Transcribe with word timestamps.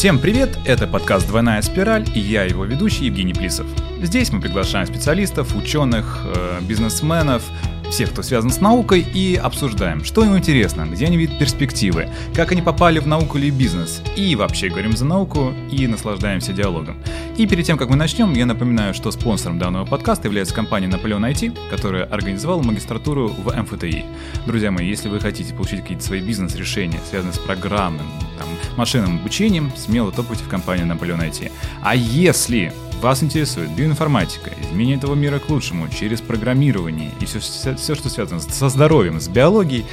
Всем 0.00 0.18
привет, 0.18 0.58
это 0.64 0.86
подкаст 0.86 1.26
«Двойная 1.26 1.60
спираль» 1.60 2.08
и 2.14 2.20
я 2.20 2.44
его 2.44 2.64
ведущий 2.64 3.04
Евгений 3.04 3.34
Плисов. 3.34 3.66
Здесь 4.00 4.32
мы 4.32 4.40
приглашаем 4.40 4.86
специалистов, 4.86 5.54
ученых, 5.54 6.22
э, 6.24 6.60
бизнесменов, 6.62 7.42
всех, 7.90 8.10
кто 8.12 8.22
связан 8.22 8.48
с 8.48 8.62
наукой, 8.62 9.00
и 9.00 9.36
обсуждаем, 9.36 10.02
что 10.02 10.24
им 10.24 10.38
интересно, 10.38 10.86
где 10.90 11.04
они 11.04 11.18
видят 11.18 11.38
перспективы, 11.38 12.08
как 12.34 12.50
они 12.52 12.62
попали 12.62 12.98
в 12.98 13.06
науку 13.06 13.36
или 13.36 13.50
бизнес, 13.50 14.00
и 14.16 14.34
вообще 14.36 14.70
говорим 14.70 14.96
за 14.96 15.04
науку 15.04 15.52
и 15.70 15.86
наслаждаемся 15.86 16.54
диалогом. 16.54 16.96
И 17.36 17.46
перед 17.46 17.64
тем, 17.64 17.78
как 17.78 17.88
мы 17.88 17.96
начнем, 17.96 18.32
я 18.34 18.44
напоминаю, 18.44 18.92
что 18.92 19.10
спонсором 19.10 19.58
данного 19.58 19.86
подкаста 19.86 20.28
является 20.28 20.54
компания 20.54 20.88
Наполеон 20.88 21.24
IT, 21.24 21.70
которая 21.70 22.04
организовала 22.04 22.62
магистратуру 22.62 23.28
в 23.28 23.56
МФТИ. 23.56 24.04
Друзья 24.46 24.70
мои, 24.70 24.86
если 24.86 25.08
вы 25.08 25.20
хотите 25.20 25.54
получить 25.54 25.80
какие-то 25.80 26.04
свои 26.04 26.20
бизнес-решения, 26.20 27.00
связанные 27.08 27.34
с 27.34 27.38
программным, 27.38 28.06
там, 28.38 28.48
машинным 28.76 29.16
обучением, 29.16 29.72
смело 29.76 30.12
топайте 30.12 30.44
в 30.44 30.48
компанию 30.48 30.86
Наполеон 30.86 31.22
IT. 31.22 31.50
А 31.82 31.94
если 31.94 32.72
вас 33.00 33.22
интересует 33.22 33.70
биоинформатика, 33.70 34.50
изменение 34.60 34.98
этого 34.98 35.14
мира 35.14 35.38
к 35.38 35.48
лучшему 35.48 35.88
через 35.88 36.20
программирование 36.20 37.10
и 37.20 37.24
все, 37.24 37.40
все, 37.40 37.74
все 37.74 37.94
что 37.94 38.10
связано 38.10 38.40
со 38.40 38.68
здоровьем, 38.68 39.20
с 39.20 39.28
биологией, 39.28 39.86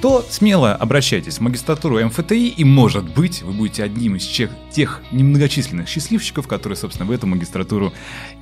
то 0.00 0.24
смело 0.28 0.74
обращайтесь 0.74 1.38
в 1.38 1.40
магистратуру 1.40 2.04
МФТИ, 2.04 2.48
и, 2.48 2.64
может 2.64 3.04
быть, 3.14 3.42
вы 3.42 3.52
будете 3.52 3.84
одним 3.84 4.16
из 4.16 4.26
тех, 4.26 4.50
тех 4.70 5.02
немногочисленных 5.10 5.88
счастливчиков, 5.88 6.46
которые, 6.46 6.76
собственно, 6.76 7.06
в 7.06 7.10
эту 7.10 7.26
магистратуру 7.26 7.92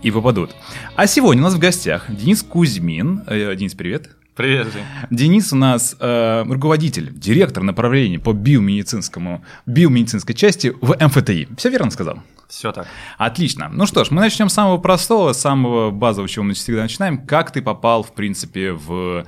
и 0.02 0.10
попадут. 0.10 0.50
А 0.96 1.06
сегодня 1.06 1.42
у 1.42 1.45
нас 1.45 1.54
в 1.54 1.59
гостях 1.59 2.06
Денис 2.09 2.42
Кузьмин. 2.42 3.24
Э, 3.26 3.54
Денис, 3.56 3.74
привет. 3.74 4.10
Привет. 4.34 4.66
Денис 5.10 5.52
у 5.52 5.56
нас 5.56 5.96
э, 6.01 6.45
руководитель, 6.48 7.12
директор 7.14 7.62
направления 7.62 8.18
по 8.18 8.32
биомедицинскому, 8.32 9.45
биомедицинской 9.64 10.34
части 10.34 10.74
в 10.80 10.96
МФТИ. 10.98 11.48
Все 11.57 11.70
верно 11.70 11.92
сказал? 11.92 12.18
Все 12.48 12.73
так. 12.73 12.88
Отлично. 13.16 13.70
Ну 13.73 13.86
что 13.86 14.04
ж, 14.04 14.10
мы 14.10 14.20
начнем 14.20 14.48
с 14.48 14.54
самого 14.54 14.79
простого, 14.79 15.32
самого 15.34 15.92
базового, 15.92 16.29
чего 16.29 16.45
мы 16.45 16.54
всегда 16.54 16.82
начинаем. 16.82 17.24
Как 17.24 17.52
ты 17.52 17.62
попал, 17.62 18.02
в 18.02 18.12
принципе, 18.12 18.73
в, 18.73 19.24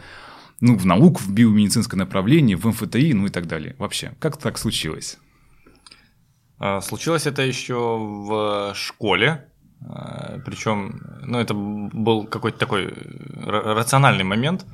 ну, 0.61 0.77
в 0.77 0.87
науку, 0.87 1.21
в 1.21 1.33
биомедицинское 1.33 1.99
направление, 1.99 2.57
в 2.57 2.67
МФТИ, 2.67 3.13
ну 3.13 3.27
и 3.27 3.31
так 3.31 3.47
далее. 3.47 3.75
Вообще, 3.79 4.15
как 4.19 4.37
так 4.37 4.59
случилось? 4.59 5.19
А, 6.59 6.81
случилось 6.81 7.27
это 7.27 7.43
еще 7.43 7.99
в 7.99 8.73
школе. 8.75 9.49
А, 9.87 10.39
Причем, 10.45 11.01
ну, 11.23 11.39
это 11.39 11.55
был 11.55 12.27
какой-то 12.27 12.59
такой 12.59 12.93
рациональный 13.45 14.25
момент. 14.25 14.67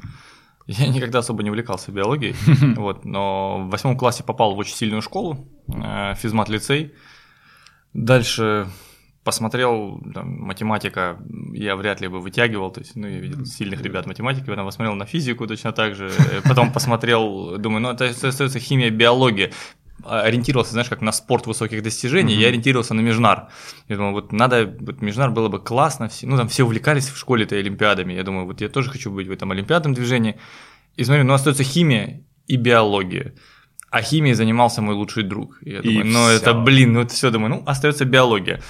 Я 0.67 0.87
никогда 0.87 1.19
особо 1.19 1.43
не 1.43 1.51
увлекался 1.51 1.91
биологией, 1.91 2.37
вот, 2.77 3.05
но 3.05 3.65
в 3.65 3.71
восьмом 3.71 3.97
классе 3.97 4.23
попал 4.23 4.55
в 4.55 4.59
очень 4.59 4.77
сильную 4.77 5.03
школу, 5.03 5.49
а, 5.69 6.15
физмат-лицей. 6.15 6.95
Дальше 7.93 8.69
посмотрел, 9.25 10.01
там, 10.15 10.41
математика 10.41 11.19
я 11.53 11.77
вряд 11.77 12.01
ли 12.01 12.09
бы 12.09 12.21
вытягивал, 12.21 12.71
то 12.71 12.81
есть, 12.81 12.97
ну, 12.97 13.07
я 13.07 13.19
видел 13.19 13.45
сильных 13.45 13.81
ребят 13.83 14.07
математики, 14.07 14.47
потом 14.47 14.67
посмотрел 14.67 14.95
на 14.95 15.07
физику 15.07 15.47
точно 15.47 15.73
так 15.73 15.95
же, 15.95 16.11
потом 16.45 16.73
посмотрел, 16.73 17.57
думаю, 17.59 17.83
ну, 17.83 17.91
это 17.91 18.07
остается 18.07 18.59
химия, 18.59 18.91
биология, 18.91 19.53
ориентировался, 20.05 20.73
знаешь, 20.73 20.89
как 20.89 21.01
на 21.03 21.13
спорт 21.13 21.47
высоких 21.47 21.83
достижений, 21.83 22.35
mm-hmm. 22.35 22.41
я 22.41 22.49
ориентировался 22.49 22.95
на 22.95 23.01
Межнар. 23.01 23.49
Я 23.89 23.97
думаю, 23.97 24.15
вот 24.15 24.33
надо, 24.33 24.75
вот 24.81 25.01
Межнар 25.01 25.31
было 25.31 25.49
бы 25.49 25.61
классно, 25.61 26.09
все, 26.09 26.27
ну, 26.27 26.37
там 26.37 26.49
все 26.49 26.65
увлекались 26.65 27.09
в 27.09 27.17
школе-то 27.17 27.55
олимпиадами, 27.55 28.15
я 28.15 28.25
думаю, 28.25 28.47
вот 28.47 28.61
я 28.61 28.69
тоже 28.69 28.91
хочу 28.91 29.13
быть 29.13 29.29
в 29.29 29.31
этом 29.31 29.53
олимпиадном 29.53 29.95
движении, 29.95 30.41
и 30.97 31.05
смотрю, 31.05 31.25
ну, 31.25 31.35
остается 31.35 31.63
химия 31.63 32.25
и 32.49 32.57
биология. 32.57 33.35
А 33.93 34.01
химией 34.01 34.35
занимался 34.35 34.81
мой 34.81 34.95
лучший 34.95 35.23
друг. 35.23 35.59
Я 35.61 35.81
и 35.81 35.83
думаю, 35.83 36.07
ну 36.07 36.29
это, 36.29 36.55
блин, 36.55 36.95
ну 36.95 37.01
это 37.01 37.13
все, 37.13 37.31
думаю, 37.31 37.51
ну 37.51 37.63
остается 37.67 38.07
биология. 38.07 38.63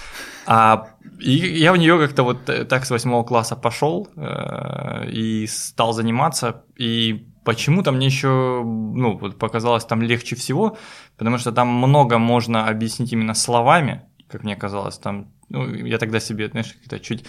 А 0.47 0.88
и 1.21 1.31
я 1.31 1.72
в 1.72 1.77
нее 1.77 1.97
как-то 1.97 2.25
вот 2.25 2.49
э, 2.49 2.65
так 2.65 2.84
с 2.84 2.91
восьмого 2.91 3.22
класса 3.22 3.55
пошел 3.55 4.09
э, 4.16 5.09
и 5.10 5.47
стал 5.47 5.93
заниматься. 5.93 6.65
И 6.77 7.25
почему-то 7.44 7.93
мне 7.93 8.06
еще 8.06 8.62
ну, 8.65 9.16
вот 9.16 9.38
показалось 9.38 9.84
там 9.84 10.03
легче 10.03 10.34
всего, 10.34 10.77
потому 11.16 11.39
что 11.39 11.53
там 11.53 11.69
много 11.69 12.19
можно 12.19 12.66
объяснить 12.66 13.12
именно 13.12 13.34
словами, 13.34 14.03
как 14.28 14.43
мне 14.43 14.56
казалось, 14.56 14.99
там 14.99 15.28
ну, 15.52 15.74
я 15.74 15.98
тогда 15.98 16.18
себе, 16.18 16.48
знаешь, 16.48 16.74
как-то 16.80 16.98
чуть 16.98 17.24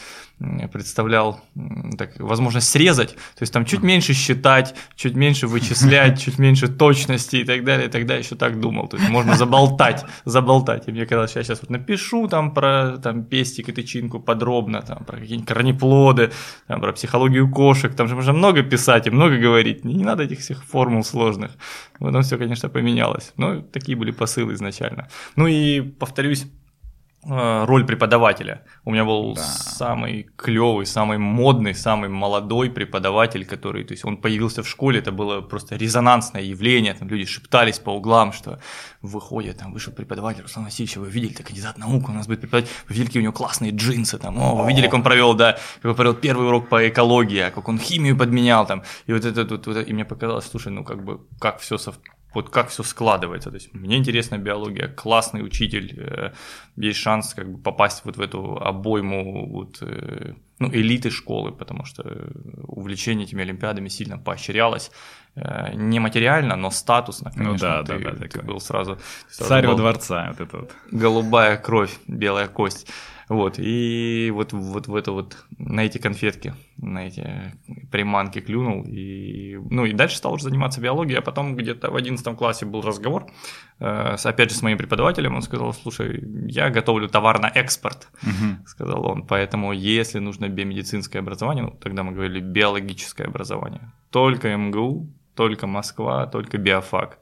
представлял 0.72 1.42
так, 1.98 2.18
возможность 2.20 2.70
срезать, 2.70 3.14
то 3.14 3.42
есть 3.42 3.52
там 3.52 3.66
чуть 3.66 3.84
меньше 3.84 4.14
считать, 4.14 4.76
чуть 4.96 5.16
меньше 5.16 5.48
вычислять, 5.48 6.22
чуть 6.24 6.40
меньше 6.40 6.70
точности 6.70 7.38
и 7.38 7.44
так 7.44 7.66
далее, 7.66 7.88
и 7.88 7.92
тогда 7.92 8.16
еще 8.16 8.36
так 8.36 8.60
думал, 8.60 8.88
то 8.88 8.98
есть 8.98 9.10
можно 9.10 9.36
заболтать, 9.36 10.06
заболтать, 10.26 10.88
и 10.88 10.92
мне 10.92 11.06
казалось, 11.06 11.36
я 11.36 11.44
сейчас 11.44 11.62
вот 11.62 11.70
напишу 11.70 12.28
там 12.28 12.54
про 12.54 12.98
там 12.98 13.26
пестик 13.26 13.70
и 13.70 13.72
тычинку 13.74 14.20
подробно, 14.20 14.82
там 14.82 15.04
про 15.04 15.18
какие-нибудь 15.18 15.48
корнеплоды, 15.48 16.32
там, 16.68 16.80
про 16.80 16.94
психологию 16.94 17.52
кошек, 17.52 17.94
там 17.94 18.08
же 18.08 18.16
можно 18.16 18.34
много 18.34 18.64
писать 18.64 19.08
и 19.08 19.10
много 19.10 19.38
говорить, 19.38 19.84
не, 19.84 19.94
не 19.96 20.04
надо 20.06 20.24
этих 20.24 20.40
всех 20.40 20.64
формул 20.64 21.04
сложных, 21.04 21.52
потом 22.00 22.22
все, 22.22 22.38
конечно, 22.38 22.70
поменялось, 22.70 23.34
но 23.36 23.62
такие 23.62 23.98
были 23.98 24.12
посылы 24.12 24.54
изначально. 24.54 25.10
Ну 25.36 25.48
и 25.48 25.82
повторюсь, 25.82 26.48
роль 27.26 27.86
преподавателя. 27.86 28.64
У 28.86 28.92
меня 28.92 29.06
был 29.06 29.36
да. 29.36 29.42
самый 29.42 30.28
клевый, 30.36 30.86
самый 30.86 31.18
модный, 31.18 31.74
самый 31.74 32.10
молодой 32.10 32.70
преподаватель, 32.70 33.46
который, 33.46 33.84
то 33.84 33.94
есть 33.94 34.06
он 34.06 34.18
появился 34.18 34.64
в 34.64 34.68
школе, 34.68 35.00
это 35.00 35.12
было 35.12 35.42
просто 35.42 35.76
резонансное 35.76 36.42
явление, 36.42 36.94
там 36.94 37.08
люди 37.08 37.26
шептались 37.26 37.80
по 37.80 37.92
углам, 37.92 38.34
что 38.34 38.60
выходит, 39.02 39.58
там 39.58 39.72
вышел 39.74 39.94
преподаватель 39.94 40.42
Руслан 40.42 40.66
Васильевич, 40.66 40.98
вы 40.98 41.10
видели, 41.10 41.34
это 41.34 41.44
кандидат 41.44 41.78
наук, 41.78 42.10
у 42.10 42.12
нас 42.12 42.28
будет 42.28 42.42
преподаватель, 42.42 42.74
вы 42.88 42.94
видели, 42.94 43.08
какие 43.08 43.22
у 43.22 43.24
него 43.24 43.34
классные 43.34 43.72
джинсы, 43.72 44.18
там, 44.18 44.38
о, 44.38 44.56
вы 44.56 44.70
видели, 44.70 44.86
как 44.86 44.96
он 44.96 45.04
провел, 45.04 45.34
да, 45.34 45.58
как 45.82 45.92
он 45.92 45.96
провел 45.96 46.14
первый 46.16 46.48
урок 46.48 46.68
по 46.70 46.88
экологии, 46.88 47.40
а 47.40 47.52
как 47.52 47.70
он 47.70 47.80
химию 47.80 48.18
подменял, 48.18 48.66
там, 48.66 48.84
и 49.08 49.14
вот 49.14 49.24
это, 49.24 49.46
вот, 49.46 49.68
вот, 49.68 49.88
и 49.88 49.94
мне 49.94 50.04
показалось, 50.04 50.46
слушай, 50.46 50.72
ну 50.72 50.84
как 50.84 51.04
бы, 51.04 51.22
как 51.40 51.60
все 51.60 51.78
совпадает 51.78 52.23
вот 52.34 52.50
как 52.50 52.70
все 52.70 52.84
складывается. 52.84 53.50
То 53.50 53.56
есть 53.56 53.74
мне 53.74 53.98
интересна 53.98 54.38
биология, 54.38 54.88
классный 54.88 55.44
учитель, 55.46 55.94
э, 55.98 56.32
есть 56.76 57.00
шанс 57.00 57.34
как 57.34 57.52
бы 57.52 57.58
попасть 57.58 58.06
вот 58.06 58.18
в 58.18 58.22
эту 58.22 58.58
обойму 58.58 59.48
вот, 59.48 59.78
э, 59.82 60.34
ну, 60.60 60.70
элиты 60.70 61.10
школы, 61.10 61.52
потому 61.52 61.86
что 61.86 62.04
увлечение 62.64 63.26
этими 63.26 63.44
олимпиадами 63.44 63.90
сильно 63.90 64.18
поощрялось. 64.18 64.92
Э, 65.36 65.74
не 65.74 66.00
материально, 66.00 66.56
но 66.56 66.72
статусно, 66.72 67.32
ну 67.36 67.44
конечно. 67.44 67.78
Ну 67.78 67.84
да, 67.84 67.96
ты, 67.96 68.04
да, 68.04 68.12
да. 68.12 68.28
Ты 68.28 68.42
был 68.42 68.60
сразу... 68.60 69.00
сразу 69.30 69.50
Царь 69.50 69.68
во 69.68 69.76
дворца, 69.76 70.28
вот 70.30 70.42
это 70.42 70.58
вот. 70.58 70.72
Голубая 70.92 71.58
кровь, 71.58 71.98
белая 72.08 72.48
кость. 72.48 72.88
Вот, 73.34 73.56
и 73.58 74.32
вот, 74.32 74.54
вот 74.54 74.88
в 74.88 74.96
это 74.96 75.12
вот, 75.12 75.36
на 75.58 75.84
эти 75.84 75.98
конфетки, 75.98 76.54
на 76.78 77.08
эти 77.08 77.52
приманки 77.92 78.42
клюнул, 78.42 78.84
и, 78.86 79.58
ну, 79.72 79.86
и 79.86 79.94
дальше 79.94 80.18
стал 80.18 80.34
уже 80.34 80.44
заниматься 80.44 80.80
биологией, 80.80 81.18
а 81.18 81.22
потом 81.24 81.56
где-то 81.56 81.90
в 81.90 81.96
11 81.96 82.38
классе 82.38 82.68
был 82.68 82.84
разговор, 82.84 83.26
э, 83.80 84.18
с, 84.18 84.26
опять 84.28 84.52
же, 84.52 84.56
с 84.56 84.62
моим 84.62 84.78
преподавателем, 84.78 85.36
он 85.36 85.42
сказал, 85.42 85.74
слушай, 85.74 86.24
я 86.48 86.70
готовлю 86.70 87.10
товар 87.10 87.40
на 87.40 87.48
экспорт, 87.48 88.08
угу. 88.22 88.68
сказал 88.68 89.04
он, 89.04 89.26
поэтому 89.26 89.74
если 89.74 90.20
нужно 90.20 90.48
биомедицинское 90.48 91.20
образование, 91.20 91.64
ну, 91.64 91.72
тогда 91.72 92.04
мы 92.04 92.12
говорили 92.12 92.40
биологическое 92.40 93.26
образование, 93.26 93.92
только 94.12 94.56
МГУ, 94.56 95.08
только 95.34 95.66
Москва, 95.66 96.28
только 96.28 96.60
биофак. 96.60 97.18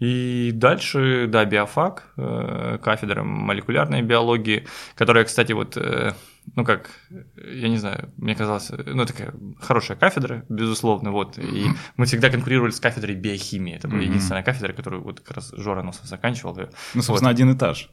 И 0.00 0.50
дальше, 0.52 1.26
да, 1.28 1.44
биофак, 1.44 2.12
э, 2.16 2.78
кафедра 2.82 3.22
молекулярной 3.22 4.02
биологии, 4.02 4.66
которая, 4.96 5.24
кстати, 5.24 5.52
вот, 5.52 5.76
э, 5.76 6.12
ну 6.56 6.64
как, 6.64 6.90
я 7.36 7.68
не 7.68 7.78
знаю, 7.78 8.12
мне 8.16 8.34
казалось, 8.34 8.70
ну 8.86 9.06
такая 9.06 9.32
хорошая 9.60 9.96
кафедра, 9.96 10.44
безусловно, 10.48 11.12
вот, 11.12 11.38
и 11.38 11.66
мы 11.96 12.06
всегда 12.06 12.28
конкурировали 12.28 12.72
с 12.72 12.80
кафедрой 12.80 13.14
биохимии, 13.14 13.76
это 13.76 13.86
была 13.86 14.00
единственная 14.00 14.42
кафедра, 14.42 14.72
которую 14.72 15.04
вот 15.04 15.20
как 15.20 15.36
раз 15.36 15.52
Жора 15.56 15.82
Носов 15.82 16.06
заканчивал. 16.06 16.56
Ну, 16.94 17.02
собственно, 17.02 17.30
вот. 17.30 17.34
один 17.34 17.52
этаж. 17.52 17.90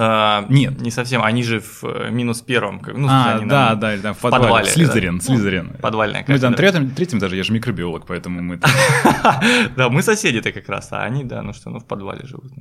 А, 0.00 0.46
нет, 0.48 0.80
не 0.80 0.92
совсем. 0.92 1.24
Они 1.24 1.42
же 1.42 1.58
в 1.58 1.82
э, 1.82 2.10
минус 2.10 2.40
первом. 2.40 2.80
Ну, 2.86 3.08
а, 3.10 3.34
они 3.34 3.46
да, 3.46 3.74
да, 3.74 3.96
да, 3.96 4.12
в 4.12 4.18
подвале. 4.18 4.44
подвале 4.44 4.66
Слизерин, 4.70 5.18
да. 5.18 5.24
Слизерин. 5.24 5.70
Ну, 5.72 5.78
подвальная. 5.80 6.24
Мы 6.28 6.38
там 6.38 6.54
третьим, 6.54 6.90
третьим 6.90 7.18
даже, 7.18 7.34
я 7.34 7.42
же 7.42 7.52
микробиолог, 7.52 8.06
поэтому 8.06 8.40
мы... 8.40 8.60
Да, 9.76 9.88
мы 9.88 10.02
соседи-то 10.02 10.52
как 10.52 10.68
раз, 10.68 10.92
а 10.92 11.02
они, 11.02 11.24
да, 11.24 11.42
ну 11.42 11.52
что, 11.52 11.70
ну 11.70 11.80
в 11.80 11.84
подвале 11.84 12.24
живут. 12.26 12.52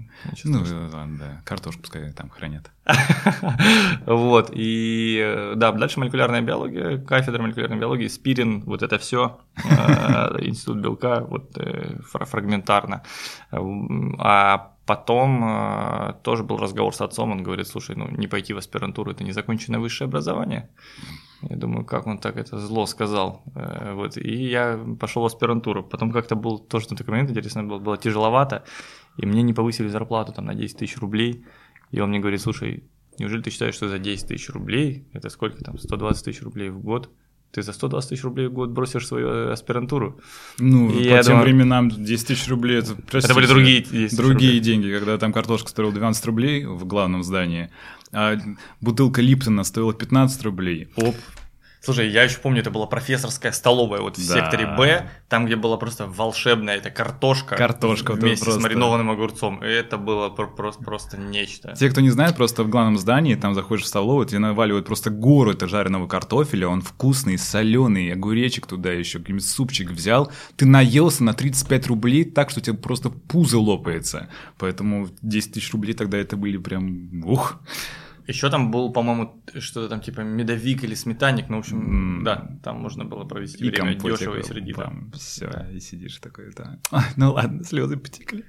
Ну, 0.45 0.63
ладно, 0.91 1.17
да, 1.19 1.41
картошку 1.43 1.83
пускай 1.83 2.11
там 2.11 2.29
хранят. 2.29 2.71
Вот, 4.05 4.51
и 4.53 5.21
э, 5.21 5.53
да, 5.55 5.71
дальше 5.71 5.99
молекулярная 5.99 6.41
биология, 6.41 6.97
кафедра 6.97 7.41
молекулярной 7.41 7.77
биологии, 7.77 8.07
спирин, 8.07 8.61
вот 8.61 8.83
это 8.83 8.97
все, 8.97 9.39
э, 9.55 10.37
институт 10.45 10.77
белка, 10.77 11.21
вот 11.21 11.57
фрагментарно. 12.09 13.03
А 13.51 14.71
Потом 14.87 15.43
э, 15.43 16.13
тоже 16.23 16.45
был 16.45 16.57
разговор 16.57 16.95
с 16.95 17.01
отцом, 17.01 17.31
он 17.31 17.43
говорит, 17.43 17.67
слушай, 17.67 17.93
ну 17.97 18.07
не 18.09 18.27
пойти 18.27 18.53
в 18.53 18.57
аспирантуру, 18.57 19.11
это 19.11 19.25
незаконченное 19.25 19.81
высшее 19.81 20.07
образование. 20.07 20.69
Я 21.41 21.57
думаю, 21.57 21.83
как 21.83 22.07
он 22.07 22.17
так 22.19 22.37
это 22.37 22.57
зло 22.57 22.85
сказал. 22.85 23.43
Э, 23.53 23.93
вот. 23.95 24.15
И 24.15 24.47
я 24.47 24.79
пошел 24.97 25.23
в 25.23 25.25
аспирантуру. 25.25 25.83
Потом 25.83 26.13
как-то 26.13 26.37
был 26.37 26.57
тоже 26.57 26.87
такой 26.87 27.11
момент 27.11 27.31
интересный, 27.31 27.63
было, 27.63 27.79
было 27.79 27.97
тяжеловато, 27.97 28.63
и 29.17 29.25
мне 29.25 29.41
не 29.41 29.53
повысили 29.53 29.89
зарплату 29.89 30.31
там, 30.31 30.45
на 30.45 30.55
10 30.55 30.77
тысяч 30.77 30.97
рублей. 30.97 31.45
И 31.91 31.99
он 31.99 32.09
мне 32.09 32.19
говорит, 32.19 32.41
слушай, 32.41 32.83
неужели 33.17 33.41
ты 33.41 33.49
считаешь, 33.49 33.75
что 33.75 33.89
за 33.89 33.99
10 33.99 34.27
тысяч 34.27 34.49
рублей, 34.49 35.05
это 35.13 35.29
сколько 35.29 35.63
там, 35.63 35.77
120 35.77 36.25
тысяч 36.25 36.41
рублей 36.41 36.69
в 36.69 36.79
год, 36.79 37.09
ты 37.51 37.61
за 37.61 37.73
120 37.73 38.09
тысяч 38.09 38.23
рублей 38.23 38.47
в 38.47 38.53
год 38.53 38.69
бросишь 38.69 39.07
свою 39.07 39.51
аспирантуру. 39.51 40.19
Ну, 40.59 40.89
и 40.89 41.09
по 41.09 41.23
тем 41.23 41.23
думаю, 41.23 41.43
временам 41.43 41.89
10 41.89 42.27
тысяч 42.27 42.47
рублей 42.49 42.79
это, 42.79 42.95
простите, 42.95 43.19
это 43.31 43.33
были 43.35 43.47
другие, 43.47 43.81
другие 44.09 44.51
рублей. 44.51 44.59
деньги, 44.59 44.91
когда 44.91 45.17
там 45.17 45.31
картошка 45.33 45.69
стоила 45.69 45.91
12 45.91 46.25
рублей 46.25 46.65
в 46.65 46.85
главном 46.85 47.23
здании, 47.23 47.69
а 48.11 48.37
бутылка 48.81 49.21
Липтона 49.21 49.63
стоила 49.63 49.93
15 49.93 50.43
рублей. 50.43 50.89
Оп, 50.97 51.15
Слушай, 51.81 52.09
я 52.09 52.23
еще 52.23 52.39
помню, 52.39 52.61
это 52.61 52.71
была 52.71 52.85
профессорская 52.85 53.51
столовая 53.51 54.01
вот 54.01 54.17
в 54.17 54.27
да. 54.27 54.33
секторе 54.33 54.65
Б, 54.65 55.09
там, 55.29 55.45
где 55.45 55.55
была 55.55 55.77
просто 55.77 56.07
волшебная 56.07 56.77
эта 56.77 56.89
картошка. 56.89 57.55
Картошка. 57.55 58.13
Вместе 58.13 58.43
просто... 58.43 58.59
с 58.59 58.63
маринованным 58.63 59.09
огурцом. 59.11 59.63
И 59.63 59.67
это 59.67 59.97
было 59.97 60.29
просто, 60.29 60.83
просто 60.83 61.17
нечто. 61.17 61.75
Те, 61.77 61.89
кто 61.89 62.01
не 62.01 62.09
знает, 62.09 62.35
просто 62.35 62.63
в 62.63 62.69
главном 62.69 62.97
здании, 62.97 63.35
там 63.35 63.53
заходишь 63.53 63.85
в 63.85 63.87
столовую, 63.87 64.25
тебе 64.25 64.39
наваливают 64.39 64.85
просто 64.85 65.09
гору 65.09 65.51
это 65.51 65.67
жареного 65.67 66.07
картофеля, 66.07 66.67
он 66.67 66.81
вкусный, 66.81 67.37
соленый, 67.37 68.11
огуречек 68.11 68.67
туда 68.67 68.91
еще, 68.91 69.19
какой-нибудь 69.19 69.47
супчик 69.47 69.91
взял. 69.91 70.31
Ты 70.55 70.65
наелся 70.65 71.23
на 71.23 71.33
35 71.33 71.87
рублей 71.87 72.25
так, 72.25 72.49
что 72.49 72.59
тебе 72.59 72.75
просто 72.75 73.09
пузо 73.09 73.59
лопается. 73.59 74.29
Поэтому 74.57 75.09
10 75.21 75.53
тысяч 75.53 75.71
рублей 75.71 75.93
тогда 75.93 76.17
это 76.17 76.35
были 76.37 76.57
прям... 76.57 77.23
Ух! 77.23 77.59
Еще 78.27 78.49
там 78.49 78.71
был, 78.71 78.91
по-моему, 78.91 79.41
что-то 79.59 79.87
там 79.87 80.01
типа 80.01 80.19
медовик 80.21 80.83
или 80.83 80.95
сметанник, 80.95 81.47
ну, 81.49 81.57
в 81.57 81.59
общем, 81.59 82.19
mm. 82.19 82.23
да, 82.23 82.57
там 82.61 82.79
можно 82.81 83.05
было 83.05 83.23
провести 83.23 83.65
и 83.65 83.69
время 83.69 83.95
дешево 83.95 84.35
и 84.35 84.43
сердито. 84.43 84.93
Все, 85.13 85.47
да. 85.47 85.71
и 85.71 85.79
сидишь 85.79 86.17
такой, 86.17 86.51
да. 86.55 86.77
ну 87.15 87.31
ладно, 87.31 87.63
слезы 87.63 87.95
потекли. 87.95 88.43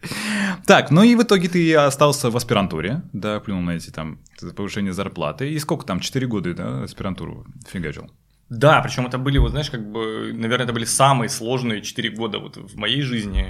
Так, 0.67 0.91
ну 0.91 1.03
и 1.03 1.15
в 1.15 1.23
итоге 1.23 1.49
ты 1.49 1.75
остался 1.77 2.31
в 2.31 2.37
аспирантуре, 2.37 3.03
да, 3.13 3.39
плюнул 3.41 3.63
на 3.63 3.77
эти 3.77 3.91
там 3.91 4.19
повышение 4.57 4.93
зарплаты. 4.93 5.53
И 5.53 5.59
сколько 5.59 5.87
там, 5.87 6.01
4 6.01 6.27
года, 6.27 6.55
да, 6.55 6.83
аспирантуру 6.83 7.47
фигачил? 7.69 8.11
Да, 8.51 8.81
причем 8.81 9.07
это 9.07 9.19
были, 9.19 9.37
вот 9.37 9.51
знаешь, 9.51 9.71
как 9.71 9.91
бы, 9.93 10.33
наверное, 10.33 10.65
это 10.65 10.73
были 10.73 10.87
самые 10.87 11.29
сложные 11.29 11.83
4 11.83 12.11
года 12.11 12.39
вот 12.39 12.57
в 12.57 12.77
моей 12.77 13.03
жизни. 13.03 13.45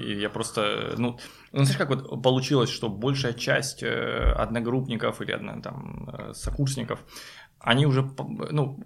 И 0.00 0.20
я 0.20 0.28
просто, 0.28 0.94
ну, 0.98 1.18
ну 1.52 1.64
знаешь, 1.64 1.78
как 1.78 1.88
вот 1.88 2.22
получилось, 2.22 2.68
что 2.68 2.90
большая 2.90 3.32
часть 3.32 3.82
э, 3.82 4.34
одногруппников 4.36 5.22
или 5.22 5.32
одна, 5.32 5.60
там, 5.60 6.10
э, 6.12 6.34
сокурсников, 6.34 7.00
они 7.58 7.86
уже, 7.86 8.10
ну, 8.50 8.78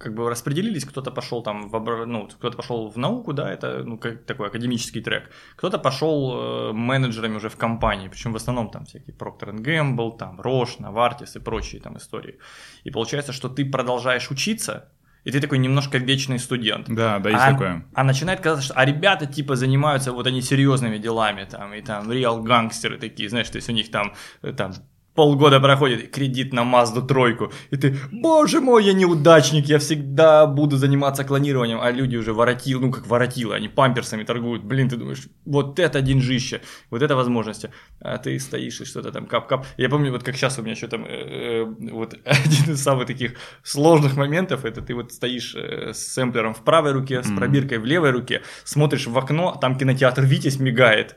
как 0.00 0.14
бы 0.14 0.30
распределились, 0.30 0.84
кто-то 0.84 1.10
пошел 1.10 1.42
там 1.42 1.68
в 1.68 2.06
ну, 2.06 2.28
кто-то 2.28 2.56
пошел 2.56 2.88
в 2.88 2.96
науку, 2.96 3.32
да, 3.32 3.52
это 3.52 3.82
ну, 3.84 3.98
как 3.98 4.24
такой 4.24 4.46
академический 4.46 5.02
трек, 5.02 5.30
кто-то 5.56 5.78
пошел 5.78 6.70
э, 6.70 6.72
менеджерами 6.72 7.36
уже 7.36 7.48
в 7.48 7.56
компании, 7.56 8.08
причем 8.08 8.32
в 8.32 8.36
основном 8.36 8.70
там 8.70 8.84
всякие 8.84 9.14
Procter 9.14 9.52
Gamble, 9.54 10.16
там 10.16 10.40
Roche, 10.40 10.78
Novartis 10.78 11.36
и 11.36 11.40
прочие 11.40 11.82
там 11.82 11.96
истории. 11.96 12.38
И 12.84 12.90
получается, 12.90 13.32
что 13.32 13.48
ты 13.48 13.70
продолжаешь 13.70 14.30
учиться, 14.30 14.88
и 15.24 15.30
ты 15.30 15.40
такой 15.40 15.58
немножко 15.58 15.98
вечный 15.98 16.38
студент. 16.38 16.86
Да, 16.88 17.18
да, 17.18 17.30
есть 17.30 17.42
а, 17.42 17.52
такое. 17.52 17.84
А 17.94 18.04
начинает 18.04 18.40
казаться, 18.40 18.66
что 18.66 18.74
а 18.74 18.84
ребята 18.84 19.26
типа 19.26 19.56
занимаются 19.56 20.12
вот 20.12 20.26
они 20.26 20.42
серьезными 20.42 20.98
делами, 20.98 21.44
там, 21.44 21.74
и 21.74 21.82
там 21.82 22.10
реал 22.10 22.42
гангстеры 22.42 22.98
такие, 22.98 23.28
знаешь, 23.28 23.48
то 23.48 23.56
есть 23.56 23.68
у 23.68 23.72
них 23.72 23.90
там, 23.90 24.14
э, 24.42 24.52
там 24.52 24.72
полгода 25.20 25.60
проходит, 25.60 26.10
кредит 26.10 26.54
на 26.54 26.64
Мазду 26.64 27.02
тройку, 27.02 27.52
и 27.70 27.76
ты, 27.76 27.94
боже 28.10 28.60
мой, 28.60 28.84
я 28.84 28.94
неудачник, 28.94 29.66
я 29.66 29.78
всегда 29.78 30.46
буду 30.46 30.78
заниматься 30.78 31.24
клонированием, 31.24 31.78
а 31.82 31.90
люди 31.90 32.16
уже 32.16 32.32
воротил, 32.32 32.80
ну 32.80 32.90
как 32.90 33.06
воротило, 33.06 33.54
они 33.54 33.68
памперсами 33.68 34.24
торгуют, 34.24 34.64
блин, 34.64 34.88
ты 34.88 34.96
думаешь, 34.96 35.28
вот 35.44 35.78
это 35.78 36.00
деньжище, 36.00 36.62
вот 36.90 37.02
это 37.02 37.16
возможности, 37.16 37.70
а 38.00 38.16
ты 38.16 38.38
стоишь 38.40 38.80
и 38.80 38.86
что-то 38.86 39.12
там 39.12 39.26
кап-кап. 39.26 39.66
Я 39.76 39.90
помню, 39.90 40.10
вот 40.10 40.22
как 40.22 40.36
сейчас 40.36 40.58
у 40.58 40.62
меня 40.62 40.74
что 40.74 40.88
там, 40.88 41.04
э, 41.04 41.10
э, 41.10 41.64
вот 41.92 42.14
один 42.24 42.72
из 42.72 42.82
самых 42.82 43.06
таких 43.06 43.32
сложных 43.62 44.16
моментов, 44.16 44.64
это 44.64 44.80
ты 44.80 44.94
вот 44.94 45.12
стоишь 45.12 45.54
э, 45.54 45.92
с 45.92 46.14
сэмплером 46.14 46.54
в 46.54 46.64
правой 46.64 46.92
руке, 46.92 47.22
с 47.22 47.30
пробиркой 47.30 47.78
в 47.78 47.84
левой 47.84 48.10
руке, 48.10 48.40
смотришь 48.64 49.06
в 49.06 49.18
окно, 49.18 49.58
там 49.60 49.76
кинотеатр 49.76 50.22
Витязь 50.22 50.58
мигает, 50.58 51.16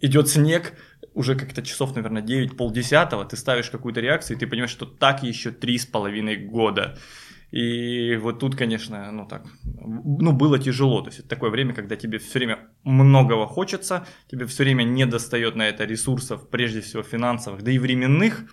идет 0.00 0.28
снег, 0.28 0.72
уже 1.14 1.34
как-то 1.36 1.62
часов, 1.62 1.94
наверное, 1.94 2.22
9, 2.22 2.56
полдесятого, 2.56 3.24
ты 3.24 3.36
ставишь 3.36 3.70
какую-то 3.70 4.00
реакцию, 4.00 4.36
и 4.36 4.40
ты 4.40 4.46
понимаешь, 4.46 4.70
что 4.70 4.86
так 4.86 5.22
еще 5.22 5.50
три 5.50 5.78
с 5.78 5.86
половиной 5.86 6.36
года. 6.36 6.98
И 7.50 8.16
вот 8.16 8.40
тут, 8.40 8.56
конечно, 8.56 9.12
ну 9.12 9.26
так, 9.26 9.46
ну 9.62 10.32
было 10.32 10.58
тяжело. 10.58 11.02
То 11.02 11.08
есть 11.08 11.20
это 11.20 11.28
такое 11.28 11.50
время, 11.50 11.72
когда 11.72 11.94
тебе 11.94 12.18
все 12.18 12.40
время 12.40 12.58
многого 12.82 13.46
хочется, 13.46 14.06
тебе 14.28 14.46
все 14.46 14.64
время 14.64 14.82
не 14.82 15.06
достает 15.06 15.54
на 15.54 15.68
это 15.68 15.84
ресурсов, 15.84 16.50
прежде 16.50 16.80
всего 16.80 17.04
финансовых, 17.04 17.62
да 17.62 17.70
и 17.70 17.78
временных 17.78 18.50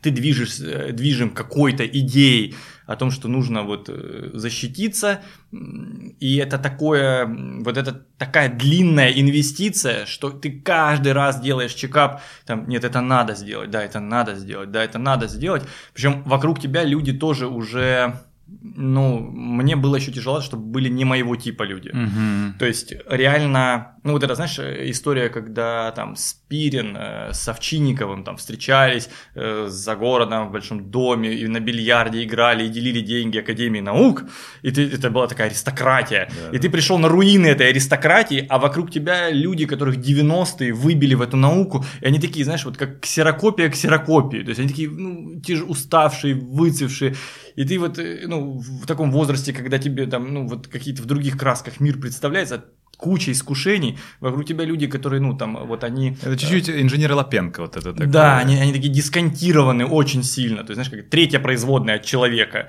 ты 0.00 0.10
движешь, 0.10 0.60
э, 0.60 0.92
движем 0.92 1.30
какой-то 1.30 1.86
идеей 1.86 2.54
о 2.86 2.96
том, 2.96 3.10
что 3.10 3.28
нужно 3.28 3.62
вот 3.62 3.88
э, 3.88 4.30
защититься, 4.34 5.20
и 5.52 6.36
это 6.36 6.58
такое, 6.58 7.26
вот 7.26 7.76
это 7.76 8.06
такая 8.18 8.48
длинная 8.48 9.10
инвестиция, 9.10 10.06
что 10.06 10.30
ты 10.30 10.60
каждый 10.60 11.12
раз 11.12 11.40
делаешь 11.40 11.74
чекап, 11.74 12.22
там, 12.44 12.68
нет, 12.68 12.84
это 12.84 13.00
надо 13.00 13.34
сделать, 13.34 13.70
да, 13.70 13.82
это 13.82 13.98
надо 14.00 14.36
сделать, 14.36 14.70
да, 14.70 14.84
это 14.84 14.98
надо 14.98 15.26
сделать, 15.26 15.64
причем 15.92 16.22
вокруг 16.24 16.60
тебя 16.60 16.84
люди 16.84 17.12
тоже 17.12 17.48
уже 17.48 18.14
ну, 18.48 19.18
мне 19.18 19.74
было 19.74 19.96
еще 19.96 20.12
тяжело, 20.12 20.40
чтобы 20.40 20.62
были 20.64 20.88
не 20.88 21.04
моего 21.04 21.34
типа 21.34 21.64
люди. 21.64 21.88
Угу. 21.88 22.58
То 22.58 22.66
есть, 22.66 22.94
реально, 23.08 23.95
ну, 24.06 24.12
вот 24.12 24.22
это, 24.22 24.34
знаешь, 24.34 24.58
история, 24.58 25.28
когда 25.28 25.90
там 25.90 26.14
Спирин 26.14 26.96
э, 26.96 27.32
с 27.32 27.48
Овчинниковым 27.48 28.22
там 28.22 28.36
встречались 28.36 29.08
э, 29.34 29.66
за 29.68 29.96
городом 29.96 30.48
в 30.48 30.52
большом 30.52 30.90
доме, 30.90 31.34
и 31.34 31.46
на 31.48 31.58
бильярде 31.58 32.22
играли, 32.22 32.66
и 32.66 32.68
делили 32.68 33.00
деньги 33.00 33.38
Академии 33.38 33.80
наук, 33.80 34.24
и 34.62 34.70
ты, 34.70 34.88
это 34.88 35.10
была 35.10 35.26
такая 35.26 35.48
аристократия. 35.48 36.28
Да, 36.30 36.56
и 36.56 36.60
ты 36.60 36.70
пришел 36.70 36.98
на 36.98 37.08
руины 37.08 37.48
этой 37.48 37.68
аристократии, 37.70 38.46
а 38.48 38.58
вокруг 38.58 38.92
тебя 38.92 39.30
люди, 39.30 39.66
которых 39.66 39.96
90-е 39.96 40.72
выбили 40.72 41.14
в 41.14 41.22
эту 41.22 41.36
науку, 41.36 41.84
и 42.00 42.06
они 42.06 42.20
такие, 42.20 42.44
знаешь, 42.44 42.64
вот 42.64 42.76
как 42.76 43.00
ксерокопия 43.00 43.68
ксерокопии. 43.68 44.42
То 44.42 44.50
есть, 44.50 44.60
они 44.60 44.68
такие, 44.68 44.88
ну, 44.88 45.40
те 45.40 45.56
же 45.56 45.64
уставшие, 45.64 46.34
выцевшие. 46.34 47.16
И 47.56 47.64
ты 47.64 47.78
вот, 47.78 47.98
э, 47.98 48.20
ну, 48.26 48.58
в 48.58 48.86
таком 48.86 49.10
возрасте, 49.10 49.52
когда 49.52 49.78
тебе 49.78 50.06
там, 50.06 50.32
ну, 50.32 50.46
вот 50.46 50.68
какие-то 50.68 51.02
в 51.02 51.06
других 51.06 51.36
красках 51.36 51.80
мир 51.80 51.98
представляется, 51.98 52.64
куча 52.96 53.32
искушений, 53.32 53.98
вокруг 54.20 54.46
тебя 54.46 54.64
люди, 54.64 54.86
которые, 54.86 55.20
ну, 55.20 55.36
там, 55.36 55.66
вот 55.66 55.84
они... 55.84 56.16
Это 56.22 56.36
чуть-чуть 56.36 56.70
инженеры 56.70 57.14
Лапенко 57.14 57.60
вот 57.60 57.76
это 57.76 57.92
такое. 57.92 58.06
Да, 58.06 58.38
они, 58.38 58.56
они 58.56 58.72
такие 58.72 58.92
дисконтированы 58.92 59.86
очень 59.86 60.22
сильно, 60.22 60.64
то 60.64 60.72
есть, 60.72 60.74
знаешь, 60.74 60.90
как 60.90 61.10
третья 61.10 61.38
производная 61.38 61.96
от 61.96 62.04
человека. 62.04 62.68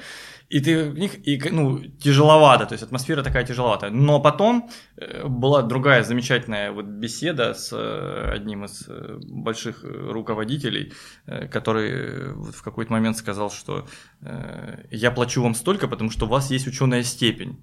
И 0.50 0.62
ты 0.62 0.90
в 0.90 0.98
них, 0.98 1.28
и, 1.28 1.42
ну, 1.52 1.80
тяжеловато, 2.00 2.66
то 2.66 2.74
есть 2.74 2.84
атмосфера 2.84 3.22
такая 3.22 3.46
тяжеловатая. 3.46 3.92
Но 3.92 4.22
потом 4.22 4.70
э, 4.96 5.28
была 5.28 5.62
другая 5.62 6.04
замечательная 6.04 6.72
вот 6.72 6.86
беседа 6.86 7.54
с 7.54 7.74
э, 7.74 8.32
одним 8.34 8.64
из 8.64 8.86
э, 8.88 9.20
больших 9.24 9.84
руководителей, 9.84 10.94
который 11.52 12.34
в 12.34 12.64
какой-то 12.64 12.94
момент 12.94 13.18
сказал, 13.18 13.52
что 13.52 13.88
я 14.92 15.12
плачу 15.12 15.44
вам 15.44 15.54
столько, 15.54 15.88
потому 15.90 16.12
что 16.12 16.26
у 16.26 16.30
вас 16.30 16.50
есть 16.50 16.68
ученая 16.68 17.04
степень. 17.04 17.58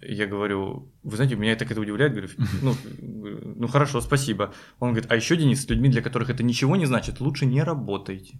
Я 0.00 0.26
говорю, 0.26 0.92
вы 1.02 1.16
знаете, 1.16 1.36
меня 1.36 1.56
так 1.56 1.70
это 1.70 1.80
удивляет, 1.80 2.12
говорю, 2.12 2.28
ну, 2.62 2.74
ну 3.00 3.68
хорошо, 3.68 4.00
спасибо. 4.00 4.52
Он 4.78 4.90
говорит, 4.90 5.10
а 5.10 5.16
еще, 5.16 5.36
Денис, 5.36 5.62
с 5.62 5.68
людьми, 5.68 5.88
для 5.88 6.02
которых 6.02 6.30
это 6.30 6.42
ничего 6.42 6.76
не 6.76 6.86
значит, 6.86 7.20
лучше 7.20 7.46
не 7.46 7.62
работайте. 7.62 8.38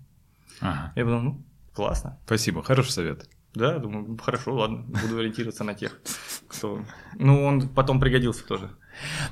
Ага. 0.60 0.92
Я 0.96 1.04
подумал, 1.04 1.22
ну, 1.22 1.44
классно. 1.72 2.18
Спасибо, 2.26 2.62
хороший 2.62 2.90
совет. 2.90 3.28
Да, 3.54 3.78
думаю, 3.78 4.18
хорошо, 4.18 4.54
ладно, 4.54 4.84
буду 5.02 5.18
ориентироваться 5.18 5.64
на 5.64 5.74
тех, 5.74 5.98
кто... 6.48 6.84
Ну, 7.14 7.44
он 7.44 7.68
потом 7.68 8.00
пригодился 8.00 8.46
тоже. 8.46 8.70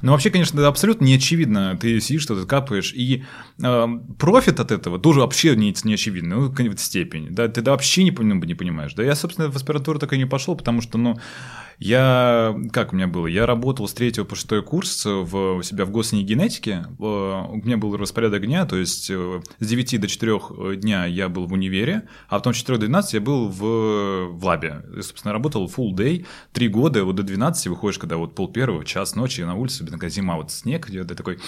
Ну, 0.02 0.12
вообще, 0.12 0.30
конечно, 0.30 0.58
это 0.58 0.68
абсолютно 0.68 1.04
не 1.04 1.14
очевидно. 1.14 1.76
Ты 1.80 2.00
сидишь, 2.00 2.22
что-то 2.22 2.46
капаешь, 2.46 2.92
и 2.92 3.24
э, 3.62 3.86
профит 4.18 4.60
от 4.60 4.70
этого 4.70 4.98
тоже 4.98 5.20
вообще 5.20 5.56
не, 5.56 5.74
не 5.84 5.94
очевидно, 5.94 6.36
ну, 6.36 6.50
какая-нибудь 6.50 6.80
степень. 6.80 7.28
Да, 7.30 7.48
ты 7.48 7.62
да, 7.62 7.72
вообще 7.72 8.04
не, 8.04 8.10
не 8.10 8.54
понимаешь. 8.54 8.94
Да, 8.94 9.02
я, 9.02 9.14
собственно, 9.14 9.50
в 9.50 9.56
аспирантуру 9.56 9.98
так 9.98 10.12
и 10.12 10.18
не 10.18 10.26
пошел, 10.26 10.56
потому 10.56 10.80
что, 10.80 10.98
ну, 10.98 11.18
я, 11.78 12.54
как 12.72 12.92
у 12.92 12.96
меня 12.96 13.06
было, 13.06 13.26
я 13.26 13.46
работал 13.46 13.88
с 13.88 13.94
третьего 13.94 14.24
по 14.24 14.36
шестой 14.36 14.62
курс 14.62 15.04
в, 15.04 15.56
у 15.56 15.62
себя 15.62 15.84
в 15.84 15.90
госни 15.90 16.22
генетике, 16.22 16.86
у 16.98 17.56
меня 17.56 17.76
был 17.76 17.96
распорядок 17.96 18.46
дня, 18.46 18.64
то 18.64 18.76
есть 18.76 19.10
э, 19.10 19.42
с 19.58 19.66
9 19.66 20.00
до 20.00 20.08
4 20.08 20.76
дня 20.76 21.06
я 21.06 21.28
был 21.28 21.46
в 21.46 21.52
универе, 21.52 22.08
а 22.28 22.36
потом 22.36 22.54
с 22.54 22.58
4 22.58 22.78
до 22.78 22.86
12 22.86 23.14
я 23.14 23.20
был 23.20 23.48
в, 23.48 24.28
в 24.28 24.44
лабе. 24.44 24.84
Я, 24.94 25.02
собственно, 25.02 25.32
работал 25.32 25.66
full 25.66 25.92
day, 25.94 26.26
три 26.52 26.68
года, 26.68 27.04
вот 27.04 27.16
до 27.16 27.22
12 27.22 27.66
выходишь, 27.68 27.98
когда 27.98 28.16
вот 28.16 28.34
пол 28.34 28.48
первого, 28.48 28.84
час 28.84 29.16
ночи 29.16 29.40
на 29.40 29.53
улице, 29.54 29.84
такая 29.84 30.10
зима, 30.10 30.36
вот 30.36 30.52
снег 30.52 30.88
идет, 30.88 31.08
ты 31.08 31.14
такой, 31.14 31.40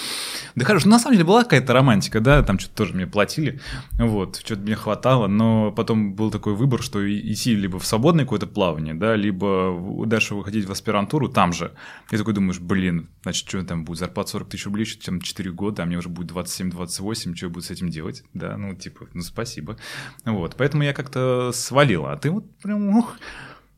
да 0.56 0.64
хорошо, 0.64 0.88
на 0.88 0.98
самом 0.98 1.14
деле 1.14 1.26
была 1.26 1.44
какая-то 1.44 1.72
романтика, 1.72 2.20
да, 2.20 2.42
там 2.42 2.58
что-то 2.58 2.74
тоже 2.74 2.94
мне 2.94 3.06
платили, 3.06 3.60
вот, 3.92 4.36
что-то 4.36 4.62
мне 4.62 4.74
хватало, 4.74 5.28
но 5.28 5.70
потом 5.70 6.14
был 6.14 6.30
такой 6.30 6.54
выбор, 6.54 6.82
что 6.82 7.00
идти 7.08 7.54
либо 7.54 7.78
в 7.78 7.86
свободное 7.86 8.24
какое-то 8.24 8.46
плавание, 8.48 8.94
да, 8.94 9.14
либо, 9.14 10.04
да, 10.04 10.16
дальше 10.16 10.34
выходить 10.34 10.64
в 10.64 10.72
аспирантуру 10.72 11.28
там 11.28 11.52
же. 11.52 11.74
И 12.10 12.16
такой 12.16 12.32
думаешь, 12.32 12.58
блин, 12.58 13.10
значит, 13.22 13.46
что 13.46 13.62
там 13.62 13.84
будет, 13.84 13.98
зарплата 13.98 14.30
40 14.30 14.48
тысяч 14.48 14.64
рублей, 14.64 14.86
что 14.86 15.04
там 15.04 15.20
4 15.20 15.52
года, 15.52 15.82
а 15.82 15.86
мне 15.86 15.98
уже 15.98 16.08
будет 16.08 16.32
27-28, 16.32 17.34
что 17.34 17.46
я 17.46 17.50
буду 17.50 17.60
с 17.60 17.70
этим 17.70 17.90
делать? 17.90 18.24
Да, 18.32 18.56
ну, 18.56 18.74
типа, 18.74 19.06
ну, 19.12 19.20
спасибо. 19.20 19.76
Вот, 20.24 20.56
поэтому 20.56 20.84
я 20.84 20.94
как-то 20.94 21.50
свалил, 21.52 22.06
а 22.06 22.16
ты 22.16 22.30
вот 22.30 22.44
прям, 22.58 22.96
ух, 22.96 23.16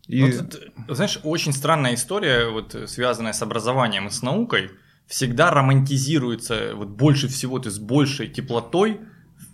и... 0.08 0.22
Вот, 0.22 0.60
знаешь, 0.88 1.20
очень 1.22 1.52
странная 1.52 1.94
история, 1.94 2.48
вот, 2.48 2.74
связанная 2.86 3.32
с 3.32 3.42
образованием 3.42 4.08
и 4.08 4.10
с 4.10 4.22
наукой, 4.22 4.70
всегда 5.06 5.50
романтизируется 5.50 6.72
вот 6.74 6.88
больше 6.88 7.28
всего, 7.28 7.58
ты 7.58 7.70
с 7.70 7.78
большей 7.78 8.28
теплотой 8.28 9.00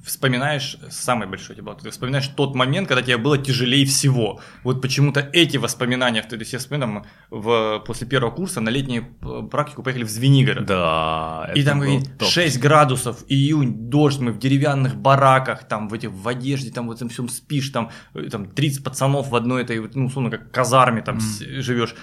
вспоминаешь 0.05 0.77
самый 0.91 1.27
большой 1.27 1.57
теплотой, 1.57 1.85
ты 1.85 1.91
вспоминаешь 1.91 2.29
тот 2.29 2.55
момент, 2.55 2.89
когда 2.89 3.03
тебе 3.03 3.17
было 3.17 3.39
тяжелее 3.39 3.87
всего. 3.87 4.41
Вот 4.63 4.83
почему-то 4.83 5.21
эти 5.33 5.57
воспоминания, 5.57 6.23
то 6.23 6.37
есть 6.37 6.53
я 6.53 6.59
вспоминаю, 6.59 7.05
в, 7.31 7.83
после 7.87 8.07
первого 8.07 8.31
курса 8.31 8.61
на 8.61 8.69
летнюю 8.69 9.07
практику 9.51 9.83
поехали 9.83 10.05
в 10.05 10.11
Звенигород. 10.11 10.67
Да, 10.67 11.51
И 11.55 11.63
там 11.63 11.81
говорит, 11.81 12.11
6 12.21 12.61
градусов, 12.61 13.25
июнь, 13.29 13.89
дождь, 13.89 14.21
мы 14.21 14.33
в 14.33 14.39
деревянных 14.39 14.97
бараках, 14.97 15.67
там 15.67 15.89
в, 15.89 15.95
этих, 15.95 16.11
в 16.11 16.29
одежде, 16.29 16.71
там 16.71 16.89
в 16.89 16.93
этом 16.93 17.09
всем 17.09 17.29
спишь, 17.29 17.71
там, 17.71 17.91
там 18.31 18.47
30 18.47 18.85
пацанов 18.85 19.29
в 19.29 19.37
одной 19.37 19.63
этой, 19.63 19.81
ну, 19.95 20.07
условно, 20.07 20.31
как 20.31 20.51
казарме 20.51 21.03
там 21.03 21.19
mm. 21.19 21.61
живешь 21.61 21.95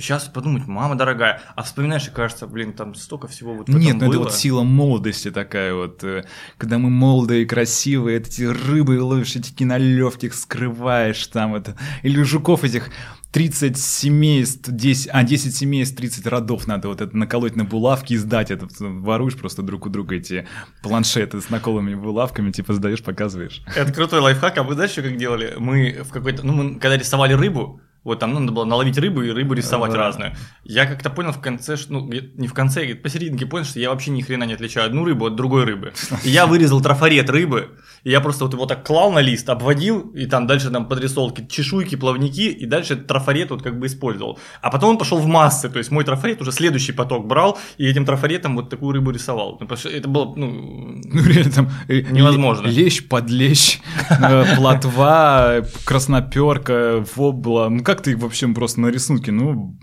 сейчас 0.00 0.24
подумать, 0.24 0.66
мама 0.66 0.94
дорогая, 0.94 1.40
а 1.54 1.62
вспоминаешь, 1.62 2.08
и 2.08 2.10
кажется, 2.10 2.46
блин, 2.46 2.72
там 2.72 2.94
столько 2.94 3.28
всего 3.28 3.54
вот 3.54 3.68
Нет, 3.68 3.94
ну 3.94 4.00
было. 4.00 4.10
это 4.10 4.18
вот 4.18 4.34
сила 4.34 4.62
молодости 4.62 5.30
такая 5.30 5.74
вот, 5.74 6.02
э, 6.04 6.24
когда 6.58 6.78
мы 6.78 6.90
молодые 6.90 7.42
и 7.42 7.46
красивые, 7.46 8.18
эти 8.18 8.42
рыбы 8.42 9.00
ловишь, 9.00 9.36
эти 9.36 9.52
кинолевки 9.52 10.28
скрываешь 10.30 11.26
там 11.28 11.54
это, 11.54 11.76
или 12.02 12.22
жуков 12.22 12.64
этих 12.64 12.90
30 13.32 13.76
семейств, 13.76 14.70
10, 14.70 15.10
а 15.12 15.22
10 15.22 15.54
семейств, 15.54 15.96
30 15.96 16.26
родов 16.26 16.66
надо 16.66 16.88
вот 16.88 17.02
это 17.02 17.14
наколоть 17.14 17.54
на 17.54 17.64
булавки 17.64 18.14
и 18.14 18.16
сдать 18.16 18.50
это. 18.50 18.66
Воруешь 18.80 19.36
просто 19.36 19.60
друг 19.60 19.84
у 19.84 19.90
друга 19.90 20.16
эти 20.16 20.46
планшеты 20.82 21.42
с 21.42 21.50
наколами 21.50 21.94
булавками, 21.94 22.50
типа 22.50 22.72
сдаешь, 22.72 23.02
показываешь. 23.02 23.62
Это 23.74 23.92
крутой 23.92 24.20
лайфхак, 24.20 24.56
а 24.56 24.62
вы 24.62 24.72
знаете, 24.72 24.94
что 24.94 25.02
как 25.02 25.18
делали? 25.18 25.54
Мы 25.58 26.02
в 26.02 26.12
какой-то, 26.12 26.46
ну 26.46 26.54
мы 26.54 26.78
когда 26.78 26.96
рисовали 26.96 27.34
рыбу, 27.34 27.82
вот 28.06 28.20
там 28.20 28.32
ну, 28.32 28.38
надо 28.38 28.52
было 28.52 28.64
наловить 28.64 28.96
рыбу 28.98 29.22
и 29.22 29.30
рыбу 29.30 29.54
рисовать 29.54 29.90
да. 29.90 29.98
разную. 29.98 30.32
Я 30.62 30.86
как-то 30.86 31.10
понял 31.10 31.32
в 31.32 31.40
конце, 31.40 31.76
что, 31.76 31.94
ну, 31.94 32.08
не 32.08 32.46
в 32.46 32.54
конце, 32.54 32.94
посерединке 32.94 33.46
понял, 33.46 33.64
что 33.64 33.80
я 33.80 33.90
вообще 33.90 34.12
ни 34.12 34.22
хрена 34.22 34.44
не 34.44 34.54
отличаю 34.54 34.86
одну 34.86 35.04
рыбу 35.04 35.26
от 35.26 35.34
другой 35.34 35.64
рыбы. 35.64 35.92
И 36.22 36.30
я 36.30 36.46
вырезал 36.46 36.80
трафарет 36.80 37.28
рыбы, 37.28 37.70
и 38.04 38.10
я 38.10 38.20
просто 38.20 38.44
вот 38.44 38.54
его 38.54 38.66
так 38.66 38.86
клал 38.86 39.10
на 39.10 39.18
лист, 39.18 39.48
обводил, 39.48 40.12
и 40.14 40.26
там 40.26 40.46
дальше 40.46 40.70
там 40.70 40.86
подрисовал 40.86 41.36
чешуйки, 41.48 41.96
плавники, 41.96 42.42
и 42.42 42.64
дальше 42.64 42.94
трафарет 42.94 43.50
вот 43.50 43.62
как 43.62 43.80
бы 43.80 43.86
использовал. 43.86 44.38
А 44.62 44.70
потом 44.70 44.90
он 44.90 44.98
пошел 44.98 45.18
в 45.18 45.26
массы, 45.26 45.68
то 45.68 45.78
есть 45.78 45.90
мой 45.90 46.04
трафарет 46.04 46.40
уже 46.40 46.52
следующий 46.52 46.92
поток 46.92 47.26
брал, 47.26 47.58
и 47.76 47.86
этим 47.88 48.04
трафаретом 48.04 48.54
вот 48.54 48.70
такую 48.70 48.92
рыбу 48.92 49.10
рисовал. 49.10 49.58
Ну, 49.60 49.66
это 49.66 50.08
было, 50.08 50.32
ну, 50.36 51.02
ну 51.04 51.24
реально 51.24 51.52
там 51.52 51.70
э, 51.88 52.00
невозможно. 52.12 52.68
Лещ 52.68 53.02
под 53.08 53.28
лещ, 53.30 53.80
э, 54.10 54.56
плотва, 54.56 55.64
красноперка, 55.84 57.04
вобла, 57.16 57.68
ну 57.68 57.82
как 57.82 57.95
как 57.96 58.04
ты 58.04 58.16
в 58.16 58.24
общем 58.24 58.54
просто 58.54 58.80
на 58.80 58.88
рисунке? 58.88 59.32
Ну, 59.32 59.78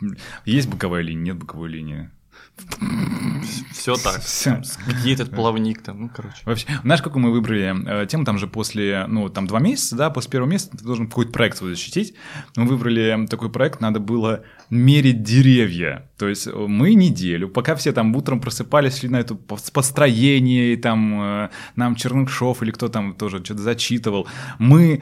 есть 0.45 0.69
боковая 0.69 1.01
линия, 1.01 1.33
нет 1.33 1.37
боковой 1.37 1.69
линии. 1.69 2.11
Все 3.71 3.95
так. 3.95 4.21
Все. 4.21 4.61
Где 4.87 5.13
этот 5.13 5.31
плавник 5.31 5.81
там, 5.81 6.03
ну, 6.03 6.09
короче. 6.09 6.37
Вообще, 6.45 6.67
знаешь, 6.83 7.01
какую 7.01 7.21
мы 7.21 7.31
выбрали 7.31 8.03
э, 8.03 8.07
тему 8.07 8.23
там 8.23 8.37
же 8.37 8.47
после, 8.47 9.05
ну, 9.07 9.27
там 9.27 9.45
два 9.45 9.59
месяца, 9.59 9.97
да, 9.97 10.09
после 10.09 10.31
первого 10.31 10.49
месяца 10.49 10.77
ты 10.77 10.85
должен 10.85 11.07
какой-то 11.07 11.33
проект 11.33 11.57
свой 11.57 11.71
защитить. 11.71 12.13
Мы 12.55 12.65
выбрали 12.65 13.27
такой 13.29 13.51
проект, 13.51 13.81
надо 13.81 13.99
было 13.99 14.43
мерить 14.69 15.23
деревья. 15.23 16.09
То 16.17 16.29
есть 16.29 16.47
э, 16.47 16.51
мы 16.51 16.93
неделю, 16.93 17.49
пока 17.49 17.75
все 17.75 17.91
там 17.91 18.15
утром 18.15 18.39
просыпались, 18.39 18.99
шли 18.99 19.09
на 19.09 19.19
это 19.19 19.35
построение, 19.35 20.73
и 20.73 20.77
там 20.77 21.21
э, 21.21 21.49
нам 21.75 21.95
Чернышов 21.95 22.63
или 22.63 22.71
кто 22.71 22.87
там 22.87 23.13
тоже 23.13 23.43
что-то 23.43 23.61
зачитывал, 23.63 24.27
мы 24.59 25.01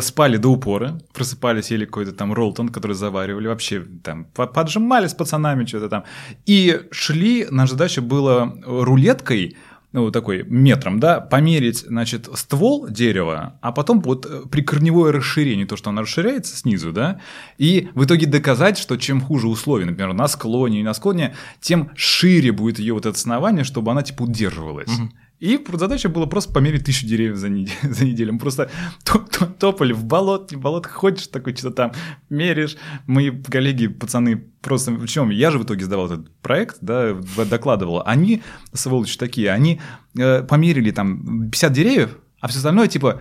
спали 0.00 0.38
до 0.38 0.48
упора, 0.48 0.98
просыпались, 1.12 1.70
ели 1.70 1.84
какой-то 1.84 2.12
там 2.12 2.32
роллтон, 2.32 2.70
который 2.70 2.94
заваривали, 2.94 3.48
вообще 3.48 3.84
там 4.02 4.24
поджимали 4.24 5.06
с 5.06 5.12
пацанами 5.12 5.66
что-то 5.66 5.90
там. 5.90 6.04
И 6.46 6.80
шли, 6.92 7.46
наша 7.50 7.72
задача 7.72 8.02
была 8.02 8.54
рулеткой, 8.64 9.56
ну, 9.92 10.10
такой 10.10 10.42
метром, 10.44 11.00
да, 11.00 11.20
померить, 11.20 11.80
значит, 11.80 12.28
ствол 12.34 12.88
дерева, 12.88 13.58
а 13.60 13.72
потом 13.72 14.00
вот 14.00 14.24
э, 14.24 14.42
прикорневое 14.50 15.12
расширение, 15.12 15.66
то, 15.66 15.76
что 15.76 15.90
оно 15.90 16.02
расширяется 16.02 16.56
снизу, 16.56 16.92
да, 16.92 17.20
и 17.58 17.90
в 17.94 18.04
итоге 18.04 18.26
доказать, 18.26 18.78
что 18.78 18.96
чем 18.96 19.20
хуже 19.20 19.48
условия, 19.48 19.84
например, 19.84 20.14
на 20.14 20.28
склоне 20.28 20.80
и 20.80 20.82
на 20.82 20.94
склоне, 20.94 21.34
тем 21.60 21.90
шире 21.94 22.52
будет 22.52 22.78
ее 22.78 22.94
вот 22.94 23.04
это 23.04 23.16
основание, 23.16 23.64
чтобы 23.64 23.90
она, 23.90 24.02
типа, 24.02 24.22
удерживалась. 24.22 24.98
Угу. 24.98 25.10
И 25.42 25.60
задача 25.72 26.08
была 26.08 26.26
просто 26.26 26.52
померить 26.52 26.84
тысячу 26.84 27.04
деревьев 27.04 27.36
за, 27.36 27.48
неделю. 27.48 27.76
За 27.82 28.04
неделю. 28.04 28.32
Мы 28.34 28.38
просто 28.38 28.70
топали 29.58 29.92
в 29.92 30.04
болот, 30.04 30.52
в 30.52 30.60
болот 30.60 30.86
ходишь, 30.86 31.26
такой 31.26 31.56
что-то 31.56 31.74
там 31.74 31.92
меришь. 32.30 32.76
Мои 33.08 33.30
коллеги, 33.30 33.88
пацаны, 33.88 34.36
просто... 34.60 34.92
В 34.92 35.08
чем? 35.08 35.30
Я 35.30 35.50
же 35.50 35.58
в 35.58 35.64
итоге 35.64 35.84
сдавал 35.84 36.06
этот 36.06 36.32
проект, 36.42 36.76
да, 36.80 37.14
докладывал. 37.50 38.04
Они, 38.06 38.40
сволочи 38.72 39.18
такие, 39.18 39.50
они 39.50 39.80
э, 40.16 40.44
померили 40.44 40.92
там 40.92 41.50
50 41.50 41.72
деревьев, 41.72 42.18
а 42.38 42.46
все 42.46 42.58
остальное, 42.58 42.86
типа, 42.86 43.20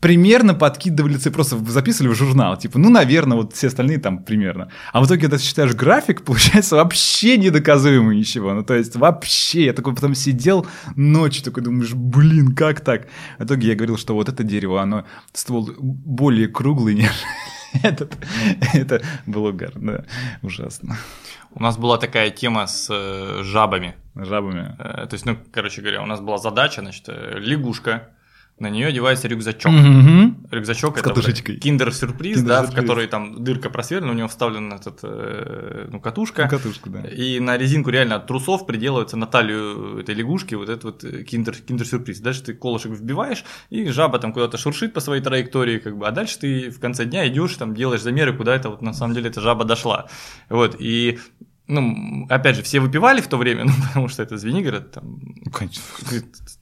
примерно 0.00 0.54
подкидывали 0.54 1.14
цифры, 1.14 1.32
просто 1.32 1.58
записывали 1.58 2.10
в 2.12 2.14
журнал, 2.14 2.56
типа, 2.56 2.78
ну, 2.78 2.90
наверное, 2.90 3.36
вот 3.36 3.54
все 3.54 3.68
остальные 3.68 3.98
там 3.98 4.24
примерно. 4.24 4.70
А 4.92 5.00
в 5.00 5.06
итоге, 5.06 5.22
когда 5.22 5.38
считаешь 5.38 5.74
график, 5.74 6.22
получается 6.24 6.76
вообще 6.76 7.36
недоказуемый 7.36 8.16
ничего. 8.16 8.54
Ну, 8.54 8.62
то 8.62 8.74
есть 8.74 8.96
вообще, 8.96 9.66
я 9.66 9.72
такой 9.72 9.94
потом 9.94 10.14
сидел 10.14 10.66
ночью, 10.96 11.44
такой 11.44 11.62
думаешь, 11.62 11.92
блин, 11.94 12.54
как 12.54 12.80
так? 12.80 13.08
В 13.38 13.44
итоге 13.44 13.68
я 13.68 13.74
говорил, 13.74 13.98
что 13.98 14.14
вот 14.14 14.28
это 14.28 14.42
дерево, 14.42 14.82
оно 14.82 15.04
ствол 15.32 15.70
более 15.78 16.48
круглый, 16.48 16.94
нежели 16.96 17.14
этот. 17.82 18.16
Это 18.72 19.02
был 19.26 19.44
угар, 19.46 19.72
да, 19.74 20.04
ужасно. 20.42 20.96
У 21.52 21.62
нас 21.62 21.76
была 21.76 21.98
такая 21.98 22.30
тема 22.30 22.66
с 22.66 22.88
э, 22.90 23.42
жабами. 23.42 23.96
Жабами. 24.14 24.76
Э, 24.78 25.06
то 25.06 25.14
есть, 25.14 25.26
ну, 25.26 25.36
короче 25.52 25.80
говоря, 25.80 26.02
у 26.02 26.06
нас 26.06 26.20
была 26.20 26.38
задача, 26.38 26.80
значит, 26.80 27.08
э, 27.08 27.38
лягушка, 27.38 28.08
на 28.60 28.68
нее 28.68 28.88
одевается 28.88 29.26
рюкзачок. 29.26 29.72
Mm-hmm. 29.72 30.48
Рюкзачок 30.50 30.98
С 30.98 31.00
это 31.00 31.14
киндер-сюрприз, 31.14 32.42
да, 32.42 32.62
в 32.62 32.74
который 32.74 33.06
там 33.06 33.42
дырка 33.42 33.70
просверлена, 33.70 34.12
у 34.12 34.14
него 34.14 34.28
вставлена 34.28 34.76
этот, 34.76 35.00
э, 35.02 35.88
ну, 35.90 35.98
катушка. 35.98 36.44
Ну, 36.44 36.50
катушка, 36.50 36.90
да. 36.90 37.00
И 37.08 37.40
на 37.40 37.56
резинку 37.56 37.88
реально 37.90 38.16
от 38.16 38.26
трусов 38.26 38.66
приделывается 38.66 39.16
на 39.16 39.26
талию 39.26 39.98
этой 39.98 40.14
лягушки 40.14 40.54
вот 40.54 40.68
этот 40.68 40.84
вот 40.84 41.04
э, 41.04 41.24
киндер, 41.24 41.56
киндер-сюрприз. 41.56 42.20
Дальше 42.20 42.42
ты 42.42 42.54
колышек 42.54 42.92
вбиваешь, 42.92 43.44
и 43.70 43.86
жаба 43.88 44.18
там 44.18 44.34
куда-то 44.34 44.58
шуршит 44.58 44.92
по 44.92 45.00
своей 45.00 45.22
траектории, 45.22 45.78
как 45.78 45.96
бы, 45.96 46.06
а 46.06 46.10
дальше 46.10 46.38
ты 46.38 46.70
в 46.70 46.78
конце 46.80 47.06
дня 47.06 47.26
идешь, 47.28 47.54
там 47.54 47.74
делаешь 47.74 48.02
замеры, 48.02 48.36
куда 48.36 48.54
это 48.54 48.68
вот 48.68 48.82
на 48.82 48.92
самом 48.92 49.14
деле 49.14 49.30
эта 49.30 49.40
жаба 49.40 49.64
дошла. 49.64 50.08
Вот, 50.50 50.76
и 50.78 51.18
ну, 51.70 52.26
опять 52.28 52.56
же, 52.56 52.62
все 52.62 52.80
выпивали 52.80 53.20
в 53.20 53.28
то 53.28 53.36
время, 53.36 53.64
ну, 53.66 53.72
потому 53.88 54.08
что 54.08 54.22
это 54.22 54.36
Звенигород, 54.36 54.90
там, 54.90 55.20
Конечно. 55.52 55.82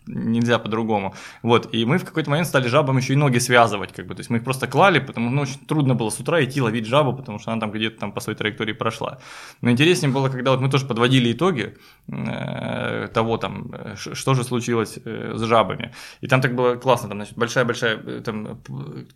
Нельзя 0.09 0.59
по-другому. 0.59 1.15
Вот, 1.43 1.69
и 1.73 1.85
мы 1.85 1.99
в 1.99 2.05
какой-то 2.05 2.31
момент 2.31 2.49
стали 2.49 2.69
жабам 2.69 2.97
еще 2.97 3.13
и 3.13 3.17
ноги 3.17 3.39
связывать, 3.39 3.93
как 3.93 4.07
бы, 4.07 4.15
то 4.15 4.21
есть 4.21 4.31
мы 4.31 4.39
их 4.39 4.45
просто 4.45 4.67
клали, 4.67 4.99
потому 4.99 5.29
что 5.29 5.35
ну, 5.35 5.43
очень 5.43 5.67
трудно 5.67 5.95
было 5.95 6.11
с 6.11 6.19
утра 6.19 6.43
идти 6.43 6.61
ловить 6.61 6.87
жабу, 6.87 7.13
потому 7.13 7.39
что 7.39 7.53
она 7.53 7.61
там 7.61 7.71
где-то 7.71 8.01
там 8.01 8.13
по 8.13 8.21
своей 8.21 8.39
траектории 8.39 8.73
прошла. 8.73 9.19
Но 9.61 9.71
интереснее 9.71 10.13
было, 10.13 10.29
когда 10.29 10.51
вот 10.51 10.61
мы 10.61 10.71
тоже 10.71 10.87
подводили 10.87 11.33
итоги 11.33 11.77
э, 12.09 13.09
того 13.13 13.37
там, 13.37 13.73
что 13.95 14.35
же 14.35 14.45
случилось 14.45 14.99
э, 15.05 15.35
с 15.37 15.43
жабами. 15.43 15.93
И 16.21 16.27
там 16.27 16.41
так 16.41 16.55
было 16.55 16.77
классно, 16.77 17.09
там, 17.09 17.19
значит, 17.19 17.37
большая-большая 17.37 17.97
э, 17.97 18.21
там 18.25 18.61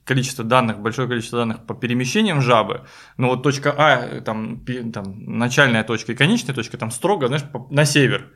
количество 0.04 0.44
данных, 0.44 0.80
большое 0.80 1.08
количество 1.08 1.38
данных 1.38 1.66
по 1.66 1.74
перемещениям 1.74 2.40
жабы, 2.40 2.82
но 3.16 3.28
вот 3.28 3.42
точка 3.42 3.74
А, 3.76 4.20
там, 4.20 4.64
там 4.92 5.38
начальная 5.38 5.72
начальная 5.72 5.84
точка 5.84 6.12
и 6.12 6.14
конечная 6.14 6.54
точка 6.54 6.76
там 6.76 6.90
строго, 6.90 7.28
знаешь, 7.28 7.44
на 7.70 7.84
север. 7.84 8.30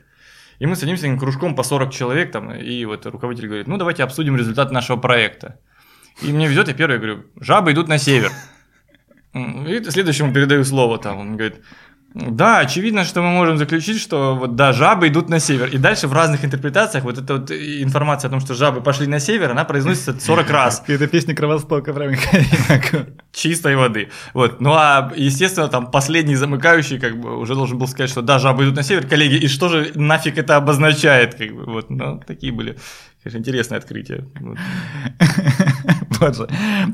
И 0.59 0.65
мы 0.65 0.75
садимся 0.75 1.15
кружком 1.17 1.55
по 1.55 1.63
40 1.63 1.91
человек, 1.91 2.31
там, 2.31 2.53
и 2.53 2.85
вот 2.85 3.05
руководитель 3.05 3.47
говорит, 3.47 3.67
ну, 3.67 3.77
давайте 3.77 4.03
обсудим 4.03 4.35
результат 4.35 4.71
нашего 4.71 4.97
проекта. 4.97 5.59
И 6.21 6.31
мне 6.31 6.47
везет, 6.47 6.67
я 6.67 6.73
первый 6.73 6.97
говорю, 6.97 7.25
жабы 7.39 7.71
идут 7.71 7.87
на 7.87 7.97
север. 7.97 8.31
И 9.33 9.83
следующему 9.89 10.33
передаю 10.33 10.63
слово, 10.63 10.97
там, 10.97 11.19
он 11.19 11.37
говорит, 11.37 11.61
да, 12.19 12.59
очевидно, 12.59 13.03
что 13.05 13.21
мы 13.21 13.29
можем 13.29 13.57
заключить, 13.57 14.01
что 14.01 14.35
вот 14.35 14.55
да, 14.55 14.73
жабы 14.73 15.07
идут 15.07 15.29
на 15.29 15.39
север. 15.39 15.67
И 15.67 15.77
дальше 15.77 16.07
в 16.07 16.13
разных 16.13 16.43
интерпретациях 16.43 17.03
вот 17.03 17.17
эта 17.17 17.35
вот 17.35 17.51
информация 17.51 18.29
о 18.29 18.31
том, 18.31 18.39
что 18.39 18.55
жабы 18.55 18.81
пошли 18.81 19.05
на 19.07 19.19
север, 19.19 19.51
она 19.51 19.65
произносится 19.65 20.19
40 20.19 20.49
раз. 20.49 20.83
Это 20.87 21.07
песня 21.07 21.35
Кровостока, 21.35 21.93
прям 21.93 22.15
Чистой 23.31 23.75
воды. 23.75 24.09
Вот. 24.33 24.59
Ну 24.61 24.73
а, 24.73 25.13
естественно, 25.15 25.67
там 25.67 25.91
последний 25.91 26.35
замыкающий 26.35 26.99
как 26.99 27.19
бы 27.19 27.37
уже 27.37 27.53
должен 27.53 27.77
был 27.77 27.87
сказать, 27.87 28.09
что 28.09 28.21
да, 28.21 28.39
жабы 28.39 28.63
идут 28.63 28.75
на 28.75 28.83
север, 28.83 29.05
коллеги, 29.05 29.35
и 29.35 29.47
что 29.47 29.69
же 29.69 29.91
нафиг 29.93 30.37
это 30.37 30.55
обозначает? 30.55 31.35
Как 31.35 31.53
бы, 31.53 31.65
вот, 31.65 31.89
ну, 31.91 32.19
такие 32.25 32.51
были, 32.51 32.77
конечно, 33.21 33.37
интересные 33.37 33.77
открытия. 33.77 34.25
Вот. 34.39 34.57
Боже, 36.19 36.47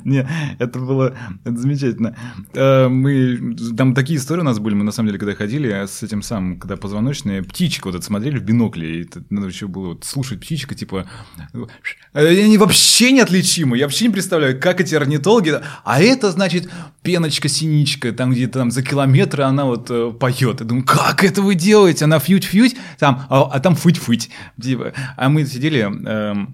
не, 0.03 0.27
это 0.60 0.80
было 0.80 1.15
это 1.44 1.58
замечательно. 1.58 2.15
Э, 2.53 2.88
мы, 2.88 3.56
там 3.77 3.94
такие 3.94 4.20
истории 4.20 4.42
у 4.42 4.46
нас 4.46 4.60
были, 4.60 4.75
мы 4.75 4.84
на 4.84 4.92
самом 4.92 5.08
деле, 5.08 5.20
когда 5.20 5.36
ходили 5.36 5.86
с 5.86 6.03
этим 6.03 6.22
самым, 6.22 6.60
когда 6.60 6.77
позвоночные, 6.77 7.44
птичек 7.44 7.86
вот 7.86 7.96
это 7.96 8.03
смотрели 8.03 8.38
в 8.38 8.44
бинокле, 8.44 9.00
и 9.00 9.03
это, 9.03 9.24
надо 9.30 9.48
еще 9.48 9.68
было 9.68 9.89
вот 9.89 10.06
слушать 10.06 10.39
птичка, 10.39 10.75
типа, 10.75 11.06
э, 11.53 12.44
они 12.44 12.58
вообще 12.58 13.12
неотличимы, 13.12 13.77
я 13.77 13.86
вообще 13.86 14.08
не 14.08 14.13
представляю, 14.13 14.60
как 14.60 14.82
эти 14.82 14.96
орнитологи, 14.96 15.60
а 15.84 16.01
это, 16.01 16.32
значит, 16.32 16.70
пеночка-синичка, 17.03 18.12
там 18.12 18.32
где-то 18.32 18.60
там 18.60 18.72
за 18.72 18.82
километры 18.82 19.44
она 19.44 19.65
вот 19.65 19.88
э, 19.89 20.12
поет. 20.12 20.62
Я 20.62 20.65
думаю, 20.65 20.86
как 20.86 21.24
это 21.24 21.42
вы 21.42 21.56
делаете? 21.56 22.06
Она 22.06 22.20
фють-фють, 22.20 22.77
там, 22.98 23.25
а, 23.30 23.44
а 23.44 23.60
там 23.60 23.75
фыть-фыть. 23.75 24.30
Типа, 24.62 24.94
а 25.18 25.30
мы 25.30 25.46
сидели... 25.46 25.89
Э, 26.06 26.48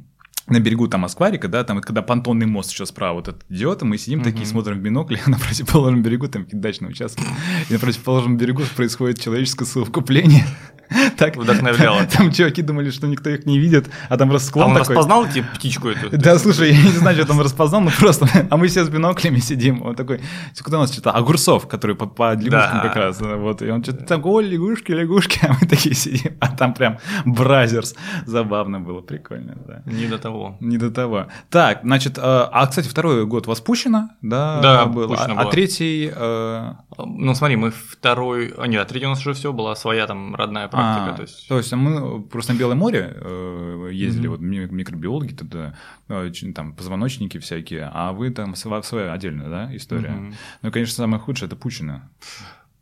на 0.49 0.59
берегу 0.59 0.87
там 0.87 1.05
Аскварика, 1.05 1.47
да, 1.47 1.63
там, 1.63 1.81
когда 1.81 2.01
понтонный 2.01 2.45
мост 2.45 2.71
еще 2.71 2.85
справа 2.85 3.15
вот 3.15 3.27
этот 3.27 3.43
идет, 3.49 3.81
и 3.81 3.85
мы 3.85 3.97
сидим 3.97 4.21
такие, 4.23 4.45
смотрим 4.45 4.79
в 4.79 4.81
бинокли, 4.81 5.19
а 5.25 5.29
на 5.29 5.37
противоположном 5.37 6.03
берегу 6.03 6.27
там 6.27 6.43
какие-то 6.43 6.63
дачные 6.63 6.89
участки, 6.89 7.23
и 7.69 7.73
на 7.73 7.79
противоположном 7.79 8.37
берегу 8.37 8.63
происходит 8.75 9.21
человеческое 9.21 9.65
совокупление. 9.65 10.45
Так, 11.17 11.35
Вдохновляло. 11.35 12.05
Там 12.05 12.31
чуваки 12.31 12.61
думали, 12.61 12.89
что 12.91 13.07
никто 13.07 13.29
их 13.29 13.45
не 13.45 13.59
видит, 13.59 13.89
а 14.09 14.17
там 14.17 14.31
расклон 14.31 14.65
А 14.65 14.67
он 14.69 14.73
такой. 14.75 14.95
распознал 14.95 15.25
эти 15.25 15.41
птичку 15.41 15.89
эту? 15.89 16.09
Да, 16.17 16.37
слушай, 16.39 16.71
я 16.73 16.81
не 16.81 16.89
знаю, 16.91 17.15
что 17.17 17.27
там 17.27 17.39
распознал, 17.41 17.81
но 17.81 17.91
просто, 17.91 18.27
а 18.49 18.57
мы 18.57 18.67
все 18.67 18.83
с 18.83 18.89
биноклями 18.89 19.39
сидим, 19.39 19.81
он 19.83 19.95
такой, 19.95 20.21
куда 20.63 20.77
у 20.77 20.81
нас 20.81 20.91
что-то, 20.91 21.11
Огурцов, 21.11 21.67
который 21.67 21.95
по, 21.95 22.05
по 22.07 22.33
лягушкам 22.33 22.49
Да. 22.51 22.79
как 22.83 22.95
раз, 22.95 23.19
вот, 23.21 23.61
и 23.61 23.69
он 23.69 23.83
что-то 23.83 24.05
так, 24.05 24.25
ой, 24.25 24.45
лягушки, 24.45 24.91
лягушки, 24.91 25.39
а 25.47 25.55
мы 25.59 25.67
такие 25.67 25.95
сидим, 25.95 26.33
а 26.39 26.47
там 26.55 26.73
прям 26.73 26.97
бразерс, 27.25 27.95
забавно 28.25 28.79
было, 28.79 29.01
прикольно, 29.01 29.57
да. 29.67 29.81
Не 29.85 30.07
до 30.07 30.17
того. 30.17 30.57
Не 30.59 30.77
до 30.77 30.91
того. 30.91 31.27
Так, 31.49 31.79
значит, 31.83 32.17
э, 32.17 32.21
а, 32.23 32.67
кстати, 32.67 32.87
второй 32.87 33.25
год 33.25 33.47
вас 33.47 33.61
пущено, 33.61 34.09
да? 34.21 34.59
Да, 34.61 34.85
был. 34.85 35.07
пущено 35.09 35.33
а, 35.35 35.39
а 35.39 35.43
было. 35.43 35.51
третий... 35.51 36.11
э, 36.15 36.73
Ну, 36.97 37.35
смотри, 37.35 37.55
мы 37.55 37.71
второй... 37.71 38.53
А, 38.57 38.67
нет, 38.67 38.87
третий 38.87 39.05
у 39.05 39.09
нас 39.09 39.19
уже 39.19 39.33
все, 39.33 39.53
была 39.53 39.75
своя 39.75 40.07
там 40.07 40.35
родная 40.35 40.67
а, 40.81 41.13
то 41.13 41.21
есть... 41.21 41.47
то 41.47 41.57
есть 41.57 41.73
мы 41.73 42.21
просто 42.23 42.53
на 42.53 42.57
Белое 42.57 42.75
море 42.75 43.13
э, 43.15 43.89
ездили, 43.91 44.27
вот 44.27 44.39
ми- 44.39 44.67
микробиологи 44.69 45.33
тогда, 45.33 45.75
э, 46.07 46.31
там 46.55 46.73
позвоночники 46.73 47.37
всякие, 47.39 47.89
а 47.93 48.11
вы 48.11 48.29
там 48.31 48.53
сва- 48.53 48.83
своя 48.83 49.13
отдельная, 49.13 49.49
да, 49.49 49.75
история. 49.75 50.11
Мгм. 50.11 50.35
Ну, 50.61 50.71
конечно, 50.71 50.93
самое 50.93 51.21
худшее 51.21 51.47
это 51.47 51.55
Пучино. 51.55 52.09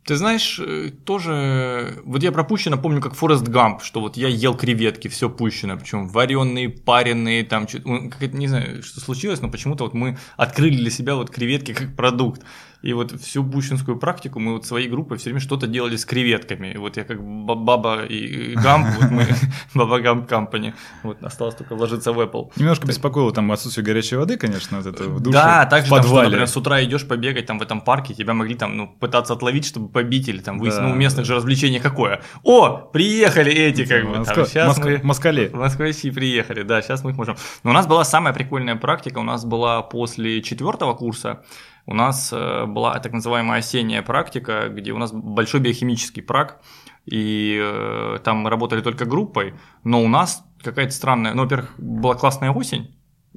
Ты 0.07 0.15
знаешь, 0.15 0.57
э, 0.65 0.91
тоже... 1.03 2.01
Вот 2.05 2.23
я 2.23 2.31
пропущено 2.31 2.77
помню, 2.77 3.01
как 3.01 3.13
Форест 3.13 3.45
Гамп, 3.45 3.81
что 3.81 3.99
вот 3.99 4.15
я 4.15 4.29
ел 4.29 4.55
креветки, 4.55 5.09
все 5.09 5.29
пущено, 5.29 5.77
причем 5.77 6.07
вареные, 6.07 6.69
пареные, 6.69 7.43
там 7.43 7.67
что-то... 7.67 7.89
не 8.27 8.47
знаю, 8.47 8.83
что 8.83 9.01
случилось, 9.01 9.41
но 9.41 9.49
почему-то 9.49 9.83
вот 9.83 9.93
мы 9.93 10.17
открыли 10.37 10.77
для 10.77 10.91
себя 10.91 11.15
вот 11.15 11.29
креветки 11.29 11.73
как 11.73 11.93
продукт. 11.93 12.41
И 12.83 12.93
вот 12.93 13.11
всю 13.19 13.43
пущинскую 13.43 13.97
практику 13.97 14.39
мы 14.39 14.53
вот 14.53 14.65
своей 14.65 14.87
группой 14.87 15.17
все 15.17 15.25
время 15.31 15.39
что-то 15.39 15.65
делали 15.67 15.95
с 15.95 16.05
креветками. 16.05 16.73
И 16.73 16.77
вот 16.77 16.95
я 16.97 17.03
как 17.03 17.19
ба- 17.23 17.55
баба 17.55 18.03
и 18.05 18.53
Гамп, 18.53 18.87
вот 19.01 19.11
мы, 19.11 19.25
Баба 19.73 19.99
Гамп 19.99 20.27
Компани, 20.29 20.73
вот 21.03 21.23
осталось 21.23 21.55
только 21.55 21.75
вложиться 21.75 22.13
в 22.13 22.19
Apple. 22.19 22.51
Немножко 22.55 22.85
беспокоило 22.87 23.31
там 23.33 23.51
отсутствие 23.51 23.83
горячей 23.83 24.15
воды, 24.17 24.37
конечно, 24.37 24.77
вот 24.77 24.85
это 24.85 25.03
в 25.05 25.19
душе, 25.19 25.33
Да, 25.37 25.65
в 25.65 25.69
также 25.69 25.89
там, 25.89 25.99
что, 25.99 26.07
подвале. 26.09 26.27
например, 26.29 26.47
с 26.47 26.55
утра 26.55 26.83
идешь 26.83 27.07
побегать 27.07 27.47
там 27.47 27.57
в 27.57 27.63
этом 27.63 27.81
парке, 27.81 28.13
тебя 28.13 28.33
могли 28.35 28.53
там 28.53 28.77
ну, 28.77 28.87
пытаться 28.87 29.33
отловить, 29.33 29.65
чтобы 29.65 29.89
побить 29.89 30.27
или 30.29 30.39
там 30.39 30.59
выяснить, 30.59 30.81
Да. 30.83 30.87
ну, 30.89 30.93
у 30.93 30.95
местных 30.95 31.25
же 31.25 31.33
развлечение 31.33 31.81
какое. 31.81 32.21
О, 32.43 32.77
приехали 32.77 33.51
эти, 33.51 33.85
как 33.85 34.05
бы, 34.05 34.11
там, 34.13 34.19
Москва- 34.19 34.45
сейчас 34.45 34.77
Моск- 34.77 34.83
мы... 34.85 34.99
Москали. 35.03 35.49
Москвичи 35.53 36.11
приехали, 36.11 36.61
да, 36.61 36.81
сейчас 36.83 37.03
мы 37.03 37.09
их 37.11 37.17
можем. 37.17 37.37
Но 37.63 37.71
у 37.71 37.73
нас 37.73 37.87
была 37.87 38.03
самая 38.05 38.33
прикольная 38.33 38.75
практика, 38.75 39.17
у 39.17 39.23
нас 39.23 39.45
была 39.45 39.81
после 39.81 40.41
четвертого 40.43 40.93
курса, 40.93 41.43
у 41.87 41.93
нас 41.95 42.31
э, 42.31 42.65
была 42.65 42.99
так 42.99 43.13
называемая 43.13 43.59
осенняя 43.59 44.03
практика, 44.03 44.69
где 44.69 44.91
у 44.91 44.97
нас 44.99 45.11
большой 45.11 45.61
биохимический 45.61 46.21
прак, 46.21 46.61
и 47.05 47.57
э, 47.59 48.19
там 48.23 48.37
мы 48.37 48.49
работали 48.49 48.81
только 48.81 49.05
группой, 49.05 49.53
но 49.83 50.03
у 50.03 50.07
нас 50.07 50.43
какая-то 50.61 50.91
странная, 50.91 51.33
ну, 51.33 51.43
во-первых, 51.43 51.73
была 51.79 52.13
классная 52.15 52.51
осень, 52.51 52.93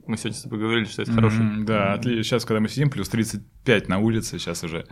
мы 0.06 0.16
сегодня 0.16 0.36
с 0.38 0.42
тобой 0.42 0.58
говорили, 0.58 0.84
что 0.86 1.02
это 1.02 1.12
хороший. 1.12 1.42
Мгм, 1.44 1.64
Да, 1.66 1.94
отли- 1.96 2.22
сейчас, 2.22 2.44
когда 2.44 2.60
мы 2.60 2.68
сидим, 2.68 2.90
плюс 2.90 3.08
35 3.08 3.88
на 3.88 3.98
улице, 3.98 4.38
сейчас 4.38 4.64
уже. 4.64 4.86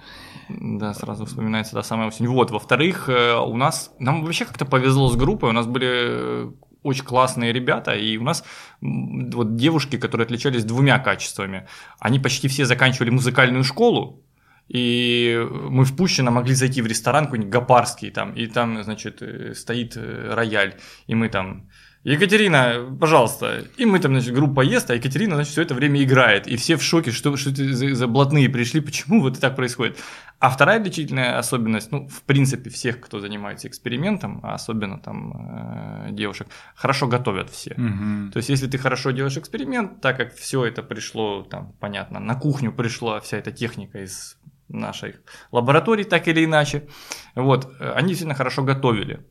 Да, 0.49 0.95
сразу 0.95 1.25
вспоминается 1.25 1.73
та 1.75 1.83
самая 1.83 2.09
осень. 2.09 2.27
Вот, 2.29 2.51
во-вторых, 2.51 3.09
э, 3.09 3.35
у 3.37 3.57
нас, 3.57 3.93
нам 3.99 4.23
вообще 4.25 4.45
как-то 4.45 4.65
повезло 4.67 5.09
с 5.09 5.17
группой, 5.17 5.51
у 5.51 5.53
нас 5.53 5.67
были 5.67 6.53
очень 6.83 7.05
классные 7.05 7.53
ребята, 7.53 7.95
и 7.95 8.17
у 8.17 8.23
нас 8.23 8.45
вот 8.81 9.57
девушки, 9.57 9.97
которые 9.97 10.25
отличались 10.25 10.65
двумя 10.65 10.99
качествами, 10.99 11.67
они 11.99 12.19
почти 12.19 12.49
все 12.49 12.65
заканчивали 12.65 13.11
музыкальную 13.11 13.65
школу, 13.65 14.25
и 14.69 15.47
мы 15.71 15.85
в 15.85 15.97
Пущино 15.97 16.31
могли 16.31 16.55
зайти 16.55 16.83
в 16.83 16.87
ресторан 16.87 17.25
какой-нибудь 17.25 17.51
гапарский 17.51 18.11
там, 18.11 18.35
и 18.35 18.47
там, 18.47 18.83
значит, 18.83 19.23
э, 19.23 19.55
стоит 19.55 19.97
э, 19.97 20.35
рояль, 20.35 20.75
и 21.07 21.15
мы 21.15 21.29
там 21.29 21.69
Екатерина, 22.05 22.97
пожалуйста. 23.01 23.65
И 23.77 23.85
мы 23.85 23.99
там, 23.99 24.13
значит, 24.13 24.33
группа 24.33 24.61
ест, 24.61 24.91
а 24.91 24.95
Екатерина, 24.95 25.35
значит, 25.35 25.53
все 25.53 25.63
это 25.63 25.75
время 25.75 26.03
играет. 26.03 26.47
И 26.47 26.57
все 26.57 26.77
в 26.77 26.83
шоке, 26.83 27.11
что, 27.11 27.37
что 27.37 27.51
это 27.51 27.75
за, 27.75 27.95
за 27.95 28.07
блатные 28.07 28.49
пришли, 28.49 28.81
почему 28.81 29.21
вот 29.21 29.39
так 29.41 29.57
происходит. 29.57 29.99
А 30.39 30.51
вторая 30.51 30.81
отличительная 30.81 31.39
особенность, 31.39 31.91
ну, 31.91 32.07
в 32.09 32.23
принципе, 32.23 32.71
всех, 32.71 33.01
кто 33.01 33.19
занимается 33.19 33.67
экспериментом, 33.67 34.41
а 34.45 34.55
особенно 34.55 34.99
там 34.99 36.07
э, 36.07 36.13
девушек, 36.13 36.47
хорошо 36.77 37.09
готовят 37.09 37.51
все. 37.51 37.75
Мгм. 37.77 38.31
То 38.33 38.37
есть, 38.37 38.49
если 38.49 38.69
ты 38.69 38.79
хорошо 38.79 39.11
делаешь 39.11 39.37
эксперимент, 39.37 40.01
так 40.01 40.17
как 40.17 40.35
все 40.35 40.65
это 40.65 40.85
пришло, 40.85 41.43
там, 41.43 41.73
понятно, 41.81 42.21
на 42.21 42.37
кухню 42.37 42.73
пришла 42.73 43.19
вся 43.19 43.37
эта 43.39 43.51
техника 43.51 43.99
из 43.99 44.39
нашей 44.69 45.17
лаборатории, 45.51 46.05
так 46.05 46.29
или 46.29 46.45
иначе, 46.45 46.89
вот, 47.35 47.75
э, 47.81 47.93
они 47.93 48.09
действительно 48.09 48.35
хорошо 48.35 48.63
готовили. 48.63 49.27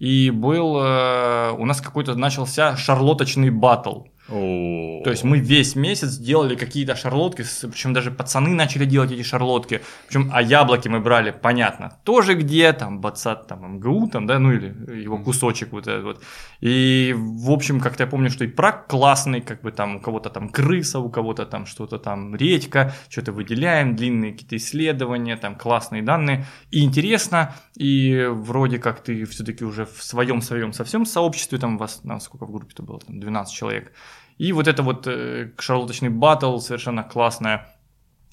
И 0.00 0.30
был, 0.30 0.78
э, 0.80 1.52
у 1.52 1.66
нас 1.66 1.82
какой-то 1.82 2.14
начался 2.14 2.74
шарлоточный 2.74 3.50
батл. 3.50 4.04
То 4.30 5.10
есть 5.10 5.24
мы 5.24 5.38
весь 5.38 5.74
месяц 5.74 6.16
делали 6.16 6.54
какие-то 6.54 6.94
шарлотки, 6.94 7.44
причем 7.62 7.92
даже 7.92 8.10
пацаны 8.10 8.50
начали 8.50 8.84
делать 8.84 9.10
эти 9.10 9.22
шарлотки. 9.22 9.80
Причем, 10.06 10.30
а 10.32 10.40
яблоки 10.40 10.88
мы 10.88 11.00
брали, 11.00 11.32
понятно, 11.32 11.98
тоже 12.04 12.34
где, 12.34 12.72
там, 12.72 13.00
Бацат, 13.00 13.48
там, 13.48 13.76
МГУ, 13.76 14.08
там, 14.08 14.26
да, 14.26 14.38
ну 14.38 14.52
или 14.52 15.02
его 15.02 15.18
кусочек 15.18 15.72
вот 15.72 15.88
этот 15.88 16.04
вот. 16.04 16.22
И, 16.60 17.14
в 17.16 17.50
общем, 17.50 17.80
как-то 17.80 18.04
я 18.04 18.06
помню, 18.06 18.30
что 18.30 18.44
и 18.44 18.48
прак 18.48 18.86
классный, 18.86 19.40
как 19.40 19.62
бы 19.62 19.72
там 19.72 19.96
у 19.96 20.00
кого-то 20.00 20.30
там 20.30 20.48
крыса, 20.48 21.00
у 21.00 21.10
кого-то 21.10 21.44
там 21.46 21.66
что-то 21.66 21.98
там 21.98 22.36
редька, 22.36 22.94
что-то 23.08 23.32
выделяем, 23.32 23.96
длинные 23.96 24.32
какие-то 24.32 24.56
исследования, 24.56 25.36
там 25.36 25.56
классные 25.56 26.02
данные. 26.02 26.46
И 26.70 26.84
интересно, 26.84 27.54
и 27.76 28.26
вроде 28.30 28.78
как 28.78 29.02
ты 29.02 29.24
все-таки 29.24 29.64
уже 29.64 29.86
в 29.86 30.02
своем 30.02 30.40
своем 30.40 30.72
совсем 30.72 31.04
сообществе, 31.04 31.58
там 31.58 31.78
вас, 31.78 32.04
на 32.04 32.20
сколько 32.20 32.46
в 32.46 32.52
группе-то 32.52 32.82
было, 32.82 33.00
там 33.00 33.18
12 33.18 33.54
человек, 33.54 33.92
и 34.40 34.52
вот 34.52 34.68
это 34.68 34.82
вот 34.82 35.06
э, 35.06 35.50
шарлоточный 35.58 36.08
батл 36.08 36.58
совершенно 36.60 37.02
классная. 37.02 37.68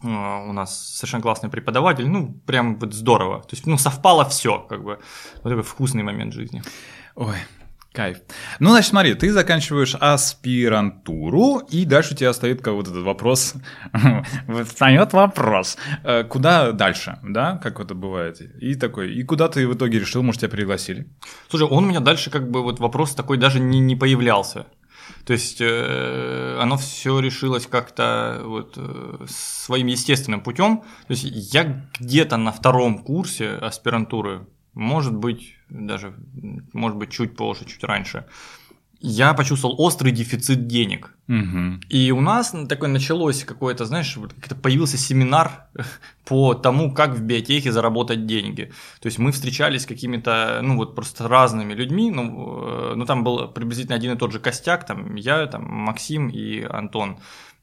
Э, 0.04 0.08
У 0.50 0.54
нас 0.54 0.96
совершенно 0.96 1.22
классный 1.22 1.50
преподаватель, 1.50 2.08
ну, 2.08 2.34
прям 2.46 2.80
вот 2.80 2.94
здорово. 2.94 3.42
То 3.42 3.56
есть, 3.56 3.68
ну, 3.68 3.78
совпало 3.78 4.24
все, 4.24 4.60
как 4.70 4.84
бы. 4.84 5.00
Вот 5.44 5.50
такой 5.50 5.64
вкусный 5.64 6.04
момент 6.04 6.34
жизни. 6.34 6.62
Ой, 7.16 7.36
кайф. 7.92 8.20
Ну, 8.60 8.70
значит, 8.70 8.90
смотри, 8.90 9.16
ты 9.16 9.34
заканчиваешь 9.34 9.96
аспирантуру, 10.00 11.58
и 11.74 11.84
дальше 11.86 12.14
у 12.14 12.18
тебя 12.18 12.32
стоит 12.34 12.62
как 12.62 12.76
вот 12.76 12.88
этот 12.88 13.04
вопрос. 13.04 13.56
Встает 14.66 15.12
вопрос. 15.14 15.78
э, 16.06 16.24
Куда 16.24 16.72
дальше, 16.72 17.20
да, 17.24 17.58
как 17.58 17.80
это 17.82 17.96
бывает? 17.96 18.40
И 18.64 18.76
такой, 18.76 19.14
и 19.14 19.24
куда 19.24 19.50
ты 19.50 19.68
в 19.68 19.74
итоге 19.74 20.00
решил, 20.00 20.24
может, 20.24 20.40
тебя 20.42 20.52
пригласили? 20.52 21.08
Слушай, 21.50 21.68
он 21.68 21.84
у 21.84 21.88
меня 21.88 22.00
дальше 22.00 22.30
как 22.30 22.50
бы 22.50 22.64
вот 22.64 22.80
вопрос 22.80 23.14
такой 23.14 23.38
даже 23.38 23.60
не, 23.60 23.80
не 23.80 23.96
появлялся. 23.98 24.68
То 25.28 25.34
есть 25.34 25.60
э, 25.60 26.58
оно 26.58 26.78
все 26.78 27.20
решилось 27.20 27.68
как-то 27.68 28.42
вот 28.46 28.76
э, 28.78 29.26
своим 29.28 29.88
естественным 29.88 30.40
путем. 30.40 30.78
То 30.78 31.14
есть 31.14 31.26
я 31.54 31.86
где-то 32.00 32.38
на 32.38 32.54
втором 32.54 33.00
курсе 33.00 33.50
аспирантуры, 33.50 34.48
может 34.74 35.14
быть, 35.14 35.58
даже, 35.68 36.16
может 36.72 36.98
быть, 36.98 37.12
чуть 37.12 37.36
позже, 37.36 37.66
чуть 37.66 37.84
раньше, 37.84 38.26
я 39.00 39.34
почувствовал 39.34 39.76
острый 39.80 40.12
дефицит 40.12 40.68
денег. 40.68 41.14
Мгм. 41.28 41.82
И 41.90 42.12
у 42.12 42.22
нас 42.22 42.54
такое 42.70 42.90
началось 42.90 43.44
какое-то, 43.44 43.86
знаешь, 43.86 44.18
как-то 44.40 44.56
появился 44.56 44.98
семинар 44.98 45.68
по 46.26 46.54
тому, 46.54 46.94
как 46.94 47.12
в 47.12 47.22
биотехе 47.22 47.72
заработать 47.72 48.26
деньги. 48.26 48.72
То 49.02 49.08
есть 49.08 49.20
мы 49.20 49.32
встречались 49.32 49.84
с 49.84 49.86
какими-то, 49.86 50.62
ну 50.64 50.78
вот 50.78 50.96
просто 50.96 51.28
разными 51.28 51.74
людьми, 51.74 52.12
ну, 52.12 52.64
э, 52.64 52.94
ну 52.96 53.06
там 53.06 53.24
был 53.24 53.50
приблизительно 53.50 53.96
один 53.96 54.14
и 54.14 54.18
тот 54.18 54.32
же 54.32 54.40
костяк, 54.40 54.86
там 54.86 55.16
я, 55.16 55.46
там 55.48 55.64
Максим 55.66 56.30
и 56.30 56.64
Антон. 56.64 57.20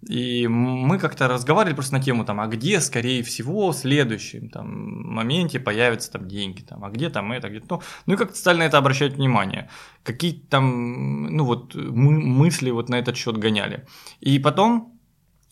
И 0.08 0.46
мы 0.48 0.98
как-то 0.98 1.28
разговаривали 1.28 1.74
просто 1.74 1.94
на 1.94 2.02
тему, 2.02 2.24
там, 2.24 2.40
а 2.40 2.46
где, 2.46 2.80
скорее 2.80 3.22
всего, 3.22 3.70
в 3.70 3.76
следующем 3.76 4.48
там, 4.50 5.12
моменте 5.14 5.60
появятся 5.60 6.12
там 6.12 6.28
деньги, 6.28 6.62
там, 6.62 6.84
а 6.84 6.90
где 6.90 7.10
там 7.10 7.32
это, 7.32 7.48
где 7.48 7.60
то. 7.60 7.82
Ну 8.06 8.14
и 8.14 8.16
как-то 8.16 8.36
стали 8.36 8.58
на 8.58 8.62
это 8.64 8.78
обращать 8.78 9.14
внимание. 9.14 9.70
Какие 10.02 10.32
там, 10.32 11.26
ну 11.36 11.44
вот, 11.44 11.74
мы, 11.74 12.12
мысли 12.20 12.70
вот 12.70 12.88
на 12.88 12.96
этот 12.96 13.16
счет 13.16 13.38
гоняли. 13.38 13.86
И 14.20 14.38
потом 14.38 14.93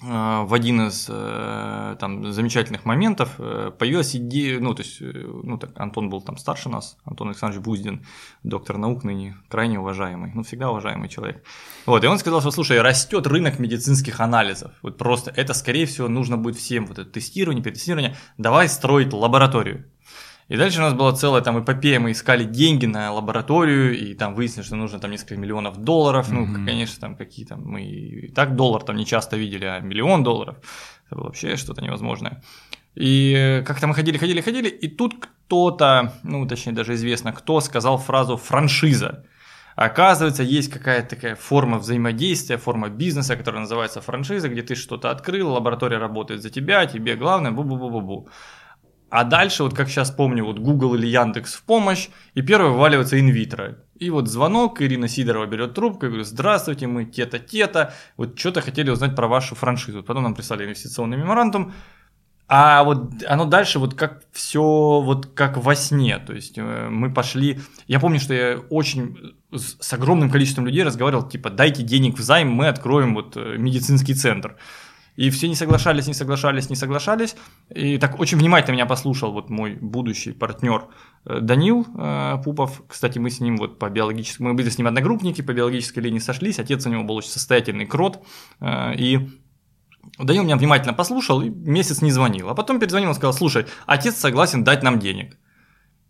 в 0.02 0.52
один 0.52 0.88
из 0.88 1.06
э, 1.08 1.96
там 2.00 2.32
замечательных 2.32 2.84
моментов 2.84 3.34
э, 3.38 3.70
появилась 3.78 4.16
идея, 4.16 4.58
ну, 4.58 4.74
то 4.74 4.82
есть, 4.82 4.98
ну, 5.00 5.58
так, 5.58 5.70
Антон 5.76 6.10
был 6.10 6.20
там 6.20 6.36
старше 6.36 6.68
нас, 6.68 6.96
Антон 7.04 7.28
Александрович 7.28 7.64
Буздин, 7.64 8.04
доктор 8.42 8.78
наук 8.78 9.04
ныне, 9.04 9.36
крайне 9.48 9.78
уважаемый, 9.78 10.32
ну, 10.34 10.42
всегда 10.42 10.70
уважаемый 10.70 11.08
человек. 11.08 11.44
Вот, 11.86 12.02
и 12.02 12.06
он 12.08 12.18
сказал, 12.18 12.40
что, 12.40 12.50
слушай, 12.50 12.80
растет 12.80 13.26
рынок 13.26 13.60
медицинских 13.60 14.20
анализов, 14.20 14.72
вот 14.82 14.98
просто 14.98 15.32
это, 15.36 15.54
скорее 15.54 15.86
всего, 15.86 16.08
нужно 16.08 16.36
будет 16.36 16.56
всем, 16.56 16.86
вот 16.86 16.98
это 16.98 17.08
тестирование, 17.08 17.62
перетестирование, 17.62 18.16
давай 18.38 18.68
строить 18.68 19.12
лабораторию. 19.12 19.84
И 20.48 20.56
дальше 20.56 20.78
у 20.78 20.82
нас 20.82 20.94
была 20.94 21.12
целая 21.12 21.40
там 21.40 21.62
эпопея, 21.62 22.00
мы 22.00 22.10
искали 22.10 22.44
деньги 22.44 22.86
на 22.86 23.12
лабораторию, 23.12 23.98
и 23.98 24.14
там 24.14 24.34
выяснилось, 24.34 24.66
что 24.66 24.76
нужно 24.76 24.98
там 24.98 25.10
несколько 25.10 25.36
миллионов 25.36 25.78
долларов, 25.78 26.30
mm-hmm. 26.30 26.46
ну, 26.46 26.66
конечно, 26.66 27.00
там 27.00 27.16
какие 27.16 27.46
то 27.46 27.56
мы 27.56 27.84
и 27.84 28.28
так 28.28 28.56
доллар 28.56 28.82
там 28.82 28.96
не 28.96 29.06
часто 29.06 29.36
видели, 29.36 29.64
а 29.64 29.80
миллион 29.80 30.22
долларов, 30.24 30.56
это 31.06 31.16
было 31.16 31.24
вообще 31.26 31.56
что-то 31.56 31.80
невозможное. 31.82 32.42
И 32.94 33.62
как-то 33.66 33.86
мы 33.86 33.94
ходили, 33.94 34.18
ходили, 34.18 34.40
ходили, 34.40 34.68
и 34.68 34.88
тут 34.88 35.14
кто-то, 35.18 36.12
ну, 36.24 36.46
точнее, 36.46 36.72
даже 36.72 36.94
известно, 36.94 37.32
кто 37.32 37.60
сказал 37.60 37.98
фразу 37.98 38.36
«франшиза». 38.36 39.24
Оказывается, 39.74 40.42
есть 40.42 40.70
какая-то 40.70 41.16
такая 41.16 41.34
форма 41.34 41.78
взаимодействия, 41.78 42.58
форма 42.58 42.90
бизнеса, 42.90 43.36
которая 43.36 43.62
называется 43.62 44.02
франшиза, 44.02 44.48
где 44.50 44.62
ты 44.62 44.74
что-то 44.74 45.10
открыл, 45.10 45.52
лаборатория 45.52 45.98
работает 45.98 46.42
за 46.42 46.50
тебя, 46.50 46.84
тебе 46.84 47.16
главное, 47.16 47.52
бу-бу-бу-бу-бу. 47.52 48.28
А 49.12 49.24
дальше, 49.24 49.62
вот 49.62 49.74
как 49.74 49.90
сейчас 49.90 50.10
помню, 50.10 50.42
вот 50.42 50.58
Google 50.58 50.94
или 50.94 51.06
Яндекс 51.06 51.52
в 51.52 51.64
помощь, 51.64 52.08
и 52.32 52.40
первый 52.40 52.70
вываливается 52.70 53.20
инвитро. 53.20 53.76
И 53.98 54.08
вот 54.08 54.26
звонок, 54.26 54.80
Ирина 54.80 55.06
Сидорова 55.06 55.44
берет 55.44 55.74
трубку 55.74 56.06
и 56.06 56.08
говорит, 56.08 56.26
здравствуйте, 56.26 56.86
мы 56.86 57.04
те-то, 57.04 57.92
вот 58.16 58.38
что-то 58.38 58.62
хотели 58.62 58.88
узнать 58.88 59.14
про 59.14 59.28
вашу 59.28 59.54
франшизу. 59.54 60.02
Потом 60.02 60.22
нам 60.22 60.34
прислали 60.34 60.64
инвестиционный 60.64 61.18
меморандум, 61.18 61.74
а 62.48 62.84
вот 62.84 63.22
оно 63.26 63.44
дальше 63.44 63.78
вот 63.78 63.92
как 63.92 64.22
все 64.32 64.62
вот 64.62 65.26
как 65.34 65.58
во 65.58 65.74
сне, 65.74 66.18
то 66.18 66.32
есть 66.32 66.56
э, 66.56 66.88
мы 66.88 67.12
пошли, 67.12 67.60
я 67.88 68.00
помню, 68.00 68.18
что 68.18 68.32
я 68.32 68.60
очень 68.70 69.34
с 69.54 69.92
огромным 69.92 70.30
количеством 70.30 70.66
людей 70.66 70.84
разговаривал, 70.84 71.28
типа 71.28 71.50
дайте 71.50 71.82
денег 71.82 72.18
в 72.18 72.22
займ, 72.22 72.50
мы 72.50 72.68
откроем 72.68 73.14
вот 73.14 73.36
э, 73.36 73.56
медицинский 73.58 74.14
центр. 74.14 74.56
И 75.16 75.28
все 75.30 75.48
не 75.48 75.54
соглашались, 75.54 76.06
не 76.06 76.14
соглашались, 76.14 76.70
не 76.70 76.76
соглашались. 76.76 77.36
И 77.74 77.98
так 77.98 78.18
очень 78.18 78.38
внимательно 78.38 78.74
меня 78.74 78.86
послушал 78.86 79.32
вот 79.32 79.50
мой 79.50 79.74
будущий 79.74 80.32
партнер 80.32 80.86
э, 81.26 81.40
Данил 81.40 81.86
э, 81.98 82.38
Пупов. 82.42 82.82
Кстати, 82.88 83.18
мы 83.18 83.30
с 83.30 83.40
ним 83.40 83.58
вот 83.58 83.78
по 83.78 83.90
биологическому, 83.90 84.50
мы 84.50 84.54
были 84.54 84.70
с 84.70 84.78
ним 84.78 84.86
одногруппники, 84.86 85.42
по 85.42 85.52
биологической 85.52 86.00
линии 86.00 86.18
сошлись. 86.18 86.58
Отец 86.58 86.86
у 86.86 86.90
него 86.90 87.04
был 87.04 87.16
очень 87.16 87.30
состоятельный 87.30 87.86
крот. 87.86 88.24
Э, 88.60 88.94
и 88.94 89.28
Данил 90.18 90.44
меня 90.44 90.56
внимательно 90.56 90.94
послушал 90.94 91.42
и 91.42 91.50
месяц 91.50 92.00
не 92.00 92.10
звонил. 92.10 92.48
А 92.48 92.54
потом 92.54 92.80
перезвонил 92.80 93.10
и 93.10 93.14
сказал, 93.14 93.34
слушай, 93.34 93.66
отец 93.86 94.16
согласен 94.16 94.64
дать 94.64 94.82
нам 94.82 94.98
денег. 94.98 95.36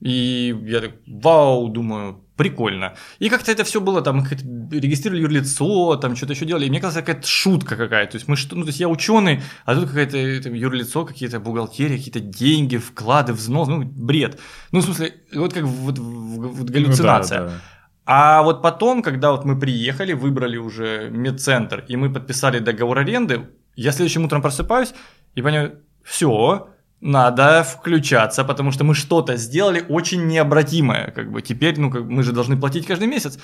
И 0.02 0.54
я 0.64 0.80
так, 0.80 0.92
вау, 1.06 1.68
думаю, 1.68 2.24
прикольно. 2.36 2.94
И 3.20 3.28
как-то 3.28 3.52
это 3.52 3.62
все 3.62 3.80
было, 3.80 4.02
там, 4.02 4.24
регистрировали 4.24 5.22
юрлицо, 5.22 5.94
там, 5.96 6.16
что-то 6.16 6.32
еще 6.32 6.44
делали. 6.44 6.66
И 6.66 6.70
мне 6.70 6.80
казалось, 6.80 7.06
какая-то 7.06 7.26
шутка 7.28 7.76
какая-то. 7.76 8.12
То 8.12 8.16
есть, 8.16 8.26
мы 8.26 8.36
что, 8.36 8.56
ну, 8.56 8.62
то 8.62 8.68
есть, 8.68 8.80
я 8.80 8.88
ученый, 8.88 9.42
а 9.64 9.76
тут 9.76 9.88
какая-то 9.88 10.42
там, 10.42 10.54
юрлицо, 10.54 11.04
какие-то 11.04 11.38
бухгалтерии, 11.38 11.98
какие-то 11.98 12.18
деньги, 12.18 12.78
вклады, 12.78 13.32
взнос, 13.32 13.68
ну, 13.68 13.84
бред. 13.84 14.40
Ну, 14.72 14.80
в 14.80 14.84
смысле, 14.84 15.14
вот 15.34 15.52
как 15.52 15.62
вот, 15.62 15.98
вот 15.98 16.68
галлюцинация. 16.68 17.40
Ну, 17.40 17.46
да, 17.46 17.52
да. 17.52 17.60
А 18.04 18.42
вот 18.42 18.60
потом, 18.60 19.02
когда 19.02 19.30
вот 19.30 19.44
мы 19.44 19.56
приехали, 19.56 20.12
выбрали 20.12 20.56
уже 20.56 21.10
медцентр, 21.10 21.84
и 21.86 21.94
мы 21.94 22.12
подписали 22.12 22.58
договор 22.58 22.98
аренды, 22.98 23.50
я 23.76 23.92
следующим 23.92 24.24
утром 24.24 24.42
просыпаюсь 24.42 24.94
и 25.36 25.42
понимаю, 25.42 25.78
все, 26.02 26.71
надо 27.02 27.64
включаться, 27.64 28.44
потому 28.44 28.72
что 28.72 28.84
мы 28.84 28.94
что-то 28.94 29.36
сделали 29.36 29.84
очень 29.88 30.26
необратимое, 30.26 31.10
как 31.10 31.30
бы. 31.32 31.42
Теперь, 31.42 31.78
ну, 31.78 31.90
как 31.90 32.04
мы 32.04 32.22
же 32.22 32.32
должны 32.32 32.56
платить 32.56 32.86
каждый 32.86 33.08
месяц. 33.08 33.38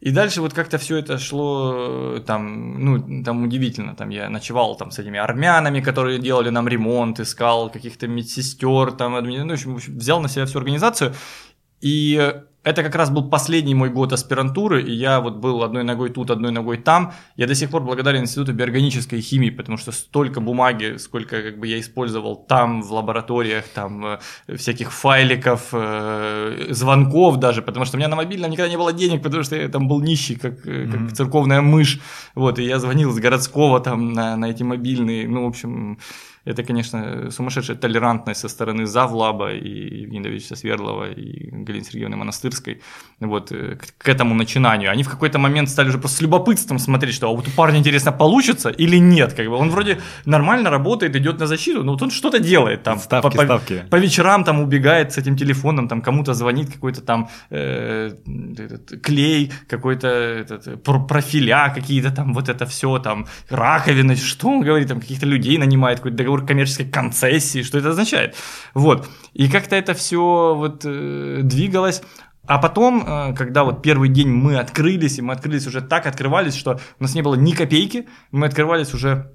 И 0.00 0.10
дальше 0.10 0.42
вот 0.42 0.52
как-то 0.52 0.76
все 0.76 0.96
это 0.96 1.16
шло 1.16 2.18
там, 2.26 2.84
ну, 2.84 3.22
там 3.24 3.44
удивительно, 3.44 3.94
там 3.94 4.10
я 4.10 4.28
ночевал 4.28 4.76
там 4.76 4.90
с 4.90 4.98
этими 4.98 5.18
армянами, 5.18 5.80
которые 5.80 6.18
делали 6.18 6.50
нам 6.50 6.68
ремонт, 6.68 7.20
искал 7.20 7.70
каких-то 7.70 8.06
медсестер, 8.08 8.92
там, 8.92 9.12
ну, 9.12 9.48
в 9.48 9.52
общем, 9.52 9.98
взял 9.98 10.20
на 10.20 10.28
себя 10.28 10.44
всю 10.44 10.58
организацию, 10.58 11.14
и 11.80 12.34
это 12.66 12.82
как 12.82 12.96
раз 12.96 13.10
был 13.10 13.30
последний 13.30 13.76
мой 13.76 13.90
год 13.90 14.12
аспирантуры, 14.12 14.82
и 14.82 14.92
я 14.92 15.20
вот 15.20 15.36
был 15.36 15.62
одной 15.62 15.84
ногой 15.84 16.10
тут, 16.10 16.32
одной 16.32 16.50
ногой 16.50 16.78
там. 16.78 17.12
Я 17.36 17.46
до 17.46 17.54
сих 17.54 17.70
пор 17.70 17.82
благодарен 17.82 18.22
Институту 18.22 18.52
биорганической 18.52 19.20
химии, 19.20 19.50
потому 19.50 19.78
что 19.78 19.92
столько 19.92 20.40
бумаги, 20.40 20.96
сколько 20.96 21.42
как 21.42 21.60
бы 21.60 21.68
я 21.68 21.78
использовал 21.78 22.34
там, 22.34 22.82
в 22.82 22.92
лабораториях, 22.92 23.68
там 23.68 24.04
э, 24.04 24.18
всяких 24.56 24.90
файликов, 24.92 25.68
э, 25.72 26.66
звонков 26.70 27.36
даже, 27.36 27.62
потому 27.62 27.86
что 27.86 27.96
у 27.96 27.98
меня 27.98 28.08
на 28.08 28.16
мобильном 28.16 28.50
никогда 28.50 28.68
не 28.68 28.76
было 28.76 28.92
денег, 28.92 29.22
потому 29.22 29.44
что 29.44 29.54
я 29.54 29.68
там 29.68 29.86
был 29.86 30.00
нищий, 30.00 30.34
как, 30.34 30.66
mm-hmm. 30.66 30.90
как 30.90 31.16
церковная 31.16 31.60
мышь. 31.60 32.00
Вот, 32.34 32.58
и 32.58 32.64
я 32.64 32.80
звонил 32.80 33.12
с 33.12 33.20
городского 33.20 33.78
там 33.78 34.12
на, 34.12 34.36
на 34.36 34.46
эти 34.46 34.64
мобильные, 34.64 35.28
ну, 35.28 35.44
в 35.44 35.48
общем, 35.48 36.00
это, 36.46 36.62
конечно, 36.62 37.30
сумасшедшая 37.30 37.76
толерантность 37.76 38.40
со 38.40 38.48
стороны 38.48 38.86
Завлаба 38.86 39.52
и 39.52 40.02
Евгения 40.02 40.22
Давидовича 40.22 40.56
Свердлова 40.56 41.10
и 41.10 41.50
Галины 41.50 41.84
Сергеевны 41.84 42.16
Монастырской 42.16 42.80
вот, 43.20 43.52
э, 43.52 43.76
к, 43.98 44.08
этому 44.08 44.34
начинанию. 44.34 44.90
Они 44.92 45.02
в 45.02 45.08
какой-то 45.08 45.38
момент 45.38 45.68
стали 45.68 45.88
уже 45.88 45.98
просто 45.98 46.18
с 46.18 46.20
любопытством 46.22 46.78
смотреть, 46.78 47.14
что 47.14 47.28
а 47.28 47.34
вот 47.34 47.48
у 47.48 47.50
парня 47.50 47.78
интересно 47.78 48.12
получится 48.12 48.70
или 48.70 48.96
нет. 48.96 49.34
Как 49.34 49.46
бы. 49.46 49.56
Он 49.56 49.70
вроде 49.70 49.98
нормально 50.24 50.70
работает, 50.70 51.16
идет 51.16 51.40
на 51.40 51.46
защиту, 51.46 51.82
но 51.82 51.92
вот 51.92 52.02
он 52.02 52.10
что-то 52.10 52.38
делает 52.38 52.82
там. 52.84 52.98
Ставки, 52.98 53.36
по, 53.36 53.44
ставки. 53.44 53.78
По, 53.90 53.96
по 53.96 54.00
вечерам 54.00 54.44
там 54.44 54.60
убегает 54.60 55.12
с 55.12 55.18
этим 55.18 55.36
телефоном, 55.36 55.88
там 55.88 56.00
кому-то 56.00 56.34
звонит 56.34 56.72
какой-то 56.72 57.02
там 57.02 57.28
э, 57.50 58.12
этот, 58.58 59.02
клей, 59.02 59.52
какой-то 59.68 60.06
этот, 60.08 60.84
профиля 60.84 61.72
какие-то 61.74 62.10
там, 62.10 62.34
вот 62.34 62.48
это 62.48 62.66
все 62.66 62.98
там, 62.98 63.26
раковины, 63.50 64.14
что 64.16 64.48
он 64.48 64.60
говорит, 64.60 64.88
там 64.88 65.00
каких-то 65.00 65.26
людей 65.26 65.58
нанимает, 65.58 65.98
какой-то 65.98 66.16
договор 66.16 66.35
договор 66.36 66.46
коммерческой 66.46 66.86
концессии, 66.86 67.62
что 67.62 67.78
это 67.78 67.90
означает. 67.90 68.34
Вот. 68.74 69.08
И 69.34 69.48
как-то 69.48 69.76
это 69.76 69.94
все 69.94 70.54
вот 70.56 70.82
э, 70.84 71.40
двигалось. 71.42 72.02
А 72.46 72.58
потом, 72.58 73.04
э, 73.06 73.34
когда 73.34 73.64
вот 73.64 73.82
первый 73.82 74.08
день 74.08 74.28
мы 74.28 74.58
открылись, 74.58 75.18
и 75.18 75.22
мы 75.22 75.32
открылись 75.32 75.66
уже 75.66 75.80
так, 75.80 76.06
открывались, 76.06 76.54
что 76.54 76.80
у 77.00 77.02
нас 77.02 77.14
не 77.14 77.22
было 77.22 77.34
ни 77.34 77.52
копейки, 77.52 78.06
мы 78.30 78.46
открывались 78.46 78.94
уже 78.94 79.32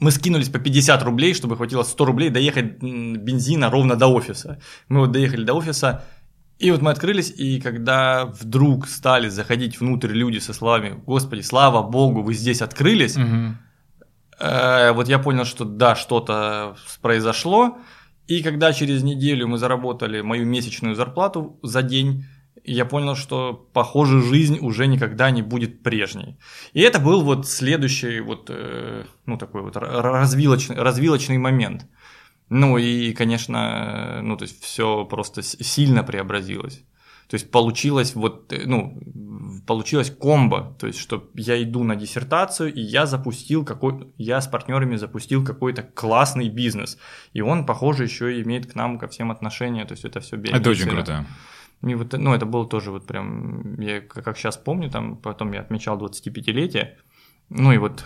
мы 0.00 0.10
скинулись 0.10 0.48
по 0.48 0.58
50 0.58 1.02
рублей, 1.04 1.32
чтобы 1.32 1.56
хватило 1.56 1.84
100 1.84 2.04
рублей 2.04 2.30
доехать 2.30 2.82
бензина 2.82 3.70
ровно 3.70 3.94
до 3.94 4.08
офиса. 4.08 4.58
Мы 4.88 5.00
вот 5.00 5.12
доехали 5.12 5.44
до 5.44 5.54
офиса, 5.54 6.02
и 6.58 6.72
вот 6.72 6.82
мы 6.82 6.90
открылись, 6.90 7.30
и 7.30 7.60
когда 7.60 8.24
вдруг 8.24 8.88
стали 8.88 9.28
заходить 9.28 9.80
внутрь 9.80 10.12
люди 10.12 10.38
со 10.40 10.54
словами 10.54 11.00
«Господи, 11.06 11.42
слава 11.42 11.82
Богу, 11.88 12.22
вы 12.22 12.34
здесь 12.34 12.62
открылись», 12.62 13.16
угу 13.16 13.54
вот 14.38 15.08
я 15.08 15.18
понял, 15.18 15.44
что 15.44 15.64
да, 15.64 15.94
что-то 15.94 16.76
произошло. 17.00 17.78
И 18.26 18.42
когда 18.42 18.72
через 18.72 19.02
неделю 19.02 19.48
мы 19.48 19.58
заработали 19.58 20.20
мою 20.20 20.46
месячную 20.46 20.94
зарплату 20.94 21.58
за 21.62 21.82
день, 21.82 22.24
я 22.64 22.84
понял, 22.84 23.16
что, 23.16 23.68
похоже, 23.72 24.22
жизнь 24.22 24.58
уже 24.60 24.86
никогда 24.86 25.30
не 25.30 25.42
будет 25.42 25.82
прежней. 25.82 26.38
И 26.72 26.80
это 26.80 27.00
был 27.00 27.22
вот 27.22 27.48
следующий 27.48 28.20
вот, 28.20 28.46
э, 28.48 29.04
ну, 29.26 29.36
такой 29.36 29.62
вот 29.62 29.76
развилочный, 29.76 30.76
развилочный 30.76 31.38
момент. 31.38 31.86
Ну 32.48 32.78
и, 32.78 33.12
конечно, 33.12 34.20
ну, 34.22 34.36
то 34.36 34.44
есть 34.44 34.62
все 34.62 35.04
просто 35.04 35.42
сильно 35.42 36.04
преобразилось. 36.04 36.84
То 37.28 37.34
есть 37.34 37.50
получилось 37.50 38.14
вот, 38.14 38.52
э, 38.52 38.62
ну, 38.66 39.00
получилось 39.66 40.10
комбо, 40.10 40.76
то 40.78 40.86
есть 40.86 40.98
что 40.98 41.30
я 41.34 41.62
иду 41.62 41.84
на 41.84 41.96
диссертацию, 41.96 42.72
и 42.72 42.80
я 42.80 43.06
запустил 43.06 43.64
какой, 43.64 44.12
я 44.18 44.40
с 44.40 44.46
партнерами 44.46 44.96
запустил 44.96 45.44
какой-то 45.44 45.82
классный 45.82 46.48
бизнес, 46.48 46.98
и 47.32 47.40
он, 47.40 47.66
похоже, 47.66 48.04
еще 48.04 48.36
и 48.36 48.42
имеет 48.42 48.70
к 48.70 48.74
нам 48.74 48.98
ко 48.98 49.08
всем 49.08 49.30
отношения, 49.30 49.84
то 49.84 49.92
есть 49.92 50.04
это 50.04 50.20
все 50.20 50.36
Это 50.36 50.70
очень 50.70 50.88
круто. 50.88 51.26
И 51.82 51.94
вот, 51.94 52.12
ну, 52.12 52.32
это 52.32 52.46
было 52.46 52.66
тоже 52.66 52.90
вот 52.90 53.06
прям, 53.06 53.80
я 53.80 54.00
как 54.00 54.36
сейчас 54.36 54.56
помню, 54.56 54.90
там, 54.90 55.16
потом 55.16 55.52
я 55.52 55.60
отмечал 55.60 55.98
25-летие, 55.98 56.96
ну 57.48 57.72
и 57.72 57.78
вот 57.78 58.04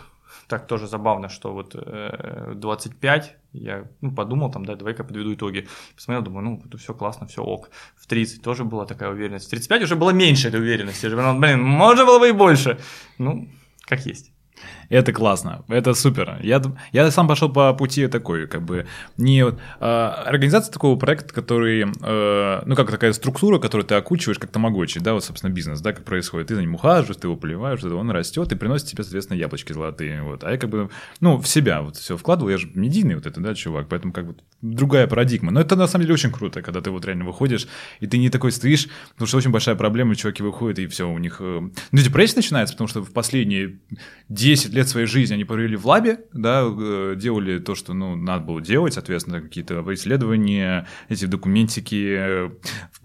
так 0.48 0.66
тоже 0.66 0.86
забавно, 0.86 1.28
что 1.28 1.52
вот 1.52 1.74
э, 1.74 2.52
25 2.54 3.36
я 3.52 3.84
ну, 4.00 4.12
подумал, 4.12 4.50
там, 4.50 4.64
да, 4.64 4.74
давай-ка 4.74 5.04
подведу 5.04 5.34
итоги. 5.34 5.66
Посмотрел, 5.94 6.22
думаю, 6.22 6.44
ну, 6.44 6.62
это 6.66 6.76
все 6.78 6.94
классно, 6.94 7.26
все 7.26 7.42
ок. 7.42 7.70
В 7.96 8.06
30 8.06 8.42
тоже 8.42 8.64
была 8.64 8.86
такая 8.86 9.10
уверенность. 9.10 9.46
В 9.46 9.50
35 9.50 9.82
уже 9.82 9.96
было 9.96 10.10
меньше 10.10 10.48
этой 10.48 10.60
уверенности. 10.60 11.06
Блин, 11.06 11.62
можно 11.62 12.04
было 12.04 12.18
бы 12.18 12.28
и 12.28 12.32
больше. 12.32 12.78
Ну, 13.18 13.48
как 13.80 14.06
есть. 14.06 14.35
Это 14.88 15.12
классно, 15.12 15.64
это 15.68 15.94
супер. 15.94 16.38
Я, 16.42 16.62
я 16.92 17.10
сам 17.10 17.26
пошел 17.28 17.48
по 17.48 17.72
пути 17.74 18.06
такой, 18.06 18.46
как 18.46 18.62
бы, 18.62 18.86
не 19.16 19.44
э, 19.44 19.52
организация 19.80 20.72
такого 20.72 20.96
проекта, 20.96 21.34
который, 21.34 21.82
э, 21.82 22.62
ну, 22.64 22.74
как 22.76 22.90
такая 22.90 23.12
структура, 23.12 23.58
которую 23.58 23.86
ты 23.86 23.94
окучиваешь 23.94 24.38
как 24.38 24.50
тамагочи, 24.50 25.00
да, 25.00 25.14
вот, 25.14 25.24
собственно, 25.24 25.50
бизнес, 25.50 25.80
да, 25.80 25.92
как 25.92 26.04
происходит. 26.04 26.48
Ты 26.48 26.54
за 26.54 26.60
ним 26.60 26.74
ухаживаешь, 26.74 27.16
ты 27.16 27.26
его 27.26 27.36
поливаешь, 27.36 27.82
он 27.84 28.10
растет 28.10 28.52
и 28.52 28.56
приносит 28.56 28.88
тебе, 28.88 29.02
соответственно, 29.02 29.38
яблочки 29.38 29.72
золотые, 29.72 30.22
вот. 30.22 30.44
А 30.44 30.52
я 30.52 30.58
как 30.58 30.70
бы, 30.70 30.88
ну, 31.20 31.38
в 31.38 31.46
себя 31.46 31.82
вот 31.82 31.96
все 31.96 32.16
вкладывал, 32.16 32.50
я 32.50 32.58
же 32.58 32.70
медийный 32.74 33.16
вот 33.16 33.26
это, 33.26 33.40
да, 33.40 33.54
чувак, 33.54 33.88
поэтому 33.88 34.12
как 34.12 34.26
бы 34.26 34.36
другая 34.62 35.06
парадигма. 35.06 35.50
Но 35.50 35.60
это 35.60 35.76
на 35.76 35.86
самом 35.86 36.04
деле 36.04 36.14
очень 36.14 36.32
круто, 36.32 36.62
когда 36.62 36.80
ты 36.80 36.90
вот 36.90 37.04
реально 37.04 37.24
выходишь, 37.24 37.66
и 38.00 38.06
ты 38.06 38.18
не 38.18 38.30
такой 38.30 38.52
стоишь, 38.52 38.88
потому 39.12 39.26
что 39.26 39.36
очень 39.38 39.50
большая 39.50 39.74
проблема, 39.74 40.14
чуваки 40.14 40.42
выходят, 40.42 40.78
и 40.78 40.86
все, 40.86 41.08
у 41.08 41.18
них, 41.18 41.38
э, 41.40 41.60
ну, 41.60 41.98
депрессия 42.00 42.36
начинается, 42.36 42.74
потому 42.74 42.88
что 42.88 43.02
в 43.02 43.12
последние 43.12 43.78
10 44.28 44.45
лет 44.54 44.88
своей 44.88 45.06
жизни 45.06 45.34
они 45.34 45.44
провели 45.44 45.76
в 45.76 45.86
лабе, 45.86 46.20
да, 46.32 46.62
э, 46.64 47.14
делали 47.16 47.58
то, 47.58 47.74
что, 47.74 47.94
ну, 47.94 48.16
надо 48.16 48.44
было 48.44 48.60
делать, 48.60 48.94
соответственно, 48.94 49.40
какие-то 49.40 49.82
исследования, 49.94 50.86
эти 51.08 51.26
документики, 51.26 52.16
э, 52.18 52.50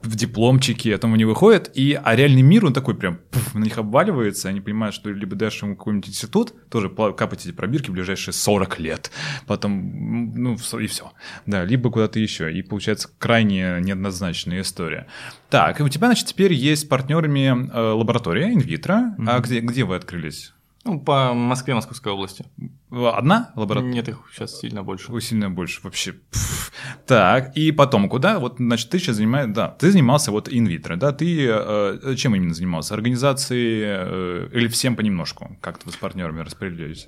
в 0.01 0.15
дипломчики, 0.15 0.89
а 0.89 0.93
потом 0.93 1.13
они 1.13 1.25
выходят, 1.25 1.71
и, 1.73 1.99
а 2.01 2.15
реальный 2.15 2.41
мир, 2.41 2.65
он 2.65 2.73
такой 2.73 2.95
прям 2.95 3.19
пуф, 3.29 3.55
на 3.55 3.63
них 3.63 3.77
обваливается, 3.77 4.49
они 4.49 4.61
понимают, 4.61 4.95
что 4.95 5.09
либо 5.11 5.35
дашь 5.35 5.61
ему 5.61 5.75
какой-нибудь 5.75 6.09
институт, 6.09 6.53
тоже 6.69 6.89
капать 6.89 7.45
эти 7.45 7.53
пробирки 7.53 7.89
в 7.89 7.93
ближайшие 7.93 8.33
40 8.33 8.79
лет, 8.79 9.11
потом, 9.47 10.33
ну, 10.35 10.57
и 10.79 10.87
все, 10.87 11.11
да, 11.45 11.63
либо 11.65 11.91
куда-то 11.91 12.19
еще, 12.19 12.51
и 12.51 12.61
получается 12.61 13.09
крайне 13.17 13.79
неоднозначная 13.81 14.61
история. 14.61 15.07
Так, 15.49 15.79
и 15.79 15.83
у 15.83 15.89
тебя, 15.89 16.07
значит, 16.07 16.27
теперь 16.27 16.53
есть 16.53 16.87
партнерами 16.87 17.69
э, 17.71 17.91
лаборатория 17.91 18.53
инвитро, 18.53 19.15
mm-hmm. 19.17 19.25
а 19.27 19.39
где, 19.39 19.59
где 19.59 19.83
вы 19.83 19.95
открылись? 19.95 20.53
Ну, 20.83 20.99
по 20.99 21.33
Москве, 21.33 21.75
Московской 21.75 22.11
области. 22.11 22.45
Одна 22.89 23.51
лаборатория? 23.55 23.93
Нет, 23.93 24.09
их 24.09 24.23
сейчас 24.31 24.59
сильно 24.59 24.81
больше. 24.81 25.19
Сильно 25.21 25.49
больше, 25.49 25.79
вообще. 25.83 26.13
Пфф. 26.13 26.71
Так, 27.05 27.55
и 27.55 27.71
потом 27.71 28.09
куда? 28.09 28.39
Вот, 28.39 28.55
значит, 28.57 28.89
ты 28.89 28.97
сейчас 28.97 29.17
занимаешься, 29.17 29.53
да, 29.53 29.67
ты 29.69 29.91
занимался 29.91 30.31
вот 30.31 30.49
инвитро, 30.51 30.95
да, 30.95 31.11
ты 31.11 31.47
э, 31.47 32.15
чем 32.17 32.35
именно 32.35 32.53
занимался? 32.53 32.95
Организацией 32.95 33.83
э, 33.85 34.49
или 34.53 34.67
всем 34.67 34.95
понемножку? 34.95 35.55
Как 35.61 35.85
вы 35.85 35.91
с 35.91 35.97
партнерами 35.97 36.39
распределились? 36.39 37.07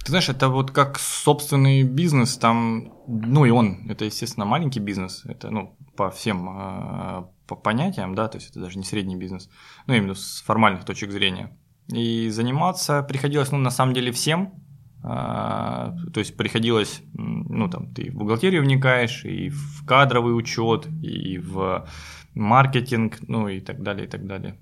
Ты 0.00 0.10
знаешь, 0.10 0.28
это 0.28 0.48
вот 0.48 0.72
как 0.72 0.98
собственный 0.98 1.84
бизнес, 1.84 2.36
там, 2.36 2.92
ну 3.06 3.44
и 3.44 3.50
он, 3.50 3.88
это, 3.88 4.04
естественно, 4.04 4.46
маленький 4.46 4.80
бизнес, 4.80 5.22
это, 5.26 5.50
ну, 5.50 5.76
по 5.96 6.10
всем 6.10 6.48
э, 6.48 7.24
по 7.46 7.56
понятиям, 7.56 8.14
да, 8.14 8.28
то 8.28 8.38
есть 8.38 8.50
это 8.50 8.60
даже 8.60 8.78
не 8.78 8.84
средний 8.84 9.16
бизнес, 9.16 9.48
ну, 9.86 9.94
именно 9.94 10.14
с 10.14 10.42
формальных 10.46 10.84
точек 10.84 11.10
зрения. 11.10 11.56
И 11.88 12.30
заниматься 12.30 13.02
приходилось, 13.02 13.52
ну, 13.52 13.58
на 13.58 13.70
самом 13.70 13.94
деле, 13.94 14.10
всем. 14.12 14.54
А, 15.02 15.94
то 16.12 16.20
есть 16.20 16.36
приходилось, 16.36 17.02
ну, 17.14 17.68
там, 17.68 17.94
ты 17.94 18.10
в 18.10 18.14
бухгалтерию 18.16 18.62
вникаешь, 18.62 19.24
и 19.24 19.50
в 19.50 19.86
кадровый 19.86 20.36
учет, 20.36 20.88
и 21.02 21.38
в 21.38 21.86
маркетинг, 22.34 23.18
ну, 23.28 23.48
и 23.48 23.60
так 23.60 23.82
далее, 23.82 24.06
и 24.06 24.10
так 24.10 24.26
далее. 24.26 24.58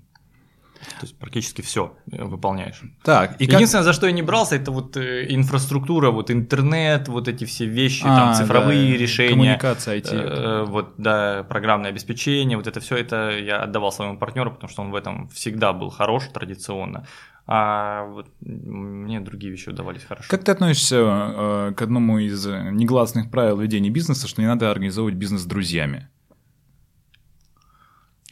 То 0.99 1.05
есть 1.05 1.17
практически 1.17 1.61
все 1.61 1.95
э, 2.11 2.23
выполняешь. 2.23 2.81
Так, 3.03 3.39
и 3.39 3.45
Единственное, 3.45 3.83
как... 3.83 3.85
за 3.85 3.93
что 3.93 4.07
я 4.07 4.11
не 4.11 4.21
брался, 4.21 4.55
это 4.55 4.71
вот 4.71 4.97
э, 4.97 5.25
инфраструктура, 5.29 6.11
вот 6.11 6.31
интернет, 6.31 7.07
вот 7.07 7.27
эти 7.27 7.45
все 7.45 7.65
вещи, 7.65 8.03
а, 8.05 8.17
там 8.17 8.33
цифровые 8.33 8.93
да, 8.93 8.97
решения. 8.97 9.31
Коммуникация 9.31 9.97
IT. 9.97 10.09
Э, 10.13 10.63
вот, 10.65 10.93
да, 10.97 11.43
программное 11.43 11.89
обеспечение, 11.89 12.57
вот 12.57 12.67
это 12.67 12.79
все 12.79 12.97
это 12.97 13.37
я 13.37 13.61
отдавал 13.61 13.91
своему 13.91 14.17
партнеру, 14.17 14.51
потому 14.51 14.69
что 14.69 14.81
он 14.81 14.91
в 14.91 14.95
этом 14.95 15.27
всегда 15.29 15.73
был 15.73 15.89
хорош 15.89 16.23
традиционно. 16.33 17.05
А 17.47 18.05
вот 18.05 18.27
мне 18.41 19.19
другие 19.19 19.51
вещи 19.51 19.69
удавались 19.69 20.03
хорошо. 20.03 20.27
Как 20.29 20.43
ты 20.43 20.51
относишься 20.51 20.95
э, 20.97 21.73
к 21.75 21.81
одному 21.81 22.17
из 22.17 22.45
негласных 22.45 23.29
правил 23.29 23.59
ведения 23.59 23.91
бизнеса, 23.91 24.27
что 24.27 24.41
не 24.41 24.47
надо 24.47 24.71
организовывать 24.71 25.15
бизнес 25.15 25.41
с 25.41 25.45
друзьями? 25.45 26.09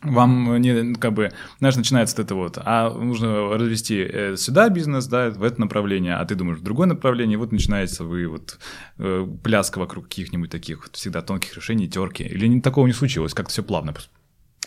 Вам 0.04 0.58
не, 0.58 0.96
как 0.96 1.14
бы, 1.14 1.32
знаешь, 1.60 1.76
начинается 1.76 2.22
это 2.22 2.36
вот, 2.36 2.58
а 2.58 2.90
нужно 2.94 3.58
развести 3.58 3.98
э, 3.98 4.36
сюда 4.36 4.70
бизнес, 4.70 5.08
да, 5.08 5.30
в 5.30 5.44
это 5.44 5.60
направление, 5.60 6.16
а 6.16 6.26
ты 6.26 6.36
думаешь 6.36 6.60
в 6.60 6.64
другое 6.64 6.88
направление, 6.88 7.38
вот 7.38 7.52
начинается 7.52 8.04
вы 8.04 8.28
вот 8.28 8.60
э, 8.98 9.28
пляска 9.44 9.80
вокруг 9.80 10.06
каких-нибудь 10.06 10.52
таких 10.52 10.84
вот 10.84 10.96
всегда 10.96 11.22
тонких 11.22 11.56
решений, 11.56 11.88
терки, 11.88 12.24
или 12.24 12.48
не, 12.48 12.62
такого 12.62 12.88
не 12.88 12.94
случилось, 12.94 13.34
как-то 13.34 13.52
все 13.52 13.64
плавно 13.64 13.94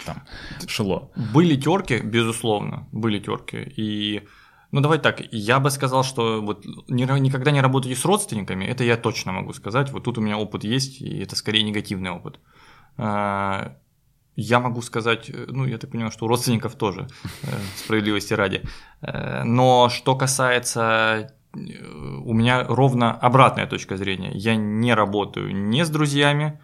там 0.05 0.23
шло. 0.67 1.11
Были 1.33 1.57
терки, 1.57 2.01
безусловно, 2.03 2.87
были 2.93 3.19
терки, 3.19 3.59
и 3.77 4.23
ну, 4.73 4.81
давай 4.81 4.99
так, 4.99 5.23
я 5.33 5.61
бы 5.61 5.71
сказал, 5.71 6.05
что 6.05 6.43
вот 6.43 6.67
никогда 6.89 7.51
не 7.51 7.61
работайте 7.61 7.97
с 7.99 8.05
родственниками, 8.05 8.65
это 8.65 8.85
я 8.85 8.97
точно 8.97 9.33
могу 9.33 9.53
сказать. 9.53 9.91
Вот 9.91 10.05
тут 10.05 10.19
у 10.19 10.21
меня 10.21 10.39
опыт 10.39 10.65
есть, 10.65 11.01
и 11.01 11.19
это 11.19 11.37
скорее 11.37 11.63
негативный 11.63 12.11
опыт. 12.11 12.41
Я 14.37 14.61
могу 14.61 14.83
сказать, 14.83 15.31
э, 15.31 15.47
ну, 15.49 15.65
я 15.65 15.79
так 15.79 15.91
понимаю, 15.91 16.13
что 16.13 16.27
у 16.27 16.29
родственников 16.29 16.75
тоже, 16.75 17.09
э, 17.43 17.47
справедливости 17.77 18.35
ради. 18.35 18.63
Э, 19.01 19.43
но 19.45 19.89
что 19.89 20.15
касается 20.15 21.33
у 21.55 22.35
меня 22.35 22.65
ровно 22.65 23.13
обратная 23.13 23.67
точка 23.67 23.97
зрения. 23.97 24.31
Я 24.35 24.57
не 24.57 24.93
работаю 24.93 25.57
не 25.57 25.87
с 25.87 25.89
друзьями, 25.89 26.61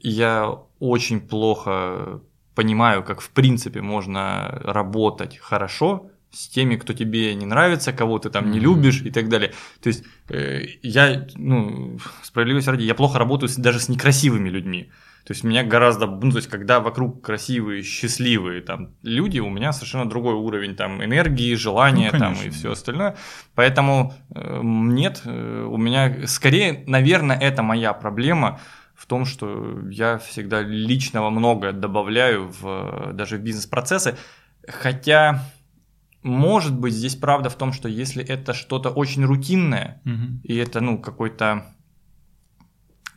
я 0.00 0.56
очень 0.78 1.20
плохо 1.20 2.20
понимаю, 2.54 3.02
как 3.02 3.20
в 3.20 3.30
принципе 3.30 3.82
можно 3.82 4.60
работать 4.62 5.36
хорошо 5.36 6.12
с 6.30 6.46
теми, 6.46 6.76
кто 6.76 6.92
тебе 6.92 7.34
не 7.34 7.44
нравится, 7.44 7.92
кого 7.92 8.20
ты 8.20 8.30
там 8.30 8.52
не 8.52 8.60
любишь 8.60 9.02
и 9.02 9.10
так 9.10 9.28
далее. 9.28 9.52
То 9.82 9.88
есть 9.88 10.04
я, 10.28 11.26
ну, 11.34 11.98
справедливости 12.22 12.70
ради, 12.70 12.84
я 12.84 12.94
плохо 12.94 13.18
работаю 13.18 13.50
даже 13.56 13.80
с 13.80 13.88
некрасивыми 13.88 14.48
людьми. 14.48 14.92
То 15.30 15.32
есть 15.32 15.44
меня 15.44 15.62
гораздо, 15.62 16.08
ну, 16.08 16.32
то 16.32 16.38
есть 16.38 16.48
когда 16.48 16.80
вокруг 16.80 17.24
красивые, 17.24 17.84
счастливые 17.84 18.62
там 18.62 18.96
люди, 19.04 19.38
у 19.38 19.48
меня 19.48 19.72
совершенно 19.72 20.04
другой 20.08 20.34
уровень 20.34 20.74
там 20.74 21.04
энергии, 21.04 21.54
желания 21.54 22.10
ну, 22.12 22.18
там 22.18 22.32
и 22.32 22.50
все 22.50 22.72
остальное. 22.72 23.14
Поэтому 23.54 24.12
э, 24.34 24.60
нет, 24.60 25.22
э, 25.24 25.68
у 25.70 25.76
меня 25.76 26.26
скорее, 26.26 26.82
наверное, 26.88 27.38
это 27.38 27.62
моя 27.62 27.92
проблема 27.92 28.58
в 28.96 29.06
том, 29.06 29.24
что 29.24 29.78
я 29.88 30.18
всегда 30.18 30.62
личного 30.62 31.30
много 31.30 31.70
добавляю 31.70 32.48
в 32.48 33.12
даже 33.12 33.36
в 33.36 33.40
бизнес-процессы, 33.40 34.16
хотя 34.66 35.44
может 36.24 36.76
быть 36.76 36.94
здесь 36.94 37.14
правда 37.14 37.50
в 37.50 37.54
том, 37.54 37.72
что 37.72 37.88
если 37.88 38.24
это 38.24 38.52
что-то 38.52 38.90
очень 38.90 39.24
рутинное 39.24 40.02
угу. 40.04 40.40
и 40.42 40.56
это 40.56 40.80
ну 40.80 40.98
какой-то 40.98 41.72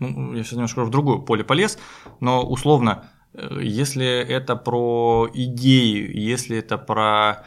ну, 0.09 0.33
я 0.33 0.43
сейчас 0.43 0.53
немножко 0.53 0.83
в 0.83 0.89
другое 0.89 1.17
поле 1.19 1.43
полез, 1.43 1.77
но 2.19 2.43
условно, 2.43 3.05
э, 3.33 3.59
если 3.61 4.05
это 4.05 4.55
про 4.55 5.29
идеи, 5.33 6.11
если 6.13 6.57
это 6.57 6.77
про 6.77 7.43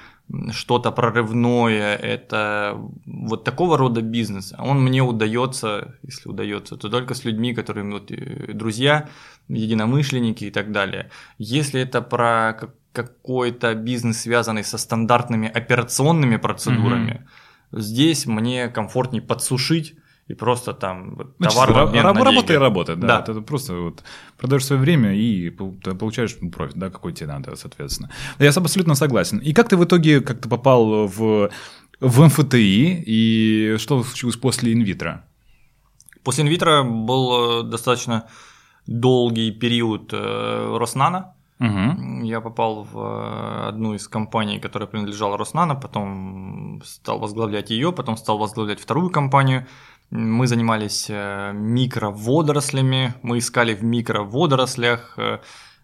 что-то 0.50 0.90
прорывное, 0.90 1.94
это 1.94 2.76
вот 3.06 3.44
такого 3.44 3.78
рода 3.78 4.02
бизнес, 4.02 4.52
он 4.58 4.82
мне 4.82 5.00
удается, 5.00 5.94
если 6.02 6.28
удается, 6.28 6.76
то 6.76 6.88
только 6.88 7.14
с 7.14 7.24
людьми, 7.24 7.54
которые 7.54 7.88
вот, 7.90 8.10
э, 8.10 8.52
друзья, 8.52 9.08
единомышленники 9.48 10.44
и 10.44 10.50
так 10.50 10.72
далее. 10.72 11.10
Если 11.38 11.80
это 11.80 12.02
про 12.02 12.72
какой-то 12.92 13.74
бизнес, 13.74 14.22
связанный 14.22 14.64
со 14.64 14.78
стандартными 14.78 15.48
операционными 15.48 16.36
процедурами, 16.36 17.26
mm-hmm. 17.72 17.80
здесь 17.80 18.26
мне 18.26 18.68
комфортнее 18.68 19.22
подсушить 19.22 19.94
и 20.28 20.34
просто 20.34 20.72
там 20.72 21.14
Значит, 21.38 21.54
товар 21.54 21.72
в 21.72 21.78
обмен 21.78 22.04
Работа 22.04 22.52
и 22.52 22.56
работа, 22.56 22.96
да. 22.96 23.06
да. 23.06 23.20
Это 23.20 23.40
просто 23.40 23.74
вот 23.74 24.02
продаешь 24.36 24.64
свое 24.64 24.82
время 24.82 25.14
и 25.14 25.50
получаешь 25.50 26.36
профит, 26.52 26.76
да, 26.76 26.90
какой 26.90 27.12
тебе 27.12 27.28
надо, 27.28 27.54
соответственно. 27.56 28.10
Я 28.38 28.50
абсолютно 28.50 28.94
согласен. 28.96 29.38
И 29.38 29.52
как 29.52 29.68
ты 29.68 29.76
в 29.76 29.84
итоге 29.84 30.20
как-то 30.20 30.48
попал 30.48 31.06
в, 31.06 31.50
в 32.00 32.24
МФТИ, 32.24 33.04
и 33.06 33.76
что 33.78 34.02
случилось 34.02 34.36
после 34.36 34.72
инвитро? 34.72 35.24
После 36.24 36.42
инвитро 36.42 36.82
был 36.82 37.60
э, 37.60 37.70
достаточно 37.70 38.24
долгий 38.88 39.52
период 39.52 40.12
э, 40.12 40.76
Роснана. 40.78 41.34
Угу. 41.60 42.24
Я 42.24 42.40
попал 42.40 42.82
в 42.82 42.98
э, 42.98 43.68
одну 43.68 43.94
из 43.94 44.08
компаний, 44.08 44.58
которая 44.58 44.88
принадлежала 44.88 45.38
Роснана, 45.38 45.76
потом 45.76 46.82
стал 46.84 47.20
возглавлять 47.20 47.70
ее, 47.70 47.92
потом 47.92 48.16
стал 48.16 48.38
возглавлять 48.38 48.80
вторую 48.80 49.10
компанию– 49.10 49.66
мы 50.10 50.46
занимались 50.46 51.06
э, 51.08 51.52
микроводорослями, 51.52 53.14
мы 53.22 53.38
искали 53.38 53.74
в 53.74 53.82
микроводорослях 53.82 55.14
э, 55.16 55.38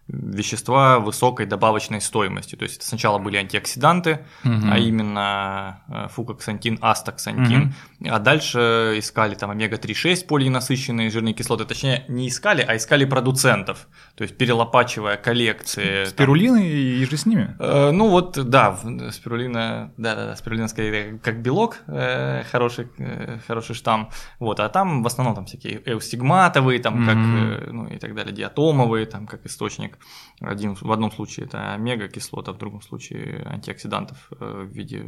вещества 0.07 0.99
высокой 0.99 1.45
добавочной 1.45 2.01
стоимости. 2.01 2.55
То 2.55 2.63
есть 2.63 2.77
это 2.77 2.85
сначала 2.85 3.19
были 3.19 3.37
антиоксиданты, 3.37 4.25
угу. 4.43 4.53
а 4.69 4.77
именно 4.77 5.81
э, 5.87 6.07
фукоксантин, 6.09 6.77
астаксантин, 6.81 7.73
угу. 7.99 8.09
а 8.09 8.19
дальше 8.19 8.95
искали 8.97 9.35
там 9.35 9.51
омега-3,6 9.51 10.27
полиненасыщенные 10.27 11.09
жирные 11.09 11.33
кислоты, 11.33 11.63
точнее 11.65 12.03
не 12.09 12.27
искали, 12.27 12.65
а 12.67 12.75
искали 12.75 13.05
продуцентов, 13.05 13.87
то 14.15 14.23
есть 14.23 14.37
перелопачивая 14.37 15.15
коллекции. 15.15 16.05
Спирулины 16.05 16.59
там... 16.59 16.67
и 16.67 17.05
же 17.05 17.17
с 17.17 17.25
ними? 17.25 17.55
Э, 17.59 17.91
ну 17.91 18.09
вот, 18.09 18.37
да, 18.49 18.77
спирулина, 19.11 19.93
да-да-да, 19.95 20.35
спирулина 20.35 20.67
скорее 20.67 21.17
как 21.23 21.41
белок, 21.41 21.77
э, 21.87 22.43
хороший, 22.51 22.89
э, 22.97 23.37
хороший 23.47 23.75
штамм, 23.75 24.09
вот, 24.39 24.59
а 24.59 24.67
там 24.67 25.01
в 25.01 25.07
основном 25.07 25.35
там 25.35 25.45
всякие 25.45 25.81
эустигматовые, 25.85 26.79
там 26.79 26.95
угу. 26.95 27.05
как, 27.05 27.17
э, 27.17 27.69
ну 27.71 27.87
и 27.87 27.97
так 27.97 28.13
далее, 28.15 28.33
диатомовые, 28.33 29.05
там 29.05 29.27
как 29.27 29.45
источник 29.45 29.92
источник. 29.93 29.99
Один, 30.41 30.75
в 30.75 30.91
одном 30.91 31.11
случае 31.11 31.45
это 31.45 31.73
омега-кислота, 31.73 32.53
в 32.53 32.57
другом 32.57 32.81
случае 32.81 33.43
антиоксидантов 33.45 34.29
э, 34.39 34.65
в 34.65 34.71
виде 34.73 35.05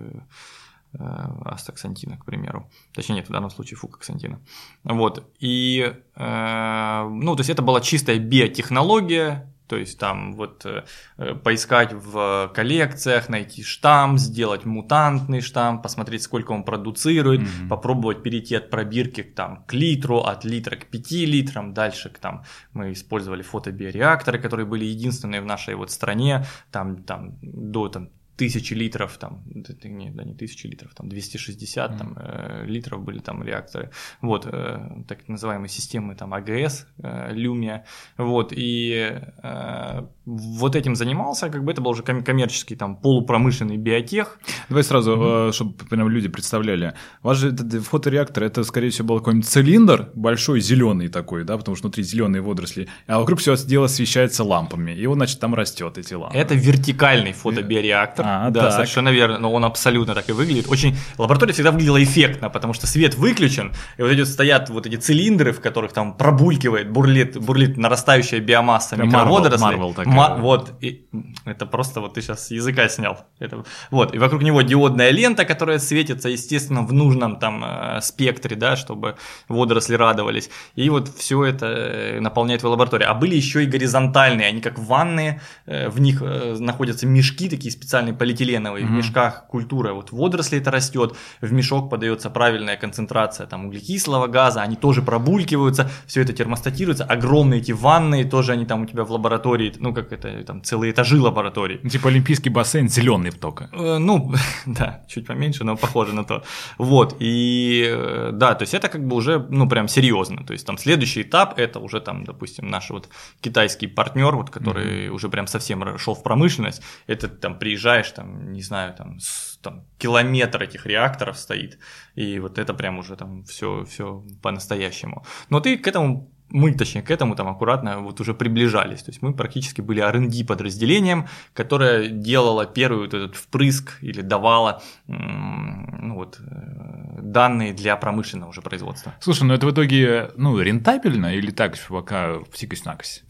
э, 0.94 0.98
астаксантина, 1.46 2.18
к 2.18 2.26
примеру. 2.26 2.70
Точнее, 2.94 3.16
нет, 3.16 3.30
в 3.30 3.32
данном 3.32 3.50
случае 3.50 3.78
фукоксантина. 3.78 4.40
Вот. 4.84 5.24
И, 5.40 5.94
э, 6.16 7.10
ну, 7.10 7.36
то 7.36 7.42
есть 7.42 7.50
это 7.50 7.62
была 7.62 7.82
чистая 7.82 8.20
биотехнология, 8.20 9.54
то 9.68 9.78
есть 9.78 10.00
там 10.00 10.34
вот 10.34 10.66
э, 10.66 10.84
э, 11.18 11.36
поискать 11.36 11.94
в 11.94 12.52
коллекциях, 12.54 13.30
найти 13.30 13.64
штамм, 13.64 14.18
сделать 14.18 14.66
мутантный 14.66 15.42
штамм, 15.42 15.82
посмотреть, 15.82 16.24
сколько 16.24 16.52
он 16.52 16.64
продуцирует, 16.64 17.42
mm-hmm. 17.42 17.68
попробовать 17.70 18.24
перейти 18.24 18.56
от 18.56 18.70
пробирки 18.70 19.24
к, 19.24 19.36
там, 19.36 19.64
к 19.66 19.74
литру, 19.74 20.20
от 20.20 20.46
литра 20.46 20.76
к 20.76 20.86
5 20.86 21.12
литрам, 21.12 21.74
дальше 21.74 22.10
к, 22.10 22.20
там, 22.20 22.44
мы 22.74 22.92
использовали 22.92 23.42
фотобиореакторы, 23.42 24.40
которые 24.40 24.66
были 24.66 24.86
единственные 24.86 25.42
в 25.42 25.46
нашей 25.46 25.76
вот 25.76 25.92
стране, 25.92 26.46
там, 26.72 27.04
там 27.04 27.38
до 27.42 27.90
там, 27.90 28.10
тысячи 28.38 28.74
литров, 28.74 29.18
там, 29.18 29.44
не, 29.46 30.10
да 30.10 30.24
не 30.24 30.34
тысячи 30.34 30.68
литров, 30.68 30.94
там 30.94 31.10
260 31.10 31.92
mm. 31.92 31.98
там, 31.98 32.18
э, 32.18 32.66
литров 32.66 33.04
были 33.04 33.20
там 33.20 33.44
реакторы, 33.44 33.92
вот, 34.22 34.48
э, 34.52 35.04
так 35.08 35.28
называемые 35.28 35.70
системы 35.70 36.16
там 36.16 36.34
АГС, 36.34 36.88
э, 36.98 37.34
Lumia, 37.34 37.82
вот, 38.18 38.54
и 38.56 39.22
э, 39.44 40.02
вот 40.26 40.76
этим 40.76 40.96
занимался, 40.96 41.50
как 41.50 41.64
бы 41.64 41.72
это 41.72 41.82
был 41.82 41.92
уже 41.92 42.04
коммерческий 42.04 42.76
там 42.76 42.98
полупромышленный 42.98 43.78
биотех. 43.78 44.40
Давай 44.70 44.84
сразу, 44.84 45.12
mm-hmm. 45.12 45.52
чтобы 45.54 45.74
прям 45.86 46.10
люди 46.10 46.28
представляли, 46.28 46.94
у 47.24 47.28
вас 47.28 47.38
же 47.38 47.54
этот 47.54 47.84
фотореактор, 47.84 48.44
это 48.44 48.64
скорее 48.64 48.90
всего 48.90 49.08
был 49.08 49.18
какой-нибудь 49.20 49.48
цилиндр 49.48 50.10
большой, 50.14 50.60
зеленый 50.60 51.08
такой, 51.08 51.44
да, 51.44 51.58
потому 51.58 51.76
что 51.76 51.88
внутри 51.88 52.04
зеленые 52.04 52.42
водоросли, 52.42 52.88
а 53.08 53.20
вокруг 53.20 53.40
все 53.40 53.56
дело 53.58 53.86
освещается 53.86 54.44
лампами, 54.44 54.92
и 54.92 55.06
он, 55.06 55.16
значит, 55.16 55.40
там 55.40 55.56
растет 55.56 55.98
эти 55.98 56.14
лампы. 56.14 56.38
Это 56.38 56.56
вертикальный 56.56 57.34
фотобиореактор, 57.34 58.25
а, 58.28 58.50
да, 58.50 58.62
так. 58.62 58.74
совершенно 58.74 59.10
верно, 59.10 59.38
но 59.38 59.54
он 59.54 59.66
абсолютно 59.66 60.16
так 60.16 60.28
и 60.30 60.32
выглядит. 60.32 60.66
Очень 60.68 60.98
лаборатория 61.20 61.54
всегда 61.54 61.72
выглядела 61.72 62.04
эффектно, 62.04 62.50
потому 62.50 62.74
что 62.74 62.88
свет 62.88 63.14
выключен, 63.14 63.72
и 63.98 64.02
вот 64.02 64.12
эти 64.12 64.24
стоят 64.24 64.70
вот 64.72 64.88
эти 64.88 64.96
цилиндры, 64.96 65.52
в 65.52 65.62
которых 65.62 65.94
там 65.94 66.18
пробулькивает, 66.18 66.90
бурлит, 66.90 67.38
бурлит 67.38 67.78
нарастающая 67.78 68.40
биомасса 68.40 68.96
микроводорослей. 68.96 69.78
Marvel, 69.78 69.96
Marvel 69.96 70.08
Ма- 70.08 70.38
вот, 70.40 70.74
и, 70.82 71.06
это 71.46 71.68
просто 71.68 72.02
вот 72.02 72.16
ты 72.16 72.22
сейчас 72.22 72.50
языка 72.50 72.90
снял. 72.90 73.28
Это, 73.38 73.64
вот, 73.92 74.16
и 74.16 74.18
вокруг 74.18 74.42
него 74.42 74.64
диодная 74.64 75.12
лента, 75.12 75.46
которая 75.46 75.78
светится, 75.78 76.30
естественно, 76.30 76.82
в 76.82 76.94
нужном 76.94 77.38
там 77.38 77.64
э, 77.64 78.02
спектре, 78.02 78.56
да, 78.56 78.76
чтобы 78.76 79.18
водоросли 79.48 79.94
радовались. 79.94 80.50
И 80.74 80.90
вот 80.90 81.10
все 81.10 81.46
это 81.46 81.68
э, 81.68 82.20
наполняет 82.20 82.62
твою 82.62 82.72
лабораторию. 82.72 83.12
А 83.12 83.14
были 83.14 83.36
еще 83.36 83.64
и 83.64 83.68
горизонтальные, 83.68 84.48
они 84.48 84.62
как 84.62 84.80
ванные, 84.80 85.42
э, 85.68 85.90
в 85.90 86.00
них 86.00 86.24
э, 86.24 86.56
находятся 86.60 87.06
мешки 87.06 87.50
такие 87.50 87.72
специальные 87.72 88.15
полиэтиленовые, 88.18 88.86
mm-hmm. 88.86 88.88
в 88.88 88.92
мешках 88.92 89.48
культура, 89.48 89.94
вот 89.94 90.12
водоросли 90.12 90.60
это 90.60 90.72
растет, 90.72 91.16
в 91.42 91.52
мешок 91.52 91.90
подается 91.90 92.30
правильная 92.30 92.78
концентрация 92.78 93.48
там 93.48 93.66
углекислого 93.66 94.28
газа, 94.28 94.62
они 94.62 94.76
тоже 94.76 95.02
пробулькиваются, 95.02 95.90
все 96.08 96.22
это 96.22 96.34
термостатируется, 96.34 97.04
огромные 97.04 97.62
эти 97.62 97.72
ванные, 97.72 98.26
тоже 98.26 98.54
они 98.54 98.66
там 98.66 98.84
у 98.84 98.86
тебя 98.86 99.04
в 99.04 99.12
лаборатории, 99.12 99.74
ну 99.80 99.94
как 99.94 100.12
это 100.12 100.44
там 100.44 100.64
целые 100.64 100.92
этажи 100.92 101.20
лабораторий. 101.20 101.80
Ну, 101.84 101.90
типа 101.90 102.10
олимпийский 102.10 102.50
бассейн 102.50 102.90
зеленый 102.90 103.32
только. 103.32 103.70
Э, 103.72 103.98
ну, 103.98 104.34
да, 104.66 105.04
чуть 105.08 105.28
поменьше, 105.28 105.64
но 105.64 105.78
похоже 105.78 106.14
на 106.14 106.24
то. 106.24 106.44
Вот, 106.78 107.16
и 107.20 107.86
э, 107.88 108.32
да, 108.34 108.56
то 108.56 108.64
есть 108.64 108.74
это 108.74 108.90
как 108.90 109.06
бы 109.06 109.16
уже, 109.16 109.46
ну, 109.50 109.70
прям 109.70 109.88
серьезно. 109.88 110.46
То 110.46 110.54
есть 110.54 110.66
там 110.66 110.78
следующий 110.78 111.22
этап, 111.22 111.58
это 111.58 111.80
уже 111.80 112.02
там, 112.02 112.24
допустим, 112.24 112.68
наш 112.68 112.90
вот 112.90 113.10
китайский 113.42 113.88
партнер, 113.88 114.36
вот, 114.36 114.50
который 114.50 115.08
mm-hmm. 115.08 115.10
уже 115.10 115.30
прям 115.30 115.48
совсем 115.48 115.98
шел 115.98 116.16
в 116.16 116.24
промышленность, 116.24 116.82
это 117.08 117.28
там 117.28 117.58
приезжаешь, 117.58 118.05
там, 118.12 118.52
не 118.52 118.62
знаю, 118.62 118.94
там, 118.94 119.20
с, 119.20 119.58
там 119.62 119.86
километр 119.98 120.64
этих 120.64 120.86
реакторов 120.86 121.38
стоит, 121.38 121.80
и 122.16 122.40
вот 122.40 122.58
это 122.58 122.74
прям 122.74 123.00
уже 123.00 123.16
там 123.16 123.44
все, 123.44 123.86
все 123.86 124.24
по-настоящему. 124.42 125.26
Но 125.50 125.60
ты 125.60 125.78
к 125.78 125.88
этому 125.88 126.30
мы, 126.50 126.74
точнее, 126.74 127.02
к 127.02 127.12
этому 127.12 127.36
там 127.36 127.48
аккуратно 127.48 128.00
вот 128.00 128.22
уже 128.22 128.34
приближались. 128.34 129.04
То 129.04 129.12
есть 129.12 129.22
мы 129.22 129.34
практически 129.34 129.82
были 129.82 130.02
R&D 130.02 130.46
подразделением, 130.46 131.28
которое 131.54 132.10
делало 132.10 132.66
первый 132.66 133.06
вот 133.06 133.14
этот 133.14 133.36
впрыск 133.36 133.98
или 134.02 134.22
давало 134.22 134.82
ну, 135.08 136.16
вот, 136.16 136.40
э, 136.40 137.20
данные 137.22 137.74
для 137.74 137.96
промышленного 137.98 138.50
уже 138.50 138.62
производства. 138.62 139.14
Слушай, 139.20 139.44
ну 139.44 139.54
это 139.54 139.66
в 139.66 139.72
итоге 139.72 140.32
ну, 140.38 140.60
рентабельно 140.60 141.36
или 141.36 141.52
так 141.52 141.78
пока 141.90 142.40
псикость-накость? 142.52 143.24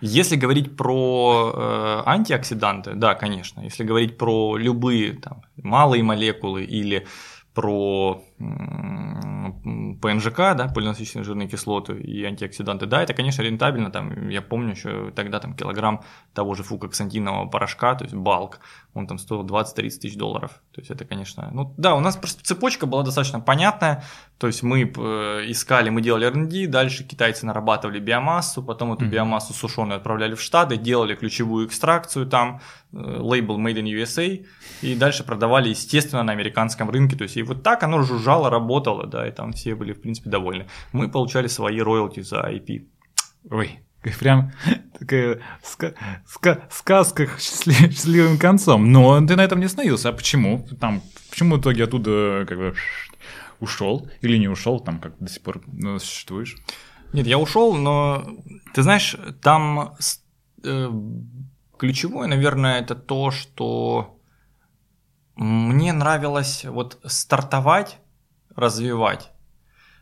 Если 0.00 0.36
говорить 0.36 0.76
про 0.76 1.52
э, 1.54 2.02
антиоксиданты, 2.06 2.94
да, 2.94 3.14
конечно. 3.14 3.60
Если 3.60 3.84
говорить 3.84 4.16
про 4.16 4.56
любые 4.56 5.14
там, 5.14 5.42
малые 5.56 6.02
молекулы 6.02 6.64
или 6.64 7.06
про 7.54 8.22
ПНЖК, 10.00 10.36
да, 10.56 10.68
полиненасыщенные 10.74 11.24
жирные 11.24 11.48
кислоты 11.48 11.98
и 11.98 12.24
антиоксиданты, 12.24 12.86
да, 12.86 13.02
это, 13.02 13.12
конечно, 13.12 13.42
рентабельно, 13.42 13.90
там, 13.90 14.28
я 14.28 14.40
помню 14.40 14.70
еще 14.70 15.10
тогда 15.14 15.40
там 15.40 15.54
килограмм 15.54 16.02
того 16.32 16.54
же 16.54 16.62
фукоксантинового 16.62 17.48
порошка, 17.50 17.94
то 17.94 18.04
есть 18.04 18.14
балк, 18.14 18.60
он 18.94 19.06
там 19.06 19.18
стоил 19.18 19.44
20-30 19.44 19.74
тысяч 19.74 20.16
долларов, 20.16 20.52
то 20.72 20.80
есть 20.80 20.90
это, 20.90 21.04
конечно, 21.04 21.50
ну 21.52 21.74
да, 21.76 21.94
у 21.94 22.00
нас 22.00 22.16
просто 22.16 22.42
цепочка 22.42 22.86
была 22.86 23.02
достаточно 23.02 23.40
понятная, 23.40 24.04
то 24.38 24.46
есть 24.46 24.62
мы 24.62 24.82
э, 24.84 25.50
искали, 25.50 25.90
мы 25.90 26.00
делали 26.00 26.24
R&D, 26.26 26.66
дальше 26.66 27.04
китайцы 27.04 27.44
нарабатывали 27.44 27.98
биомассу, 27.98 28.62
потом 28.62 28.94
эту 28.94 29.04
mm-hmm. 29.04 29.10
биомассу 29.10 29.52
сушеную 29.52 29.98
отправляли 29.98 30.34
в 30.34 30.40
Штаты, 30.40 30.78
делали 30.78 31.14
ключевую 31.14 31.66
экстракцию 31.66 32.26
там, 32.26 32.62
э, 32.92 32.96
лейбл 32.96 33.60
Made 33.60 33.82
in 33.82 34.02
USA, 34.02 34.46
и 34.80 34.94
дальше 34.94 35.24
продавали, 35.24 35.68
естественно, 35.68 36.22
на 36.22 36.32
американском 36.32 36.88
рынке, 36.88 37.16
то 37.16 37.24
есть 37.24 37.36
и 37.36 37.42
вот 37.42 37.62
так 37.62 37.82
оно 37.82 38.02
жужжало, 38.02 38.29
работало, 38.38 39.06
да, 39.06 39.26
и 39.26 39.32
там 39.32 39.52
все 39.52 39.74
были, 39.74 39.92
в 39.92 40.00
принципе, 40.00 40.30
довольны. 40.30 40.66
Мы 40.92 41.10
получали 41.10 41.48
свои 41.48 41.80
роялти 41.80 42.20
за 42.20 42.40
IP. 42.40 42.86
Ой, 43.50 43.80
прям 44.20 44.52
такая 44.98 45.40
ска 45.62 45.94
ска 46.26 46.60
сказка 46.70 47.26
счастлив 47.38 47.76
счастливым 47.92 48.38
концом. 48.38 48.92
Но 48.92 49.26
ты 49.26 49.36
на 49.36 49.42
этом 49.42 49.60
не 49.60 49.66
остановился. 49.66 50.08
А 50.08 50.12
почему? 50.12 50.66
Там, 50.80 51.02
почему 51.30 51.56
в 51.56 51.60
итоге 51.60 51.84
оттуда 51.84 52.44
как 52.48 52.58
бы 52.58 52.74
ушел 53.60 54.08
или 54.20 54.38
не 54.38 54.48
ушел, 54.48 54.80
там 54.80 55.00
как 55.00 55.18
до 55.18 55.28
сих 55.28 55.42
пор 55.42 55.62
ну, 55.66 55.98
существуешь? 55.98 56.56
Нет, 57.12 57.26
я 57.26 57.38
ушел, 57.38 57.74
но 57.74 58.24
ты 58.72 58.82
знаешь, 58.82 59.16
там 59.42 59.94
э, 60.62 60.90
ключевое, 61.76 62.28
наверное, 62.28 62.80
это 62.80 62.94
то, 62.94 63.32
что 63.32 64.16
мне 65.34 65.92
нравилось 65.92 66.64
вот 66.66 67.00
стартовать, 67.04 67.98
развивать. 68.60 69.30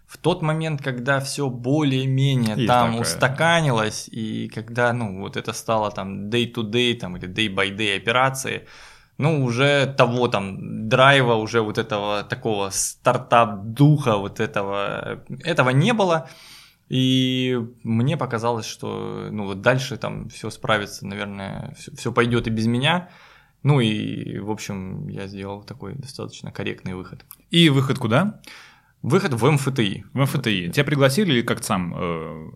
В 0.06 0.16
тот 0.16 0.42
момент, 0.42 0.82
когда 0.82 1.20
все 1.20 1.50
более-менее 1.50 2.66
там 2.66 2.92
такое. 2.92 3.02
устаканилось, 3.02 4.08
и 4.08 4.48
когда, 4.48 4.92
ну, 4.92 5.20
вот 5.20 5.36
это 5.36 5.52
стало 5.52 5.90
там 5.90 6.30
day-to-day, 6.30 6.94
там, 6.98 7.16
или 7.16 7.28
day-by-day 7.28 7.96
операции, 7.96 8.66
ну, 9.18 9.44
уже 9.44 9.94
того 9.98 10.28
там 10.28 10.88
драйва, 10.88 11.34
уже 11.34 11.60
вот 11.60 11.76
этого 11.76 12.22
такого 12.22 12.70
стартап-духа, 12.70 14.16
вот 14.16 14.40
этого, 14.40 15.24
этого 15.44 15.70
не 15.70 15.92
было. 15.92 16.28
И 16.88 17.58
мне 17.82 18.16
показалось, 18.16 18.66
что 18.66 19.28
ну 19.30 19.44
вот 19.44 19.60
дальше 19.60 19.98
там 19.98 20.28
все 20.30 20.48
справится, 20.48 21.06
наверное, 21.06 21.74
все, 21.78 21.94
все 21.94 22.12
пойдет 22.12 22.46
и 22.46 22.50
без 22.50 22.66
меня. 22.66 23.10
Ну 23.62 23.80
и, 23.80 24.38
в 24.38 24.50
общем, 24.50 25.08
я 25.08 25.26
сделал 25.26 25.62
такой 25.62 25.94
достаточно 25.94 26.52
корректный 26.52 26.94
выход. 26.94 27.24
И 27.50 27.68
выход 27.70 27.98
куда? 27.98 28.40
Выход 29.02 29.34
в 29.34 29.50
МФТИ. 29.50 30.04
В 30.12 30.22
МФТИ. 30.22 30.70
Тебя 30.70 30.84
пригласили 30.84 31.32
или 31.32 31.42
как 31.42 31.62
сам 31.62 31.94
э, 31.96 32.50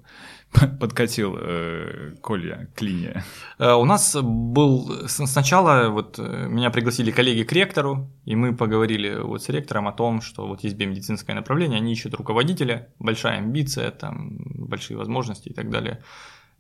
подкатил 0.81 1.37
э, 1.39 2.15
Коля 2.21 2.69
к 2.75 2.83
линии? 2.83 3.23
Э, 3.59 3.75
у 3.75 3.85
нас 3.85 4.17
был 4.21 5.09
сначала 5.09 5.89
вот 5.89 6.19
э, 6.19 6.49
меня 6.49 6.71
пригласили 6.71 7.13
коллеги 7.13 7.45
к 7.45 7.53
ректору, 7.53 8.11
и 8.25 8.35
мы 8.35 8.57
поговорили 8.57 9.21
вот 9.23 9.43
с 9.43 9.49
ректором 9.49 9.87
о 9.87 9.93
том, 9.93 10.21
что 10.21 10.49
вот 10.49 10.65
есть 10.65 10.77
биомедицинское 10.77 11.37
направление, 11.37 11.79
они 11.79 11.93
ищут 11.93 12.15
руководителя, 12.15 12.89
большая 12.99 13.39
амбиция, 13.39 13.91
там 13.93 14.39
большие 14.45 14.97
возможности 14.97 15.49
и 15.49 15.55
так 15.55 15.71
далее. 15.71 16.03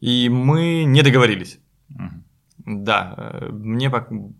И 0.01 0.28
мы 0.28 0.84
не 0.84 1.03
договорились. 1.03 1.59
Да, 2.64 3.14
э, 3.16 3.48
мне, 3.50 3.90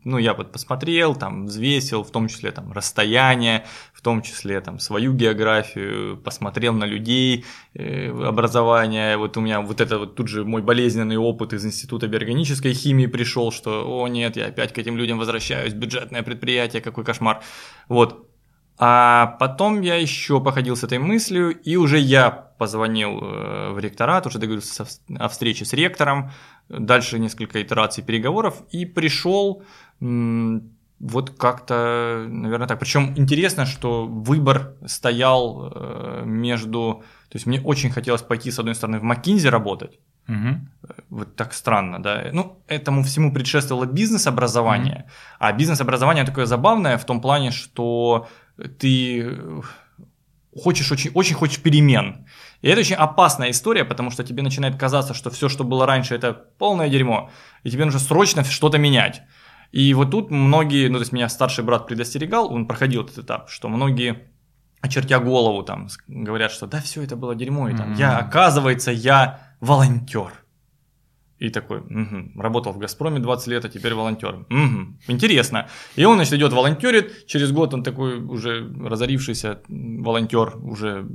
ну, 0.04 0.18
я 0.18 0.34
вот 0.34 0.52
посмотрел, 0.52 1.16
там, 1.16 1.46
взвесил, 1.46 2.04
в 2.04 2.10
том 2.12 2.28
числе, 2.28 2.52
там, 2.52 2.72
расстояние, 2.72 3.64
в 3.92 4.00
том 4.00 4.22
числе, 4.22 4.60
там, 4.60 4.78
свою 4.78 5.12
географию, 5.12 6.18
посмотрел 6.18 6.72
на 6.72 6.84
людей, 6.84 7.44
э, 7.74 8.10
образование, 8.10 9.16
вот 9.16 9.36
у 9.36 9.40
меня 9.40 9.60
вот 9.60 9.80
это 9.80 9.98
вот 9.98 10.14
тут 10.14 10.28
же 10.28 10.44
мой 10.44 10.62
болезненный 10.62 11.16
опыт 11.16 11.52
из 11.52 11.66
Института 11.66 12.06
биорганической 12.06 12.74
химии 12.74 13.06
пришел, 13.06 13.50
что, 13.50 13.84
о, 13.88 14.06
нет, 14.06 14.36
я 14.36 14.46
опять 14.46 14.72
к 14.72 14.78
этим 14.78 14.96
людям 14.96 15.18
возвращаюсь, 15.18 15.72
бюджетное 15.72 16.22
предприятие, 16.22 16.80
какой 16.80 17.04
кошмар, 17.04 17.42
вот, 17.88 18.28
а 18.78 19.36
потом 19.38 19.80
я 19.80 19.96
еще 19.96 20.40
походил 20.40 20.76
с 20.76 20.84
этой 20.84 20.98
мыслью, 20.98 21.50
и 21.50 21.76
уже 21.76 21.98
я 21.98 22.30
позвонил 22.30 23.18
э, 23.20 23.70
в 23.72 23.78
ректорат, 23.78 24.26
уже 24.26 24.38
договорился 24.38 24.86
о 25.18 25.28
встрече 25.28 25.64
с 25.64 25.72
ректором, 25.72 26.30
дальше 26.68 27.18
несколько 27.18 27.62
итераций 27.62 28.04
переговоров, 28.04 28.62
и 28.70 28.86
пришел 28.86 29.62
вот 31.02 31.30
как-то, 31.30 32.26
наверное, 32.28 32.68
так. 32.68 32.78
Причем 32.78 33.12
интересно, 33.16 33.66
что 33.66 34.06
выбор 34.06 34.74
стоял 34.86 35.72
э, 35.74 36.22
между... 36.24 37.02
То 37.28 37.36
есть 37.36 37.46
мне 37.46 37.60
очень 37.60 37.90
хотелось 37.90 38.22
пойти, 38.22 38.52
с 38.52 38.58
одной 38.60 38.74
стороны, 38.74 39.00
в 39.00 39.02
Макинзи 39.02 39.48
работать, 39.48 39.98
Угу. 40.28 40.48
Вот 41.10 41.36
так 41.36 41.52
странно, 41.52 42.00
да. 42.00 42.30
Ну, 42.32 42.62
этому 42.68 43.02
всему 43.02 43.32
предшествовало 43.32 43.86
бизнес-образование. 43.86 44.94
Угу. 44.94 45.12
А 45.40 45.52
бизнес-образование 45.52 46.24
такое 46.24 46.46
забавное 46.46 46.96
в 46.96 47.04
том 47.04 47.20
плане, 47.20 47.50
что 47.50 48.28
ты 48.78 49.38
хочешь 50.62 50.92
очень, 50.92 51.10
очень 51.14 51.34
хочешь 51.34 51.60
перемен. 51.60 52.26
И 52.62 52.68
это 52.68 52.80
очень 52.80 52.94
опасная 52.94 53.50
история, 53.50 53.84
потому 53.84 54.10
что 54.10 54.24
тебе 54.24 54.42
начинает 54.42 54.76
казаться, 54.76 55.14
что 55.14 55.30
все, 55.30 55.48
что 55.48 55.64
было 55.64 55.84
раньше, 55.84 56.14
это 56.14 56.32
полное 56.32 56.88
дерьмо, 56.88 57.30
и 57.64 57.70
тебе 57.70 57.84
нужно 57.84 58.00
срочно 58.00 58.44
что-то 58.44 58.78
менять. 58.78 59.22
И 59.72 59.92
вот 59.94 60.10
тут 60.10 60.30
многие, 60.30 60.88
ну 60.88 60.94
то 60.94 61.02
есть 61.02 61.12
меня 61.12 61.28
старший 61.28 61.64
брат 61.64 61.86
предостерегал, 61.86 62.52
он 62.52 62.66
проходил 62.66 63.02
этот 63.04 63.18
этап, 63.18 63.50
что 63.50 63.68
многие 63.68 64.28
очертя 64.80 65.18
голову 65.18 65.62
там 65.62 65.88
говорят, 66.06 66.52
что 66.52 66.66
да, 66.66 66.80
все 66.80 67.02
это 67.02 67.16
было 67.16 67.34
дерьмо, 67.34 67.68
и 67.68 67.76
там 67.76 67.92
mm-hmm. 67.92 67.98
я, 67.98 68.18
оказывается, 68.18 68.92
я 68.92 69.56
волонтер. 69.60 70.32
И 71.38 71.50
такой, 71.50 71.78
угу, 71.80 72.40
работал 72.40 72.72
в 72.72 72.78
«Газпроме» 72.78 73.18
20 73.18 73.48
лет, 73.48 73.64
а 73.64 73.68
теперь 73.68 73.94
волонтер. 73.94 74.46
Угу, 74.48 74.98
интересно. 75.08 75.66
И 75.96 76.04
он, 76.04 76.14
значит, 76.14 76.34
идет 76.34 76.52
волонтерит, 76.52 77.26
через 77.26 77.50
год 77.50 77.74
он 77.74 77.82
такой 77.82 78.20
уже 78.20 78.72
разорившийся 78.80 79.60
волонтер, 79.68 80.56
уже 80.58 81.08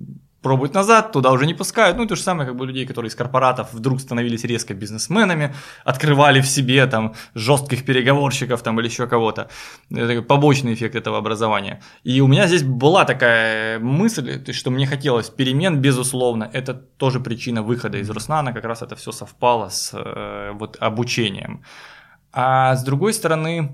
пробуют 0.48 0.74
назад, 0.74 1.12
туда 1.12 1.32
уже 1.32 1.46
не 1.46 1.54
пускают. 1.54 1.98
Ну, 1.98 2.06
то 2.06 2.16
же 2.16 2.22
самое, 2.22 2.48
как 2.48 2.56
бы 2.56 2.66
людей, 2.66 2.86
которые 2.86 3.10
из 3.10 3.16
корпоратов 3.16 3.74
вдруг 3.74 4.00
становились 4.00 4.46
резко 4.46 4.74
бизнесменами, 4.74 5.54
открывали 5.84 6.40
в 6.40 6.48
себе 6.48 6.88
там 6.88 7.14
жестких 7.36 7.86
переговорщиков 7.86 8.62
там 8.62 8.80
или 8.80 8.88
еще 8.88 9.08
кого-то. 9.08 9.50
Это 9.92 10.22
побочный 10.22 10.74
эффект 10.74 10.96
этого 10.96 11.18
образования. 11.18 11.82
И 12.06 12.22
у 12.22 12.28
меня 12.28 12.48
здесь 12.48 12.64
была 12.64 13.04
такая 13.06 13.80
мысль, 13.80 14.40
то 14.40 14.52
есть, 14.52 14.60
что 14.60 14.72
мне 14.72 14.88
хотелось 14.88 15.30
перемен, 15.30 15.82
безусловно. 15.82 16.50
Это 16.54 16.74
тоже 16.74 17.20
причина 17.20 17.62
выхода 17.62 17.98
из 17.98 18.10
Руснана, 18.10 18.54
как 18.54 18.64
раз 18.64 18.82
это 18.82 18.96
все 18.96 19.12
совпало 19.12 19.68
с 19.70 19.92
э, 19.94 20.52
вот 20.54 20.78
обучением. 20.80 21.62
А 22.32 22.76
с 22.76 22.84
другой 22.84 23.14
стороны, 23.14 23.74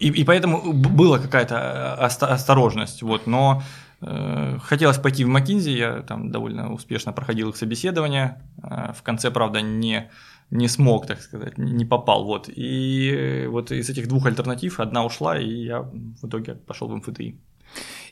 и, 0.00 0.08
и 0.08 0.24
поэтому 0.24 0.72
была 0.72 1.18
какая-то 1.18 1.54
э, 2.00 2.24
осторожность, 2.26 3.02
вот, 3.02 3.26
но 3.26 3.62
хотелось 4.00 4.98
пойти 4.98 5.24
в 5.24 5.28
Макинзи, 5.28 5.70
я 5.70 6.02
там 6.02 6.30
довольно 6.30 6.72
успешно 6.72 7.12
проходил 7.12 7.50
их 7.50 7.56
собеседование. 7.56 8.40
Э, 8.62 8.92
в 8.92 9.02
конце, 9.02 9.30
правда, 9.30 9.60
не, 9.60 10.10
не 10.50 10.68
смог, 10.68 11.06
так 11.06 11.20
сказать, 11.20 11.58
не 11.58 11.84
попал. 11.84 12.24
Вот. 12.24 12.48
И 12.48 13.46
вот 13.48 13.72
из 13.72 13.90
этих 13.90 14.08
двух 14.08 14.26
альтернатив 14.26 14.80
одна 14.80 15.04
ушла, 15.04 15.38
и 15.38 15.48
я 15.48 15.80
в 15.80 16.26
итоге 16.26 16.54
пошел 16.54 16.88
в 16.88 16.94
МФТИ. 16.94 17.40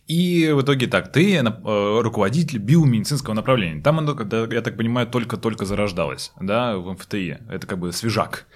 И 0.08 0.52
в 0.52 0.62
итоге 0.62 0.86
так, 0.86 1.12
ты 1.12 1.36
э, 1.36 2.00
руководитель 2.00 2.58
биомедицинского 2.58 3.34
направления. 3.34 3.80
Там 3.80 3.98
оно, 3.98 4.16
я 4.52 4.62
так 4.62 4.76
понимаю, 4.76 5.06
только-только 5.06 5.64
зарождалось, 5.64 6.32
да, 6.40 6.76
в 6.76 6.92
МФТИ. 6.92 7.38
Это 7.48 7.66
как 7.66 7.78
бы 7.78 7.92
свежак. 7.92 8.46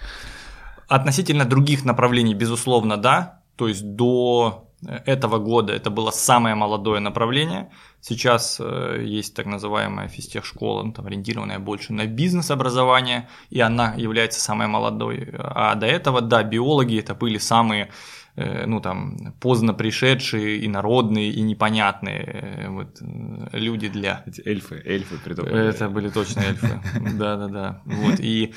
Относительно 0.87 1.45
других 1.45 1.85
направлений, 1.85 2.33
безусловно, 2.33 2.97
да. 2.97 3.41
То 3.55 3.67
есть 3.69 3.95
до 3.95 4.70
этого 4.87 5.37
года 5.37 5.73
это 5.73 5.89
было 5.89 6.11
самое 6.11 6.55
молодое 6.55 6.99
направление. 6.99 7.71
Сейчас 7.99 8.57
э, 8.59 9.03
есть 9.03 9.35
так 9.35 9.45
называемая 9.45 10.07
физтехшкола, 10.07 10.83
ну, 10.83 10.91
там, 10.91 11.05
ориентированная 11.05 11.59
больше 11.59 11.93
на 11.93 12.07
бизнес-образование, 12.07 13.29
и 13.51 13.59
она 13.59 13.93
является 13.93 14.39
самой 14.39 14.67
молодой. 14.67 15.29
А 15.37 15.75
до 15.75 15.85
этого, 15.85 16.21
да, 16.21 16.41
биологи 16.43 16.99
это 16.99 17.13
были 17.13 17.37
самые 17.37 17.89
ну 18.35 18.79
там 18.79 19.33
поздно 19.39 19.73
пришедшие, 19.73 20.65
инородные 20.65 21.31
и 21.31 21.41
непонятные 21.41 22.23
э, 22.23 22.69
вот, 22.69 23.01
э, 23.01 23.57
люди 23.57 23.89
для... 23.89 24.23
Эти 24.25 24.41
эльфы, 24.47 24.81
эльфы 24.85 25.17
придумали. 25.17 25.67
Это 25.67 25.89
были 25.89 26.09
точно 26.09 26.41
эльфы, 26.41 26.79
да-да-да. 27.17 27.81
Вот, 27.85 28.19
и 28.19 28.53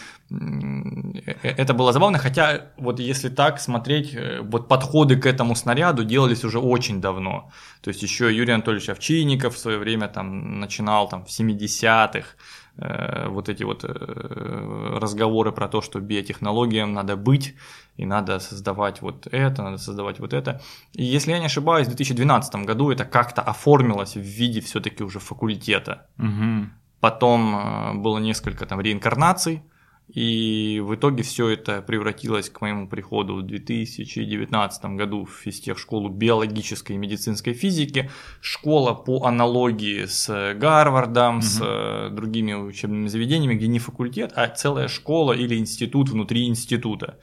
это 1.42 1.74
было 1.74 1.92
забавно, 1.92 2.18
хотя 2.18 2.66
вот 2.78 3.00
если 3.00 3.28
так 3.28 3.60
смотреть, 3.60 4.16
вот 4.42 4.68
подходы 4.68 5.16
к 5.16 5.26
этому 5.26 5.54
снаряду 5.54 6.04
делались 6.04 6.44
уже 6.44 6.58
очень 6.58 7.00
давно. 7.00 7.50
То 7.82 7.88
есть 7.88 8.02
еще 8.02 8.34
Юрий 8.34 8.52
Анатольевич 8.52 8.88
Овчинников 8.88 9.54
в 9.54 9.58
свое 9.58 9.78
время 9.78 10.08
там 10.08 10.60
начинал 10.60 11.08
там 11.08 11.24
в 11.24 11.28
70-х, 11.28 12.26
вот 12.76 13.48
эти 13.48 13.62
вот 13.62 13.84
разговоры 13.84 15.52
про 15.52 15.68
то, 15.68 15.80
что 15.80 16.00
биотехнологиям 16.00 16.92
надо 16.92 17.16
быть, 17.16 17.54
и 17.96 18.06
надо 18.06 18.40
создавать 18.40 19.00
вот 19.02 19.28
это, 19.30 19.62
надо 19.62 19.78
создавать 19.78 20.18
вот 20.18 20.32
это. 20.32 20.60
И 20.92 21.04
если 21.04 21.30
я 21.32 21.38
не 21.38 21.46
ошибаюсь, 21.46 21.86
в 21.86 21.90
2012 21.90 22.56
году 22.66 22.90
это 22.90 23.04
как-то 23.04 23.42
оформилось 23.42 24.16
в 24.16 24.20
виде 24.20 24.60
все-таки 24.60 25.04
уже 25.04 25.20
факультета. 25.20 26.06
Угу. 26.18 26.68
Потом 27.00 27.56
э, 27.56 27.94
было 27.94 28.18
несколько 28.18 28.66
там 28.66 28.80
реинкарнаций, 28.80 29.62
и 30.08 30.82
в 30.84 30.94
итоге 30.94 31.22
все 31.22 31.48
это 31.48 31.80
превратилось 31.80 32.50
к 32.50 32.60
моему 32.60 32.88
приходу 32.88 33.36
в 33.36 33.42
2019 33.42 34.84
году 34.96 35.24
в 35.24 35.32
физтех 35.32 35.78
школу 35.78 36.10
биологической 36.10 36.92
и 36.92 36.98
медицинской 36.98 37.54
физики, 37.54 38.10
школа 38.40 38.92
по 38.92 39.24
аналогии 39.24 40.04
с 40.04 40.54
Гарвардом, 40.54 41.38
угу. 41.38 41.44
с 41.44 41.58
э, 41.62 42.10
другими 42.12 42.52
учебными 42.52 43.08
заведениями, 43.08 43.54
где 43.54 43.66
не 43.66 43.78
факультет, 43.78 44.32
а 44.36 44.48
целая 44.48 44.88
школа 44.88 45.32
или 45.32 45.56
институт 45.56 46.10
внутри 46.10 46.46
института. 46.46 47.18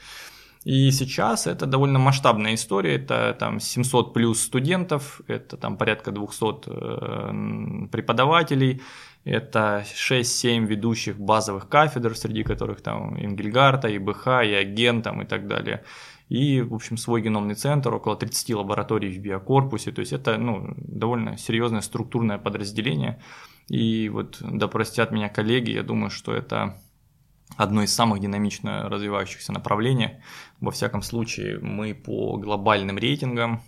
И 0.63 0.91
сейчас 0.91 1.47
это 1.47 1.65
довольно 1.65 1.97
масштабная 1.97 2.53
история, 2.53 2.95
это 2.95 3.35
там 3.39 3.59
700 3.59 4.13
плюс 4.13 4.41
студентов, 4.41 5.21
это 5.27 5.57
там 5.57 5.75
порядка 5.75 6.11
200 6.11 6.45
э, 6.67 7.87
преподавателей, 7.91 8.81
это 9.23 9.85
6-7 9.85 10.65
ведущих 10.65 11.19
базовых 11.19 11.69
кафедр, 11.69 12.15
среди 12.15 12.43
которых 12.43 12.81
там 12.81 13.17
Ингельгарта, 13.19 13.95
ИБХ, 13.95 14.27
ИАГЕН 14.27 15.01
там, 15.03 15.21
и 15.21 15.25
так 15.25 15.47
далее. 15.47 15.83
И, 16.29 16.61
в 16.61 16.73
общем, 16.73 16.97
свой 16.97 17.21
геномный 17.21 17.55
центр, 17.55 17.93
около 17.93 18.15
30 18.15 18.55
лабораторий 18.55 19.11
в 19.11 19.19
биокорпусе. 19.19 19.91
То 19.91 19.99
есть 19.99 20.13
это 20.13 20.37
ну, 20.37 20.73
довольно 20.77 21.37
серьезное 21.37 21.81
структурное 21.81 22.37
подразделение. 22.37 23.21
И 23.67 24.09
вот 24.09 24.37
да 24.41 24.67
простят 24.67 25.11
меня 25.11 25.29
коллеги, 25.29 25.71
я 25.71 25.83
думаю, 25.83 26.09
что 26.09 26.33
это 26.33 26.81
одно 27.57 27.83
из 27.83 27.93
самых 27.93 28.21
динамично 28.21 28.89
развивающихся 28.89 29.51
направлений. 29.51 30.21
Во 30.61 30.71
всяком 30.71 31.01
случае, 31.01 31.59
мы 31.59 31.93
по 31.93 32.37
глобальным 32.37 32.97
рейтингам 32.97 33.61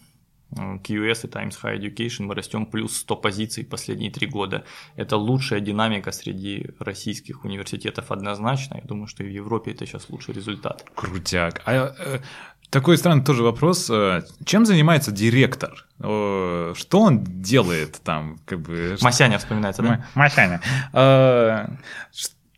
QS 0.56 1.26
и 1.26 1.28
Times 1.28 1.58
High 1.62 1.80
Education 1.80 2.24
мы 2.26 2.36
растем 2.36 2.66
плюс 2.66 2.98
100 2.98 3.16
позиций 3.16 3.64
последние 3.64 4.12
три 4.12 4.28
года. 4.28 4.64
Это 4.96 5.18
лучшая 5.18 5.60
динамика 5.60 6.12
среди 6.12 6.68
российских 6.80 7.46
университетов 7.46 8.12
однозначно. 8.12 8.76
Я 8.76 8.88
думаю, 8.88 9.08
что 9.08 9.24
и 9.24 9.28
в 9.28 9.32
Европе 9.32 9.72
это 9.72 9.86
сейчас 9.86 10.10
лучший 10.10 10.34
результат. 10.34 10.86
Крутяк. 10.96 11.62
А 11.66 11.94
э, 11.98 12.20
такой 12.70 12.98
странный 12.98 13.24
тоже 13.24 13.44
вопрос. 13.44 13.90
Э, 13.90 14.24
чем 14.46 14.66
занимается 14.66 15.12
директор? 15.12 15.86
Что 16.00 16.74
он 16.92 17.24
делает 17.24 18.02
там? 18.04 18.40
Как 18.46 18.60
бы, 18.60 18.98
Масяня 19.02 19.38
вспоминается, 19.38 19.82
да? 19.82 20.06
Масяня. 20.16 20.62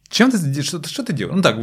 Чем 0.10 0.30
ты, 0.32 0.62
что, 0.62 0.88
что 0.88 1.04
ты 1.04 1.14
делаешь? 1.14 1.36
Ну 1.36 1.42
так, 1.42 1.58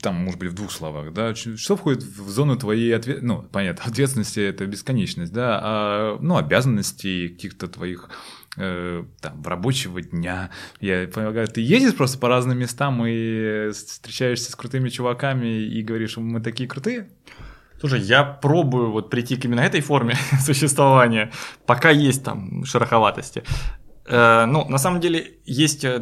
там, 0.00 0.14
может 0.14 0.38
быть, 0.38 0.50
в 0.50 0.54
двух 0.54 0.70
словах, 0.70 1.12
да, 1.12 1.34
что 1.34 1.76
входит 1.76 2.02
в 2.02 2.28
зону 2.30 2.56
твоей 2.56 2.94
ответственности, 2.94 3.26
ну, 3.26 3.42
понятно, 3.42 3.84
ответственности– 3.90 4.40
это 4.40 4.64
бесконечность, 4.66 5.32
да, 5.32 5.60
а, 5.62 6.18
ну, 6.20 6.36
обязанностей 6.36 7.28
каких-то 7.28 7.66
твоих, 7.66 8.10
э, 8.56 9.04
там, 9.20 9.42
рабочего 9.44 10.00
дня. 10.00 10.50
Я 10.80 11.08
полагаю, 11.12 11.48
ты 11.48 11.60
ездишь 11.60 11.96
просто 11.96 12.18
по 12.18 12.28
разным 12.28 12.58
местам 12.58 13.04
и 13.06 13.70
встречаешься 13.72 14.52
с 14.52 14.56
крутыми 14.56 14.88
чуваками 14.88 15.62
и 15.64 15.82
говоришь, 15.82 16.16
мы 16.16 16.40
такие 16.40 16.68
крутые? 16.68 17.10
Слушай, 17.80 18.00
я 18.00 18.24
пробую 18.24 18.92
вот 18.92 19.10
прийти 19.10 19.36
к 19.36 19.44
именно 19.44 19.60
этой 19.60 19.80
форме 19.80 20.14
существования, 20.40 21.32
пока 21.66 21.90
есть 21.90 22.24
там 22.24 22.64
шероховатости. 22.64 23.42
Э, 24.06 24.44
ну, 24.46 24.68
на 24.68 24.78
самом 24.78 25.00
деле, 25.00 25.38
есть 25.44 25.84
э, 25.84 25.98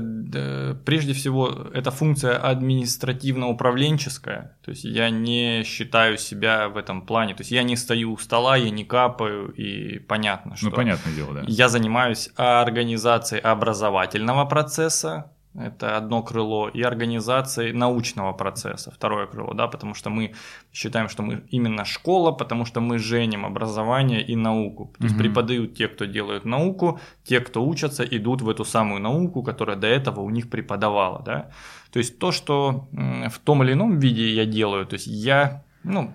прежде 0.85 1.13
всего 1.13 1.69
эта 1.73 1.91
функция 1.91 2.39
административно-управленческая. 2.39 4.57
То 4.65 4.71
есть 4.71 4.85
я 4.85 5.11
не 5.11 5.65
считаю 5.65 6.17
себя 6.19 6.69
в 6.69 6.77
этом 6.77 7.07
плане. 7.07 7.35
То 7.35 7.43
есть 7.43 7.53
я 7.53 7.63
не 7.63 7.77
стою 7.77 8.13
у 8.13 8.19
стола, 8.19 8.57
я 8.57 8.71
не 8.71 8.85
капаю, 8.85 9.53
и 9.53 10.01
понятно, 10.01 10.53
ну, 10.53 10.57
что... 10.57 10.67
Ну, 10.67 10.73
понятное 10.77 11.15
дело, 11.15 11.35
да. 11.35 11.45
Я 11.47 11.69
занимаюсь 11.69 12.31
организацией 12.37 13.41
образовательного 13.41 14.45
процесса, 14.47 15.31
это 15.55 15.97
одно 15.97 16.23
крыло, 16.23 16.69
и 16.69 16.83
организацией 16.83 17.73
научного 17.73 18.33
процесса, 18.33 18.91
второе 18.91 19.27
крыло, 19.27 19.53
да, 19.53 19.69
потому 19.69 19.95
что 19.95 20.11
мы 20.11 20.33
считаем, 20.73 21.09
что 21.09 21.23
мы 21.23 21.45
именно 21.51 21.85
школа, 21.85 22.33
потому 22.33 22.65
что 22.65 22.81
мы 22.81 22.99
женим 22.99 23.45
образование 23.45 24.23
и 24.23 24.35
науку. 24.35 24.95
То 24.99 25.05
есть 25.05 25.15
угу. 25.15 25.25
преподают 25.25 25.75
те, 25.75 25.89
кто 25.89 26.07
делают 26.07 26.45
науку, 26.45 27.01
те, 27.25 27.41
кто 27.41 27.65
учатся, 27.65 28.03
идут 28.05 28.41
в 28.41 28.49
эту 28.49 28.65
самую 28.65 29.03
науку, 29.03 29.43
которая 29.43 29.77
до 29.77 29.87
этого 29.87 30.21
у 30.21 30.31
них 30.31 30.49
преподавала, 30.49 31.23
да. 31.23 31.51
То 31.93 31.99
есть 31.99 32.19
то, 32.19 32.33
что 32.33 32.89
в 32.93 33.39
том 33.45 33.63
или 33.63 33.75
ином 33.75 33.99
виде 33.99 34.33
я 34.33 34.47
делаю, 34.47 34.87
то 34.87 34.95
есть 34.95 35.07
я, 35.07 35.65
ну, 35.85 36.15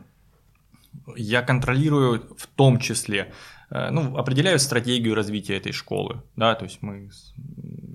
я 1.16 1.44
контролирую 1.44 2.36
в 2.38 2.48
том 2.48 2.80
числе 2.80 3.32
Э, 3.70 3.90
ну, 3.92 4.18
определяют 4.18 4.62
стратегию 4.62 5.16
развития 5.16 5.58
этой 5.58 5.74
школы, 5.74 6.24
да, 6.36 6.56
то 6.56 6.66
есть 6.66 6.82
мы 6.82 7.10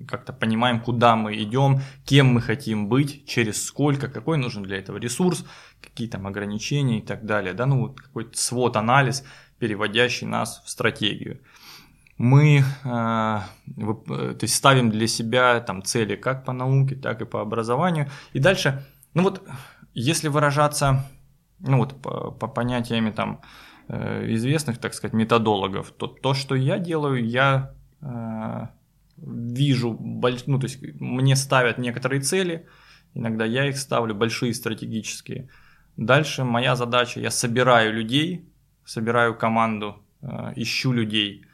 как-то 0.07 0.33
понимаем, 0.33 0.79
куда 0.79 1.15
мы 1.15 1.41
идем, 1.41 1.81
кем 2.05 2.27
мы 2.33 2.41
хотим 2.41 2.87
быть, 2.87 3.25
через 3.27 3.65
сколько, 3.65 4.07
какой 4.07 4.37
нужен 4.37 4.63
для 4.63 4.77
этого 4.77 4.97
ресурс, 4.97 5.45
какие 5.81 6.07
там 6.07 6.27
ограничения 6.27 6.99
и 6.99 7.01
так 7.01 7.25
далее, 7.25 7.53
да, 7.53 7.65
ну, 7.65 7.87
вот 7.87 7.99
какой-то 7.99 8.37
свод 8.37 8.75
анализ, 8.77 9.23
переводящий 9.59 10.27
нас 10.27 10.61
в 10.65 10.69
стратегию. 10.69 11.39
Мы 12.17 12.59
э, 12.59 12.63
то 12.85 14.37
есть 14.41 14.55
ставим 14.55 14.89
для 14.91 15.07
себя 15.07 15.59
там 15.61 15.83
цели 15.83 16.15
как 16.15 16.45
по 16.45 16.53
науке, 16.53 16.95
так 16.95 17.21
и 17.21 17.25
по 17.25 17.41
образованию. 17.41 18.09
И 18.33 18.39
дальше, 18.39 18.85
ну 19.13 19.23
вот, 19.23 19.41
если 19.93 20.27
выражаться, 20.27 21.09
ну 21.59 21.77
вот 21.77 22.01
по, 22.01 22.31
по 22.31 22.47
понятиями 22.47 23.09
там 23.09 23.41
Э, 23.89 24.25
известных, 24.33 24.77
так 24.77 24.93
сказать, 24.93 25.13
методологов, 25.13 25.91
то 25.91 26.07
то, 26.07 26.33
что 26.33 26.55
я 26.55 26.77
делаю, 26.77 27.27
я 27.27 27.73
э, 28.01 28.67
вижу, 29.25 29.97
ну, 30.47 30.59
то 30.59 30.65
есть 30.65 30.81
мне 30.99 31.35
ставят 31.35 31.77
некоторые 31.77 32.21
цели, 32.21 32.67
иногда 33.13 33.45
я 33.45 33.67
их 33.67 33.77
ставлю, 33.77 34.15
большие 34.15 34.53
стратегические. 34.53 35.49
Дальше 35.97 36.43
моя 36.43 36.75
задача, 36.75 37.19
я 37.19 37.31
собираю 37.31 37.93
людей, 37.93 38.45
собираю 38.85 39.37
команду, 39.37 40.03
э, 40.21 40.53
ищу 40.55 40.91
людей, 40.91 41.45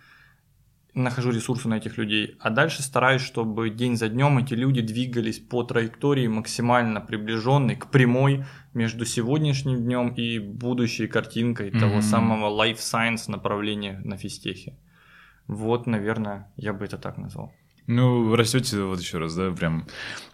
нахожу 0.93 1.31
ресурсы 1.31 1.67
на 1.67 1.75
этих 1.75 1.97
людей, 1.97 2.35
а 2.39 2.49
дальше 2.49 2.81
стараюсь, 2.81 3.21
чтобы 3.21 3.69
день 3.69 3.95
за 3.95 4.09
днем 4.09 4.37
эти 4.37 4.53
люди 4.53 4.81
двигались 4.81 5.39
по 5.39 5.63
траектории 5.63 6.27
максимально 6.27 7.01
приближенной 7.01 7.75
к 7.75 7.91
прямой 7.91 8.45
между 8.73 9.05
сегодняшним 9.05 9.83
днем 9.83 10.09
и 10.09 10.39
будущей 10.39 11.07
картинкой 11.07 11.69
mm-hmm. 11.69 11.79
того 11.79 12.01
самого 12.01 12.63
life 12.63 12.77
science 12.77 13.29
направления 13.29 14.01
на 14.03 14.17
физтехе. 14.17 14.77
Вот, 15.49 15.87
наверное, 15.87 16.51
я 16.57 16.73
бы 16.73 16.85
это 16.85 16.99
так 16.99 17.17
назвал. 17.17 17.51
Ну, 17.87 18.35
растете 18.35 18.83
вот 18.83 18.99
еще 18.99 19.17
раз, 19.17 19.33
да, 19.33 19.49
прям 19.49 19.87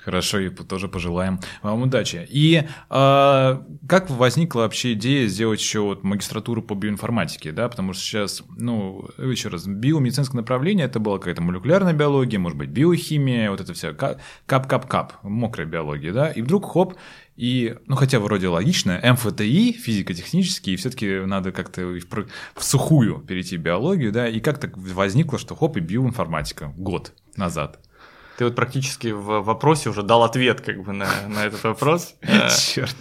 хорошо, 0.03 0.39
и 0.39 0.49
тоже 0.49 0.89
пожелаем 0.89 1.39
вам 1.61 1.83
удачи. 1.83 2.27
И 2.29 2.57
э, 2.57 2.65
как 2.89 4.09
возникла 4.09 4.59
вообще 4.59 4.91
идея 4.91 5.25
сделать 5.27 5.61
еще 5.61 5.79
вот 5.79 6.03
магистратуру 6.03 6.61
по 6.61 6.75
биоинформатике, 6.75 7.53
да, 7.53 7.69
потому 7.69 7.93
что 7.93 8.03
сейчас, 8.03 8.43
ну, 8.57 9.07
еще 9.17 9.47
раз, 9.47 9.67
биомедицинское 9.67 10.41
направление, 10.41 10.85
это 10.85 10.99
была 10.99 11.17
какая-то 11.17 11.41
молекулярная 11.41 11.93
биология, 11.93 12.39
может 12.39 12.57
быть, 12.57 12.71
биохимия, 12.71 13.49
вот 13.49 13.61
это 13.61 13.73
вся 13.73 13.93
кап-кап-кап, 13.93 15.23
мокрая 15.23 15.65
биология, 15.65 16.11
да, 16.11 16.31
и 16.31 16.41
вдруг, 16.41 16.65
хоп, 16.65 16.95
и, 17.35 17.75
ну, 17.85 17.95
хотя 17.95 18.19
вроде 18.19 18.47
логично, 18.47 18.99
МФТИ, 19.03 19.73
физико-технический, 19.73 20.77
все-таки 20.77 21.19
надо 21.25 21.51
как-то 21.51 21.85
в, 21.85 21.99
в 22.55 22.63
сухую 22.63 23.19
перейти 23.19 23.57
в 23.57 23.61
биологию, 23.61 24.11
да, 24.11 24.29
и 24.29 24.39
как 24.39 24.57
так 24.57 24.77
возникло, 24.77 25.37
что 25.37 25.55
хоп, 25.55 25.75
и 25.75 25.81
биоинформатика, 25.81 26.73
год 26.77 27.13
назад. 27.35 27.79
Ты 28.37 28.45
вот 28.45 28.55
практически 28.55 29.07
в 29.07 29.41
вопросе 29.41 29.89
уже 29.89 30.01
дал 30.03 30.23
ответ 30.23 30.61
как 30.61 30.83
бы 30.83 30.93
на, 30.93 31.07
на 31.27 31.45
этот 31.45 31.63
вопрос. 31.63 32.15
Черт. 32.73 32.95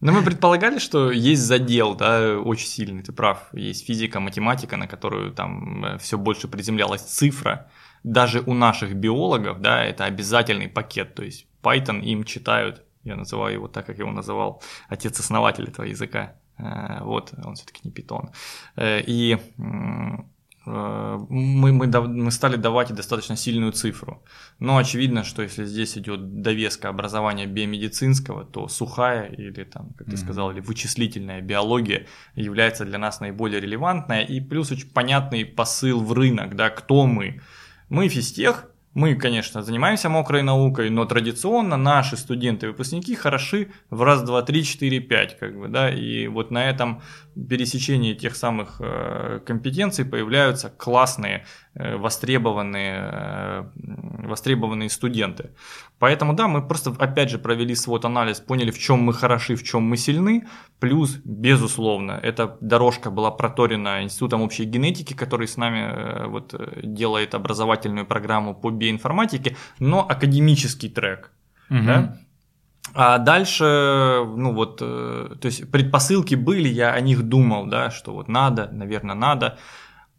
Но 0.00 0.12
мы 0.12 0.22
предполагали, 0.22 0.78
что 0.78 1.10
есть 1.10 1.42
задел, 1.42 1.94
да, 1.94 2.38
очень 2.38 2.68
сильный, 2.68 3.02
ты 3.02 3.12
прав. 3.12 3.48
Есть 3.52 3.86
физика, 3.86 4.20
математика, 4.20 4.76
на 4.76 4.86
которую 4.86 5.32
там 5.32 5.84
э, 5.84 5.98
все 5.98 6.18
больше 6.18 6.48
приземлялась 6.48 7.00
цифра. 7.00 7.70
Даже 8.04 8.40
у 8.40 8.52
наших 8.52 8.94
биологов, 8.94 9.60
да, 9.60 9.84
это 9.84 10.04
обязательный 10.04 10.68
пакет. 10.68 11.14
То 11.14 11.24
есть 11.24 11.46
Python 11.62 12.02
им 12.02 12.24
читают 12.24 12.85
я 13.06 13.16
называю 13.16 13.54
его 13.54 13.68
так, 13.68 13.86
как 13.86 13.98
его 13.98 14.12
называл 14.12 14.62
отец-основатель 14.88 15.64
этого 15.64 15.86
языка. 15.86 16.34
Э, 16.58 17.02
вот, 17.02 17.32
он 17.44 17.54
все-таки 17.54 17.80
не 17.84 17.90
питон. 17.90 18.30
Э, 18.76 19.00
и 19.00 19.34
э, 19.34 21.18
мы, 21.28 21.72
мы, 21.72 21.86
мы 21.86 22.30
стали 22.30 22.56
давать 22.56 22.92
достаточно 22.92 23.36
сильную 23.36 23.72
цифру. 23.72 24.24
Но 24.58 24.76
очевидно, 24.76 25.22
что 25.22 25.42
если 25.42 25.64
здесь 25.64 25.96
идет 25.96 26.42
довеска 26.42 26.88
образования 26.88 27.46
биомедицинского, 27.46 28.44
то 28.44 28.68
сухая 28.68 29.28
или, 29.28 29.64
там, 29.64 29.92
как 29.96 30.08
ты 30.08 30.14
mm-hmm. 30.14 30.16
сказал, 30.16 30.50
или 30.50 30.60
вычислительная 30.60 31.40
биология 31.40 32.06
является 32.34 32.84
для 32.84 32.98
нас 32.98 33.20
наиболее 33.20 33.60
релевантная. 33.60 34.22
И 34.22 34.40
плюс 34.40 34.72
очень 34.72 34.90
понятный 34.90 35.44
посыл 35.44 36.02
в 36.02 36.12
рынок, 36.12 36.56
да, 36.56 36.70
кто 36.70 37.06
мы. 37.06 37.40
Мы 37.88 38.08
физтех, 38.08 38.68
мы, 38.96 39.14
конечно, 39.14 39.62
занимаемся 39.62 40.08
мокрой 40.08 40.42
наукой, 40.42 40.88
но 40.88 41.04
традиционно 41.04 41.76
наши 41.76 42.16
студенты-выпускники 42.16 43.14
хороши 43.14 43.68
в 43.90 44.02
раз, 44.02 44.22
два, 44.22 44.40
три, 44.40 44.64
четыре, 44.64 45.00
пять, 45.00 45.38
как 45.38 45.54
бы, 45.54 45.68
да, 45.68 45.90
и 45.90 46.28
вот 46.28 46.50
на 46.50 46.70
этом 46.70 47.02
пересечении 47.34 48.14
тех 48.14 48.34
самых 48.34 48.80
э, 48.80 49.40
компетенций 49.44 50.06
появляются 50.06 50.70
классные, 50.70 51.44
э, 51.74 51.96
востребованные, 51.96 53.10
э, 53.12 53.64
востребованные 54.28 54.88
студенты. 54.88 55.50
Поэтому, 55.98 56.34
да, 56.34 56.46
мы 56.46 56.66
просто, 56.66 56.94
опять 56.98 57.30
же, 57.30 57.38
провели 57.38 57.74
свой 57.74 58.00
анализ, 58.00 58.40
поняли, 58.40 58.70
в 58.70 58.78
чем 58.78 59.00
мы 59.00 59.14
хороши, 59.14 59.56
в 59.56 59.62
чем 59.62 59.82
мы 59.82 59.96
сильны, 59.96 60.46
плюс, 60.78 61.18
безусловно, 61.24 62.20
эта 62.22 62.58
дорожка 62.60 63.10
была 63.10 63.30
проторена 63.30 64.02
Институтом 64.02 64.42
общей 64.42 64.64
генетики, 64.64 65.14
который 65.14 65.48
с 65.48 65.56
нами 65.56 66.28
вот, 66.28 66.54
делает 66.82 67.34
образовательную 67.34 68.06
программу 68.06 68.54
по 68.54 68.70
биоинформатике, 68.70 69.56
но 69.78 70.06
академический 70.06 70.90
трек. 70.90 71.32
Угу. 71.70 71.82
Да? 71.86 72.18
А 72.94 73.18
дальше, 73.18 73.64
ну 73.64 74.54
вот, 74.54 74.78
э, 74.80 75.36
то 75.40 75.46
есть 75.46 75.70
предпосылки 75.70 76.34
были, 76.34 76.68
я 76.68 76.92
о 76.92 77.00
них 77.00 77.22
думал, 77.22 77.66
да, 77.66 77.90
что 77.90 78.14
вот 78.14 78.28
надо, 78.28 78.68
наверное, 78.72 79.14
надо. 79.14 79.58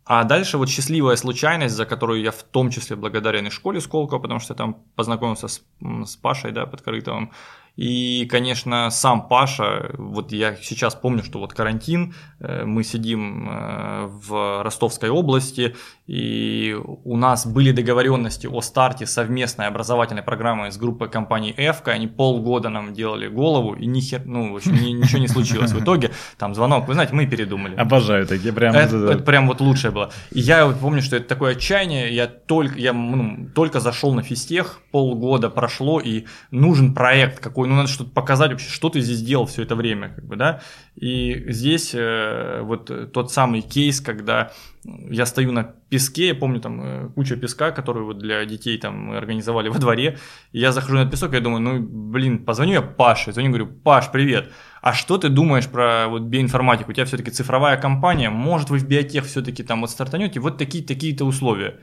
А 0.08 0.24
дальше 0.24 0.58
вот 0.58 0.70
счастливая 0.70 1.18
случайность, 1.18 1.76
за 1.76 1.86
которую 1.86 2.22
я 2.22 2.32
в 2.32 2.41
том 2.43 2.70
числе 2.70 2.95
благодарен 2.95 3.47
и 3.47 3.49
школе 3.49 3.82
Сколково, 3.82 4.20
потому 4.20 4.39
что 4.39 4.53
я 4.53 4.58
там 4.58 4.76
познакомился 4.95 5.49
с, 5.49 5.62
с 5.82 6.16
Пашей, 6.16 6.53
да, 6.53 6.66
Подкорытовым, 6.66 7.34
и, 7.78 8.28
конечно, 8.30 8.90
сам 8.90 9.28
Паша, 9.28 9.92
вот 9.98 10.32
я 10.32 10.56
сейчас 10.56 10.96
помню, 10.96 11.24
что 11.24 11.38
вот 11.38 11.54
карантин, 11.54 12.16
э, 12.40 12.66
мы 12.66 12.84
сидим 12.84 13.48
э, 13.48 14.08
в 14.08 14.64
Ростовской 14.64 15.10
области, 15.10 15.76
и 16.08 16.76
у 17.04 17.16
нас 17.18 17.46
были 17.46 17.72
договоренности 17.72 18.48
о 18.48 18.62
старте 18.62 19.06
совместной 19.06 19.68
образовательной 19.68 20.24
программы 20.24 20.72
с 20.72 20.78
группой 20.78 21.08
компаний 21.08 21.54
«Эвка», 21.56 21.92
они 21.92 22.08
полгода 22.08 22.70
нам 22.70 22.94
делали 22.94 23.28
голову, 23.28 23.76
и 23.76 23.86
ни 23.86 24.00
хер, 24.00 24.24
ну, 24.26 24.54
в 24.54 24.56
общем, 24.56 24.74
ничего 24.74 25.20
не 25.20 25.28
случилось. 25.28 25.72
В 25.72 25.84
итоге 25.84 26.12
там 26.40 26.56
звонок, 26.56 26.88
вы 26.88 26.96
знаете, 26.96 27.14
мы 27.14 27.28
передумали. 27.28 27.76
Обожаю 27.76 28.26
такие, 28.26 28.54
прям. 28.54 28.74
Это, 28.74 28.96
это 28.96 29.24
прям 29.24 29.48
вот 29.48 29.62
лучшее 29.62 29.92
было. 29.92 30.10
И 30.32 30.40
я 30.40 30.68
помню, 30.68 31.04
что 31.04 31.16
это 31.16 31.28
такое 31.28 31.52
отчаяние, 31.52 32.16
я 32.16 32.26
только, 32.26 32.80
я 32.80 32.94
ну, 32.94 33.50
только 33.54 33.80
зашел 33.80 34.16
на 34.16 34.24
физтех, 34.24 34.82
полгода 34.92 35.52
прошло, 35.52 36.00
и 36.00 36.26
нужен 36.50 36.96
проект 36.96 37.40
какой 37.40 37.66
ну 37.68 37.76
надо 37.76 37.88
что-то 37.88 38.09
показать 38.11 38.51
вообще, 38.51 38.70
что 38.70 38.89
ты 38.89 39.01
здесь 39.01 39.22
делал 39.22 39.45
все 39.45 39.63
это 39.63 39.76
время, 39.76 40.09
как 40.09 40.26
бы, 40.26 40.36
да. 40.36 40.61
И 40.95 41.45
здесь 41.49 41.91
э, 41.93 42.61
вот 42.63 43.11
тот 43.11 43.32
самый 43.32 43.61
кейс, 43.61 44.01
когда 44.01 44.51
я 44.84 45.26
стою 45.26 45.51
на 45.51 45.63
песке, 45.63 46.30
я 46.30 46.36
помню 46.36 46.61
там 46.61 46.82
э, 46.82 47.09
куча 47.09 47.36
песка, 47.36 47.72
которую 47.72 48.05
вот 48.05 48.20
для 48.20 48.45
детей 48.45 48.78
там 48.78 49.11
организовали 49.11 49.70
во 49.70 49.80
дворе, 49.80 50.18
и 50.51 50.59
я 50.59 50.72
захожу 50.72 50.95
на 50.95 51.09
песок, 51.09 51.34
и 51.34 51.36
я 51.36 51.41
думаю, 51.41 51.61
ну, 51.61 51.80
блин, 51.80 52.45
позвоню 52.45 52.74
я 52.74 52.82
Паше, 52.82 53.32
звоню, 53.32 53.49
говорю, 53.49 53.68
Паш, 53.68 54.11
привет, 54.11 54.51
а 54.82 54.93
что 54.93 55.18
ты 55.18 55.30
думаешь 55.30 55.68
про 55.68 56.07
вот 56.07 56.24
биоинформатику? 56.24 56.91
У 56.91 56.93
тебя 56.93 57.05
все-таки 57.05 57.32
цифровая 57.32 57.78
компания, 57.78 58.30
может 58.30 58.70
вы 58.70 58.80
в 58.80 58.88
биотех 58.88 59.26
все-таки 59.26 59.63
там 59.63 59.82
вот 59.82 59.89
стартанете, 59.89 60.39
вот 60.39 60.57
такие 60.57 60.84
такие-то 60.84 61.26
условия. 61.26 61.80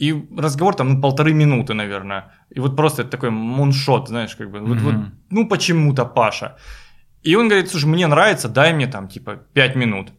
И 0.00 0.14
разговор 0.38 0.74
там 0.74 0.88
ну, 0.88 1.00
полторы 1.00 1.34
минуты, 1.34 1.74
наверное. 1.74 2.22
И 2.56 2.60
вот 2.60 2.76
просто 2.76 3.02
это 3.02 3.10
такой 3.10 3.30
муншот, 3.30 4.08
знаешь, 4.08 4.34
как 4.34 4.50
бы. 4.50 4.60
Вот, 4.60 4.78
mm-hmm. 4.78 4.82
вот, 4.82 4.94
ну 5.30 5.48
почему-то 5.48 6.06
Паша. 6.06 6.56
И 7.22 7.36
он 7.36 7.48
говорит, 7.48 7.70
слушай, 7.70 7.86
мне 7.86 8.06
нравится, 8.06 8.48
дай 8.48 8.72
мне 8.72 8.86
там 8.86 9.08
типа 9.08 9.36
5 9.52 9.76
минут. 9.76 10.12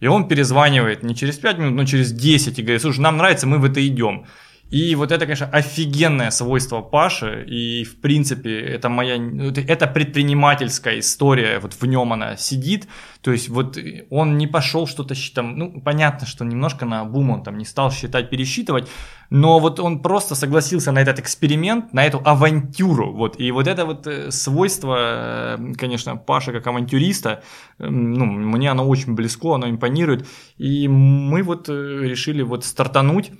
И 0.00 0.08
он 0.08 0.28
перезванивает 0.28 1.02
не 1.02 1.14
через 1.14 1.38
5 1.38 1.58
минут, 1.58 1.74
но 1.74 1.86
через 1.86 2.12
10 2.12 2.58
и 2.58 2.62
говорит, 2.62 2.82
слушай, 2.82 3.00
нам 3.00 3.16
нравится, 3.16 3.46
мы 3.46 3.58
в 3.58 3.64
это 3.64 3.80
идем. 3.80 4.26
И 4.74 4.96
вот 4.96 5.12
это, 5.12 5.24
конечно, 5.24 5.46
офигенное 5.46 6.32
свойство 6.32 6.80
Паши, 6.80 7.44
и, 7.46 7.84
в 7.84 8.00
принципе, 8.00 8.58
это 8.58 8.88
моя, 8.88 9.14
это 9.68 9.86
предпринимательская 9.86 10.98
история, 10.98 11.60
вот 11.60 11.74
в 11.74 11.86
нем 11.86 12.12
она 12.12 12.36
сидит, 12.36 12.88
то 13.20 13.30
есть 13.30 13.48
вот 13.48 13.78
он 14.10 14.36
не 14.36 14.48
пошел 14.48 14.88
что-то 14.88 15.14
считать, 15.14 15.44
ну, 15.44 15.80
понятно, 15.80 16.26
что 16.26 16.44
немножко 16.44 16.86
на 16.86 17.04
бум 17.04 17.30
он 17.30 17.44
там 17.44 17.56
не 17.56 17.64
стал 17.64 17.92
считать, 17.92 18.30
пересчитывать, 18.30 18.88
но 19.30 19.60
вот 19.60 19.78
он 19.78 20.02
просто 20.02 20.34
согласился 20.34 20.90
на 20.90 20.98
этот 20.98 21.20
эксперимент, 21.20 21.92
на 21.92 22.04
эту 22.04 22.20
авантюру, 22.24 23.12
вот, 23.12 23.38
и 23.38 23.52
вот 23.52 23.68
это 23.68 23.86
вот 23.86 24.08
э, 24.08 24.32
свойство, 24.32 25.56
э, 25.56 25.72
конечно, 25.78 26.16
Паша 26.16 26.50
как 26.50 26.66
авантюриста, 26.66 27.44
ну, 27.78 28.24
мне 28.24 28.72
оно 28.72 28.88
очень 28.88 29.14
близко, 29.14 29.54
оно 29.54 29.70
импонирует, 29.70 30.26
и 30.58 30.88
мы 30.88 31.44
вот 31.44 31.68
э, 31.68 31.72
решили 31.72 32.42
вот 32.42 32.64
стартануть, 32.64 33.30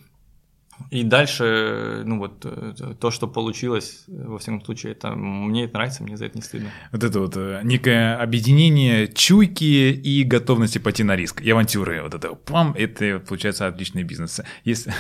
и 0.94 1.02
дальше, 1.02 2.04
ну 2.06 2.18
вот, 2.18 2.44
э, 2.44 2.94
то, 3.00 3.10
что 3.10 3.26
получилось, 3.26 4.04
во 4.06 4.38
всяком 4.38 4.64
случае, 4.64 4.92
это 4.92 5.10
мне 5.16 5.64
это 5.64 5.74
нравится, 5.74 6.04
мне 6.04 6.16
за 6.16 6.26
это 6.26 6.38
не 6.38 6.42
стыдно. 6.42 6.70
Вот 6.92 7.02
это 7.02 7.18
вот 7.18 7.36
э, 7.36 7.62
некое 7.64 8.16
объединение 8.16 9.08
чуйки 9.08 9.90
и 9.90 10.22
готовности 10.22 10.78
пойти 10.78 11.02
на 11.02 11.16
риск, 11.16 11.40
и 11.40 11.50
авантюры, 11.50 12.00
вот 12.00 12.14
это, 12.14 12.36
пам, 12.36 12.74
это 12.78 13.18
получается 13.18 13.66
отличный 13.66 14.04
бизнес. 14.04 14.40
Если, 14.62 14.92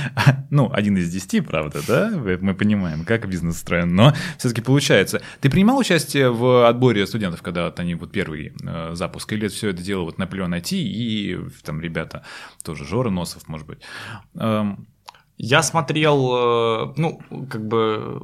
ну, 0.50 0.72
один 0.72 0.96
из 0.96 1.12
десяти, 1.12 1.42
правда, 1.42 1.80
да, 1.86 2.10
мы 2.14 2.54
понимаем, 2.54 3.04
как 3.04 3.28
бизнес 3.28 3.56
устроен, 3.56 3.94
но 3.94 4.14
все-таки 4.38 4.62
получается. 4.62 5.20
Ты 5.42 5.50
принимал 5.50 5.76
участие 5.76 6.30
в 6.30 6.66
отборе 6.66 7.06
студентов, 7.06 7.42
когда 7.42 7.66
вот 7.66 7.78
они 7.78 7.94
вот 7.94 8.10
первый 8.10 8.54
э, 8.62 8.94
запуск, 8.94 9.30
или 9.34 9.48
все 9.48 9.68
это 9.68 9.82
дело 9.82 10.04
вот 10.04 10.16
Наполеон 10.16 10.54
IT 10.54 10.70
и 10.72 11.38
там 11.62 11.82
ребята, 11.82 12.24
тоже 12.64 12.86
Жора 12.86 13.10
Носов, 13.10 13.48
может 13.48 13.66
быть, 13.66 13.80
эм, 14.36 14.86
я 15.38 15.62
смотрел, 15.62 16.34
э, 16.34 16.94
ну, 16.96 17.20
как 17.50 17.66
бы 17.66 18.20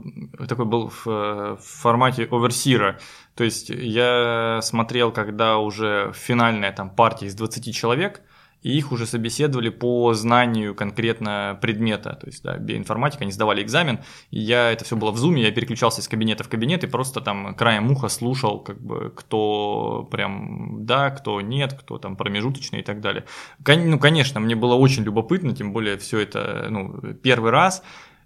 такой 0.48 0.66
был 0.66 0.88
в, 0.88 1.06
в 1.06 1.58
формате 1.60 2.28
оверсира. 2.30 2.98
То 3.34 3.44
есть 3.44 3.70
я 3.70 4.60
смотрел, 4.62 5.12
когда 5.12 5.58
уже 5.58 6.12
финальная 6.14 6.72
там 6.72 6.90
партия 6.90 7.26
из 7.26 7.34
20 7.34 7.74
человек, 7.74 8.22
и 8.62 8.76
их 8.76 8.92
уже 8.92 9.06
собеседовали 9.06 9.68
по 9.68 10.12
знанию 10.14 10.74
конкретно 10.74 11.58
предмета, 11.60 12.18
то 12.20 12.26
есть, 12.26 12.42
да, 12.42 12.56
биоинформатика, 12.58 13.22
они 13.22 13.32
сдавали 13.32 13.62
экзамен, 13.62 14.00
и 14.30 14.40
я, 14.40 14.72
это 14.72 14.84
все 14.84 14.96
было 14.96 15.10
в 15.10 15.16
зуме, 15.16 15.42
я 15.42 15.52
переключался 15.52 16.00
из 16.00 16.08
кабинета 16.08 16.44
в 16.44 16.48
кабинет 16.48 16.84
и 16.84 16.88
просто 16.88 17.20
там 17.20 17.54
краем 17.54 17.84
муха 17.84 18.08
слушал, 18.08 18.60
как 18.60 18.80
бы, 18.80 19.12
кто 19.14 20.08
прям 20.10 20.84
да, 20.84 21.10
кто 21.10 21.40
нет, 21.40 21.74
кто 21.74 21.98
там 21.98 22.16
промежуточный 22.16 22.80
и 22.80 22.82
так 22.82 23.00
далее. 23.00 23.24
Ну, 23.66 23.98
конечно, 23.98 24.40
мне 24.40 24.56
было 24.56 24.74
очень 24.74 25.04
любопытно, 25.04 25.54
тем 25.54 25.72
более 25.72 25.96
все 25.98 26.18
это, 26.20 26.66
ну, 26.70 27.14
первый 27.22 27.50
раз, 27.50 27.82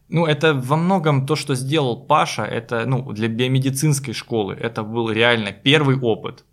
ну, 0.08 0.26
это 0.26 0.54
во 0.54 0.76
многом 0.76 1.26
то, 1.26 1.36
что 1.36 1.54
сделал 1.54 2.04
Паша, 2.04 2.44
это, 2.44 2.84
ну, 2.86 3.12
для 3.12 3.28
биомедицинской 3.28 4.14
школы, 4.14 4.54
это 4.54 4.82
был 4.82 5.10
реально 5.10 5.52
первый 5.52 5.98
опыт, 5.98 6.44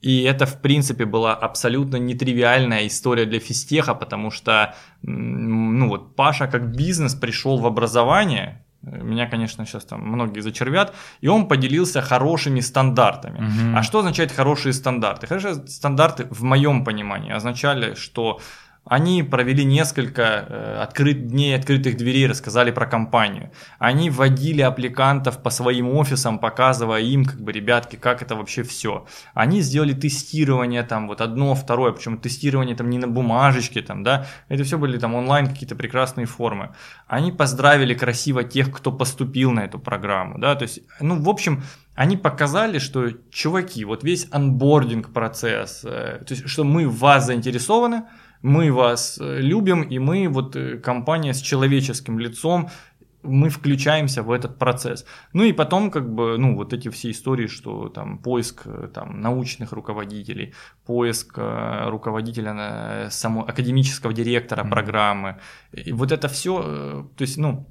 и 0.00 0.22
это, 0.22 0.46
в 0.46 0.60
принципе, 0.60 1.04
была 1.04 1.34
абсолютно 1.34 1.96
нетривиальная 1.96 2.86
история 2.86 3.26
для 3.26 3.38
физтеха, 3.38 3.94
потому 3.94 4.30
что, 4.30 4.74
ну 5.02 5.88
вот, 5.88 6.16
Паша 6.16 6.46
как 6.46 6.74
бизнес 6.74 7.14
пришел 7.14 7.58
в 7.58 7.66
образование, 7.66 8.64
меня, 8.82 9.26
конечно, 9.26 9.66
сейчас 9.66 9.84
там 9.84 10.00
многие 10.00 10.40
зачервят, 10.40 10.94
и 11.20 11.28
он 11.28 11.48
поделился 11.48 12.00
хорошими 12.00 12.60
стандартами. 12.60 13.38
Угу. 13.38 13.76
А 13.78 13.82
что 13.82 13.98
означает 13.98 14.32
хорошие 14.32 14.72
стандарты? 14.72 15.26
Хорошие 15.26 15.66
стандарты, 15.66 16.26
в 16.30 16.42
моем 16.42 16.84
понимании, 16.84 17.32
означали, 17.32 17.94
что 17.94 18.40
они 18.90 19.22
провели 19.22 19.64
несколько 19.64 20.22
э, 20.22 20.82
открыт, 20.82 21.28
дней 21.28 21.54
открытых 21.54 21.96
дверей, 21.96 22.26
рассказали 22.26 22.72
про 22.72 22.86
компанию. 22.86 23.52
Они 23.78 24.10
вводили 24.10 24.62
аппликантов 24.62 25.40
по 25.44 25.50
своим 25.50 25.90
офисам, 25.96 26.40
показывая 26.40 27.00
им, 27.02 27.24
как 27.24 27.40
бы, 27.40 27.52
ребятки, 27.52 27.94
как 27.94 28.20
это 28.20 28.34
вообще 28.34 28.64
все. 28.64 29.06
Они 29.32 29.60
сделали 29.60 29.92
тестирование, 29.92 30.82
там, 30.82 31.06
вот 31.06 31.20
одно, 31.20 31.54
второе, 31.54 31.92
причем 31.92 32.18
тестирование 32.18 32.74
там 32.74 32.90
не 32.90 32.98
на 32.98 33.06
бумажечке, 33.06 33.80
там, 33.80 34.02
да, 34.02 34.26
это 34.48 34.64
все 34.64 34.76
были 34.76 34.98
там 34.98 35.14
онлайн 35.14 35.46
какие-то 35.46 35.76
прекрасные 35.76 36.26
формы. 36.26 36.74
Они 37.06 37.30
поздравили 37.30 37.94
красиво 37.94 38.42
тех, 38.42 38.72
кто 38.72 38.90
поступил 38.90 39.52
на 39.52 39.60
эту 39.60 39.78
программу, 39.78 40.36
да, 40.40 40.56
то 40.56 40.64
есть, 40.64 40.80
ну, 40.98 41.22
в 41.22 41.28
общем, 41.28 41.62
они 41.94 42.16
показали, 42.16 42.78
что, 42.80 43.08
чуваки, 43.30 43.84
вот 43.84 44.02
весь 44.02 44.26
анбординг 44.32 45.12
процесс, 45.12 45.84
э, 45.84 46.24
то 46.26 46.34
есть, 46.34 46.48
что 46.48 46.64
мы 46.64 46.88
в 46.88 46.98
вас 46.98 47.26
заинтересованы, 47.26 48.02
мы 48.42 48.72
вас 48.72 49.18
э, 49.20 49.40
любим, 49.40 49.82
и 49.82 49.98
мы 49.98 50.28
вот 50.28 50.56
э, 50.56 50.78
компания 50.78 51.34
с 51.34 51.40
человеческим 51.40 52.18
лицом, 52.18 52.70
мы 53.22 53.50
включаемся 53.50 54.22
в 54.22 54.30
этот 54.30 54.58
процесс. 54.58 55.04
Ну 55.34 55.44
и 55.44 55.52
потом, 55.52 55.90
как 55.90 56.10
бы, 56.10 56.38
ну, 56.38 56.56
вот 56.56 56.72
эти 56.72 56.88
все 56.88 57.10
истории, 57.10 57.48
что 57.48 57.88
там 57.88 58.18
поиск 58.18 58.62
э, 58.64 58.88
там, 58.94 59.20
научных 59.20 59.72
руководителей, 59.72 60.54
поиск 60.86 61.38
руководителя, 61.38 63.08
само, 63.10 63.42
академического 63.42 64.14
директора 64.14 64.62
mm-hmm. 64.62 64.70
программы, 64.70 65.36
и 65.72 65.92
вот 65.92 66.12
это 66.12 66.28
все, 66.28 67.06
то 67.16 67.22
есть, 67.22 67.36
ну, 67.36 67.66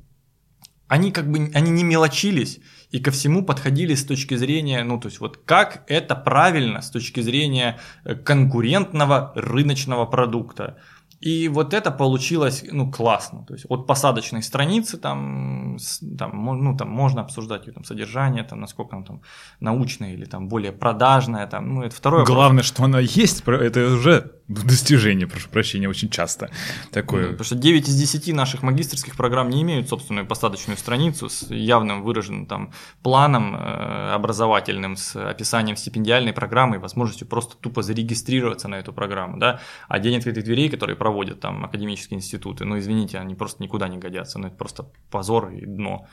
они 0.89 1.11
как 1.11 1.31
бы, 1.31 1.51
они 1.53 1.71
не 1.71 1.83
мелочились, 1.83 2.59
и 2.89 2.99
ко 2.99 3.11
всему 3.11 3.45
подходили 3.45 3.93
с 3.93 4.03
точки 4.03 4.35
зрения, 4.35 4.83
ну, 4.83 4.99
то 4.99 5.07
есть 5.07 5.21
вот 5.21 5.37
как 5.45 5.83
это 5.87 6.15
правильно 6.15 6.81
с 6.81 6.89
точки 6.89 7.21
зрения 7.21 7.79
э, 8.03 8.15
конкурентного 8.15 9.31
рыночного 9.35 10.05
продукта. 10.05 10.77
И 11.21 11.49
вот 11.49 11.73
это 11.73 11.91
получилось, 11.91 12.63
ну, 12.71 12.89
классно. 12.89 13.43
То 13.45 13.53
есть 13.53 13.65
от 13.67 13.87
посадочной 13.87 14.41
страницы 14.41 14.97
там, 14.97 15.77
там, 16.17 16.45
ну, 16.63 16.77
там 16.77 16.89
можно 16.89 17.21
обсуждать 17.21 17.67
ее 17.67 17.73
там 17.73 17.83
содержание, 17.83 18.43
там, 18.43 18.61
насколько 18.61 18.95
она 18.95 19.05
там 19.05 19.21
научная 19.59 20.13
или 20.13 20.25
там 20.25 20.47
более 20.47 20.71
продажная, 20.71 21.45
там, 21.45 21.75
ну, 21.75 21.83
это 21.83 21.95
второе. 21.95 22.25
Главное, 22.25 22.63
вопрос. 22.63 22.65
что 22.65 22.83
она 22.85 22.99
есть, 22.99 23.43
это 23.45 23.85
уже 23.93 24.38
достижение, 24.65 25.27
прошу 25.27 25.47
прощения, 25.49 25.87
очень 25.87 26.09
часто 26.09 26.49
такое. 26.91 27.29
Потому 27.29 27.43
что 27.43 27.55
9 27.55 27.87
из 27.87 27.95
10 27.95 28.33
наших 28.33 28.63
магистрских 28.63 29.15
программ 29.15 29.49
не 29.49 29.61
имеют 29.61 29.87
собственную 29.87 30.25
посадочную 30.25 30.77
страницу 30.77 31.29
с 31.29 31.49
явным 31.51 32.01
выраженным 32.01 32.47
там 32.47 32.73
планом 33.03 33.55
э, 33.55 34.11
образовательным, 34.13 34.97
с 34.97 35.15
описанием 35.15 35.77
стипендиальной 35.77 36.33
программы 36.33 36.77
и 36.77 36.79
возможностью 36.79 37.27
просто 37.27 37.57
тупо 37.57 37.83
зарегистрироваться 37.83 38.67
на 38.67 38.75
эту 38.75 38.91
программу, 38.91 39.37
да, 39.37 39.59
а 39.87 39.99
день 39.99 40.17
открытых 40.17 40.43
дверей, 40.43 40.69
которые 40.69 40.95
проводят 40.95 41.39
там 41.39 41.65
академические 41.65 42.17
институты, 42.17 42.65
ну, 42.65 42.79
извините, 42.79 43.19
они 43.19 43.35
просто 43.35 43.61
никуда 43.61 43.87
не 43.87 43.99
годятся, 43.99 44.39
ну, 44.39 44.47
это 44.47 44.55
просто 44.55 44.89
позор 45.11 45.51
и 45.51 45.65
дно. 45.65 46.07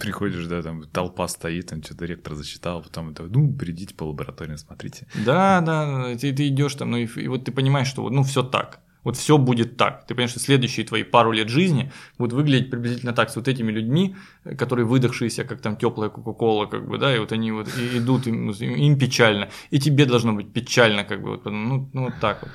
Приходишь, 0.00 0.46
да, 0.46 0.62
там 0.62 0.84
толпа 0.84 1.28
стоит, 1.28 1.66
там 1.66 1.82
что-то 1.82 2.04
ректор 2.06 2.34
зачитал, 2.34 2.82
потом 2.82 3.10
это, 3.10 3.24
ну, 3.24 3.52
придите 3.52 3.94
по 3.94 4.04
лаборатории, 4.04 4.56
смотрите. 4.56 5.06
Да, 5.14 5.60
да, 5.60 6.16
ты, 6.16 6.32
ты 6.32 6.48
идешь 6.48 6.74
там, 6.74 6.90
ну 6.90 6.98
и, 6.98 7.06
и 7.06 7.28
вот 7.28 7.44
ты 7.44 7.52
понимаешь, 7.52 7.88
что 7.88 8.08
ну 8.10 8.22
все 8.22 8.42
так. 8.42 8.80
Вот 9.04 9.16
все 9.16 9.38
будет 9.38 9.76
так. 9.76 10.06
Ты 10.06 10.14
понимаешь, 10.14 10.32
что 10.32 10.40
следующие 10.40 10.84
твои 10.84 11.02
пару 11.02 11.32
лет 11.32 11.48
жизни 11.48 11.92
будут 12.18 12.34
выглядеть 12.34 12.70
приблизительно 12.70 13.12
так 13.12 13.30
с 13.30 13.36
вот 13.36 13.48
этими 13.48 13.70
людьми, 13.70 14.16
которые 14.58 14.84
выдохшиеся, 14.86 15.44
как 15.44 15.60
там 15.60 15.76
теплая 15.76 16.10
Кока-Кола, 16.10 16.66
как 16.66 16.86
бы, 16.86 16.98
да, 16.98 17.14
и 17.14 17.18
вот 17.18 17.32
они 17.32 17.52
вот 17.52 17.68
идут, 17.68 18.26
им, 18.26 18.50
им 18.50 18.98
печально. 18.98 19.48
И 19.70 19.78
тебе 19.78 20.04
должно 20.04 20.32
быть 20.32 20.52
печально, 20.52 21.04
как 21.04 21.22
бы, 21.22 21.30
вот, 21.30 21.44
ну, 21.44 21.88
ну 21.92 22.04
вот 22.04 22.14
так 22.20 22.42
вот. 22.42 22.50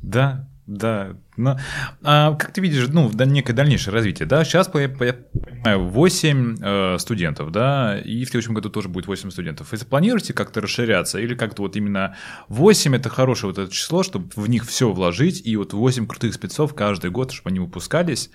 Да, 0.00 0.48
да, 0.66 1.16
но 1.38 1.58
а 2.02 2.34
как 2.34 2.52
ты 2.52 2.60
видишь, 2.60 2.88
ну, 2.88 3.10
некое 3.10 3.52
дальнейшее 3.52 3.94
развитие, 3.94 4.26
да? 4.26 4.44
Сейчас, 4.44 4.70
я 4.74 4.88
понимаю, 4.88 5.88
8 5.88 6.56
э, 6.60 6.98
студентов, 6.98 7.50
да, 7.52 7.98
и 7.98 8.24
в 8.24 8.28
следующем 8.28 8.54
году 8.54 8.68
тоже 8.68 8.88
будет 8.88 9.06
8 9.06 9.30
студентов. 9.30 9.72
Вы 9.72 9.78
планируете 9.78 10.34
как-то 10.34 10.60
расширяться 10.60 11.18
или 11.18 11.34
как-то 11.34 11.62
вот 11.62 11.76
именно 11.76 12.16
8 12.48 12.96
это 12.96 13.08
хорошее 13.08 13.52
вот 13.52 13.58
это 13.58 13.72
число, 13.72 14.02
чтобы 14.02 14.28
в 14.34 14.48
них 14.48 14.66
все 14.66 14.92
вложить, 14.92 15.46
и 15.46 15.56
вот 15.56 15.72
8 15.72 16.06
крутых 16.06 16.34
спецов 16.34 16.74
каждый 16.74 17.10
год, 17.10 17.32
чтобы 17.32 17.50
они 17.50 17.60
выпускались, 17.60 18.30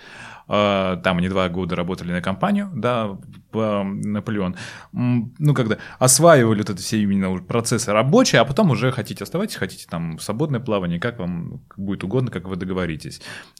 а, 0.47 0.97
там 0.97 1.17
они 1.17 1.29
два 1.29 1.47
года 1.49 1.75
работали 1.75 2.11
на 2.11 2.21
компанию, 2.21 2.69
да, 2.73 3.17
Наполеон, 3.53 4.55
ну, 4.91 5.53
когда 5.53 5.77
осваивали 5.99 6.59
вот 6.59 6.69
это 6.69 6.81
все 6.81 6.99
именно 6.99 7.37
процессы 7.37 7.91
рабочие, 7.91 8.41
а 8.41 8.45
потом 8.45 8.71
уже 8.71 8.91
хотите 8.91 9.23
оставайтесь, 9.23 9.55
хотите 9.55 9.85
там 9.87 10.17
свободное 10.19 10.59
плавание, 10.59 10.99
как 10.99 11.19
вам 11.19 11.61
будет 11.77 12.03
угодно, 12.03 12.31
как 12.31 12.47
вы 12.47 12.55
договоритесь. 12.55 12.92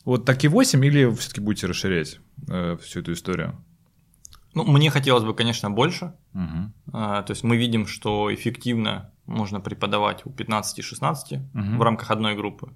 Вот 0.06 0.26
так 0.26 0.44
и 0.44 0.48
8 0.48 0.86
или 0.86 1.14
все-таки 1.16 1.42
будете 1.42 1.68
расширять 1.68 2.20
э, 2.48 2.78
всю 2.82 3.00
эту 3.00 3.14
историю? 3.14 3.64
Ну, 4.54 4.66
мне 4.66 4.90
хотелось 4.90 5.24
бы, 5.24 5.34
конечно, 5.34 5.72
больше. 5.72 6.14
Угу. 6.34 6.74
А, 6.94 7.24
то 7.24 7.32
есть 7.32 7.44
мы 7.44 7.58
видим, 7.58 7.88
что 7.88 8.34
эффективно 8.34 9.12
можно 9.26 9.60
преподавать 9.60 10.26
у 10.26 10.30
15-16 10.30 11.38
угу. 11.38 11.78
в 11.78 11.82
рамках 11.82 12.12
одной 12.12 12.36
группы 12.36 12.74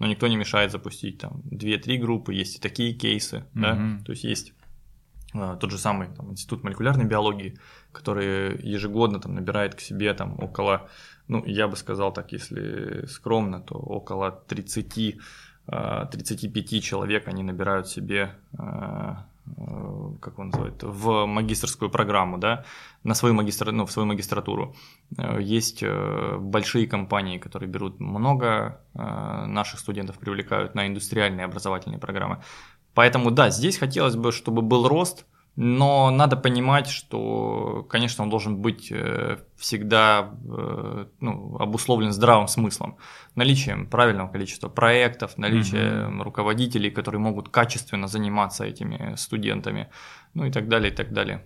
но 0.00 0.06
никто 0.06 0.26
не 0.26 0.36
мешает 0.36 0.72
запустить 0.72 1.18
там 1.18 1.42
2-3 1.50 1.98
группы, 1.98 2.34
есть 2.34 2.56
и 2.56 2.60
такие 2.60 2.94
кейсы, 2.94 3.44
mm-hmm. 3.54 3.60
да, 3.60 4.04
то 4.04 4.12
есть 4.12 4.24
есть 4.24 4.54
а, 5.34 5.56
тот 5.56 5.70
же 5.70 5.78
самый 5.78 6.08
там, 6.08 6.32
институт 6.32 6.64
молекулярной 6.64 7.04
биологии, 7.04 7.58
который 7.92 8.60
ежегодно 8.62 9.20
там 9.20 9.34
набирает 9.34 9.74
к 9.74 9.80
себе 9.80 10.14
там 10.14 10.42
около, 10.42 10.88
ну 11.28 11.44
я 11.44 11.68
бы 11.68 11.76
сказал 11.76 12.12
так, 12.14 12.32
если 12.32 13.04
скромно, 13.06 13.60
то 13.60 13.74
около 13.74 14.30
30 14.32 15.20
35 15.70 16.82
человек 16.82 17.28
они 17.28 17.42
набирают 17.42 17.88
себе 17.88 18.34
как 20.20 20.38
он 20.38 20.50
называет, 20.50 20.82
в 20.82 21.26
магистрскую 21.26 21.90
программу, 21.90 22.38
да, 22.38 22.64
на 23.04 23.14
свою 23.14 23.34
магистр, 23.34 23.72
ну, 23.72 23.84
в 23.84 23.90
свою 23.90 24.06
магистратуру. 24.06 24.74
Есть 25.40 25.82
большие 26.38 26.86
компании, 26.86 27.38
которые 27.38 27.68
берут 27.68 28.00
много 28.00 28.80
наших 28.94 29.80
студентов, 29.80 30.18
привлекают 30.18 30.74
на 30.74 30.86
индустриальные 30.86 31.46
образовательные 31.46 31.98
программы. 31.98 32.42
Поэтому 32.94 33.30
да, 33.30 33.50
здесь 33.50 33.78
хотелось 33.78 34.14
бы, 34.14 34.30
чтобы 34.30 34.62
был 34.62 34.88
рост, 34.88 35.24
но 35.62 36.10
надо 36.10 36.36
понимать, 36.36 36.88
что, 36.88 37.86
конечно, 37.90 38.24
он 38.24 38.30
должен 38.30 38.56
быть 38.56 38.90
э, 38.90 39.36
всегда 39.58 40.30
э, 40.48 41.06
ну, 41.20 41.56
обусловлен 41.58 42.12
здравым 42.12 42.48
смыслом. 42.48 42.96
Наличием 43.34 43.86
правильного 43.86 44.28
количества 44.28 44.70
проектов, 44.70 45.36
наличием 45.36 46.14
угу. 46.14 46.24
руководителей, 46.24 46.90
которые 46.90 47.20
могут 47.20 47.50
качественно 47.50 48.08
заниматься 48.08 48.64
этими 48.64 49.16
студентами, 49.16 49.88
ну 50.32 50.46
и 50.46 50.50
так 50.50 50.66
далее, 50.68 50.90
и 50.90 50.96
так 50.96 51.12
далее. 51.12 51.44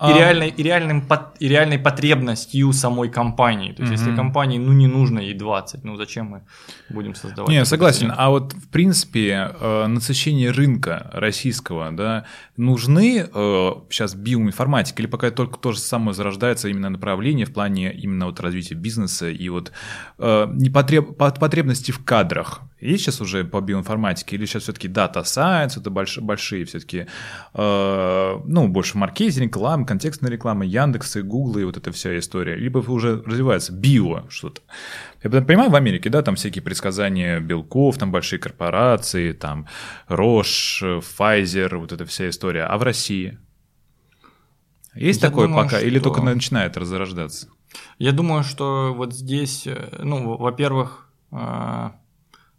И, 0.00 0.12
реальной, 0.12 0.50
и, 0.50 0.62
реальным, 0.62 1.02
и 1.40 1.48
реальной 1.48 1.78
потребностью 1.78 2.72
самой 2.72 3.08
компании. 3.08 3.72
То 3.72 3.82
есть, 3.82 3.92
mm-hmm. 3.94 4.06
если 4.06 4.14
компании 4.14 4.58
ну, 4.58 4.72
не 4.72 4.86
нужно 4.86 5.18
ей 5.18 5.34
20, 5.34 5.82
ну 5.82 5.96
зачем 5.96 6.26
мы 6.26 6.42
будем 6.88 7.16
создавать? 7.16 7.50
Не, 7.50 7.64
согласен. 7.64 8.12
А 8.16 8.30
вот 8.30 8.52
в 8.52 8.68
принципе 8.68 9.50
э, 9.60 9.86
насыщение 9.88 10.52
рынка 10.52 11.10
российского, 11.12 11.90
да, 11.90 12.26
нужны 12.56 13.26
э, 13.32 13.70
сейчас 13.90 14.14
биоинформатика 14.14 15.02
или 15.02 15.08
пока 15.08 15.32
только 15.32 15.58
то 15.58 15.72
же 15.72 15.80
самое 15.80 16.14
зарождается 16.14 16.68
именно 16.68 16.90
направление 16.90 17.44
в 17.44 17.52
плане 17.52 17.92
именно 17.92 18.26
вот 18.26 18.38
развития 18.38 18.76
бизнеса 18.76 19.28
и 19.28 19.48
вот 19.48 19.72
э, 20.18 20.46
непотреб, 20.52 21.16
потребности 21.16 21.90
в 21.90 22.04
кадрах? 22.04 22.60
Есть 22.80 23.04
сейчас 23.04 23.20
уже 23.20 23.44
по 23.44 23.60
биоинформатике 23.60 24.36
или 24.36 24.46
сейчас 24.46 24.62
все-таки 24.62 24.86
дата 24.86 25.20
science, 25.20 25.80
это 25.80 25.90
больш, 25.90 26.18
большие 26.18 26.64
все-таки, 26.64 27.06
э, 27.54 28.40
ну, 28.44 28.68
больше 28.68 28.96
маркетинг, 28.96 29.47
реклама, 29.48 29.84
контекстная 29.86 30.30
реклама, 30.30 30.64
Яндексы, 30.64 31.22
Гуглы 31.22 31.62
и 31.62 31.64
вот 31.64 31.76
эта 31.76 31.90
вся 31.90 32.16
история. 32.18 32.54
Либо 32.54 32.78
уже 32.78 33.22
развивается 33.22 33.72
био 33.72 34.24
что-то. 34.28 34.60
Я 35.22 35.30
понимаю, 35.30 35.70
в 35.70 35.74
Америке, 35.74 36.10
да, 36.10 36.22
там 36.22 36.36
всякие 36.36 36.62
предсказания 36.62 37.40
белков, 37.40 37.98
там 37.98 38.12
большие 38.12 38.38
корпорации, 38.38 39.32
там 39.32 39.66
Roche, 40.08 41.00
Pfizer, 41.00 41.76
вот 41.76 41.92
эта 41.92 42.04
вся 42.04 42.28
история. 42.28 42.64
А 42.64 42.76
в 42.78 42.82
России? 42.82 43.38
Есть 44.94 45.22
Я 45.22 45.28
такое 45.28 45.46
думаю, 45.46 45.64
пока? 45.64 45.78
Что... 45.78 45.86
Или 45.86 45.98
только 45.98 46.22
начинает 46.22 46.76
разрождаться? 46.76 47.48
Я 47.98 48.12
думаю, 48.12 48.44
что 48.44 48.94
вот 48.94 49.14
здесь, 49.14 49.66
э, 49.66 49.98
ну, 50.02 50.36
во-первых, 50.36 51.08
э, 51.32 51.90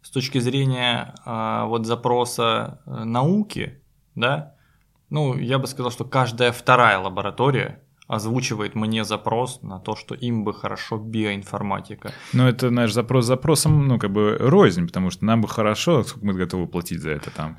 с 0.01 0.09
точки 0.09 0.39
зрения 0.39 1.15
э, 1.25 1.63
вот 1.65 1.85
запроса 1.85 2.81
науки, 2.85 3.81
да, 4.15 4.55
ну, 5.09 5.37
я 5.37 5.59
бы 5.59 5.67
сказал, 5.67 5.91
что 5.91 6.05
каждая 6.05 6.51
вторая 6.51 6.99
лаборатория 6.99 7.81
озвучивает 8.09 8.73
мне 8.73 9.03
запрос 9.03 9.61
на 9.61 9.79
то, 9.79 9.95
что 9.95 10.15
им 10.15 10.43
бы 10.43 10.51
хорошо 10.53 10.97
биоинформатика. 10.97 12.11
Ну, 12.33 12.47
это 12.47 12.71
наш 12.71 12.91
запрос 12.91 13.25
запросом, 13.25 13.87
ну, 13.87 13.99
как 13.99 14.11
бы 14.11 14.35
рознь, 14.39 14.87
потому 14.87 15.11
что 15.11 15.25
нам 15.25 15.41
бы 15.41 15.47
хорошо, 15.47 16.03
сколько 16.03 16.25
мы 16.25 16.33
готовы 16.33 16.67
платить 16.67 17.01
за 17.01 17.11
это 17.11 17.29
там. 17.29 17.57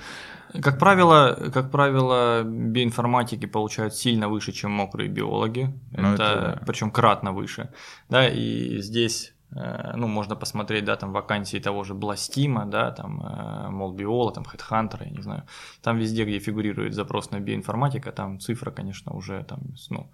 Как 0.61 0.81
правило, 0.81 1.51
как 1.55 1.71
правило, 1.71 2.43
биоинформатики 2.43 3.47
получают 3.47 3.95
сильно 3.95 4.29
выше, 4.29 4.51
чем 4.51 4.73
мокрые 4.73 5.09
биологи. 5.09 5.73
Ну, 5.93 6.15
это, 6.15 6.23
это 6.23 6.65
причем 6.67 6.91
кратно 6.91 7.33
выше. 7.33 7.73
Да, 8.09 8.29
и 8.29 8.79
здесь 8.79 9.33
ну, 9.53 10.07
можно 10.07 10.37
посмотреть, 10.37 10.85
да, 10.85 10.97
там 10.97 11.13
вакансии 11.13 11.61
того 11.61 11.85
же 11.85 11.95
Бластима, 11.95 12.67
да, 12.67 12.91
там 12.93 13.21
э, 13.21 13.71
Молбиола, 13.71 14.33
там 14.33 14.45
Headhunter, 14.45 15.05
я 15.05 15.11
не 15.11 15.23
знаю. 15.23 15.43
Там 15.83 15.99
везде, 15.99 16.25
где 16.25 16.39
фигурирует 16.39 16.95
запрос 16.95 17.31
на 17.31 17.41
биоинформатика, 17.41 18.13
там 18.13 18.39
цифра, 18.39 18.71
конечно, 18.71 19.13
уже 19.13 19.43
там, 19.45 19.59
ну, 19.91 20.11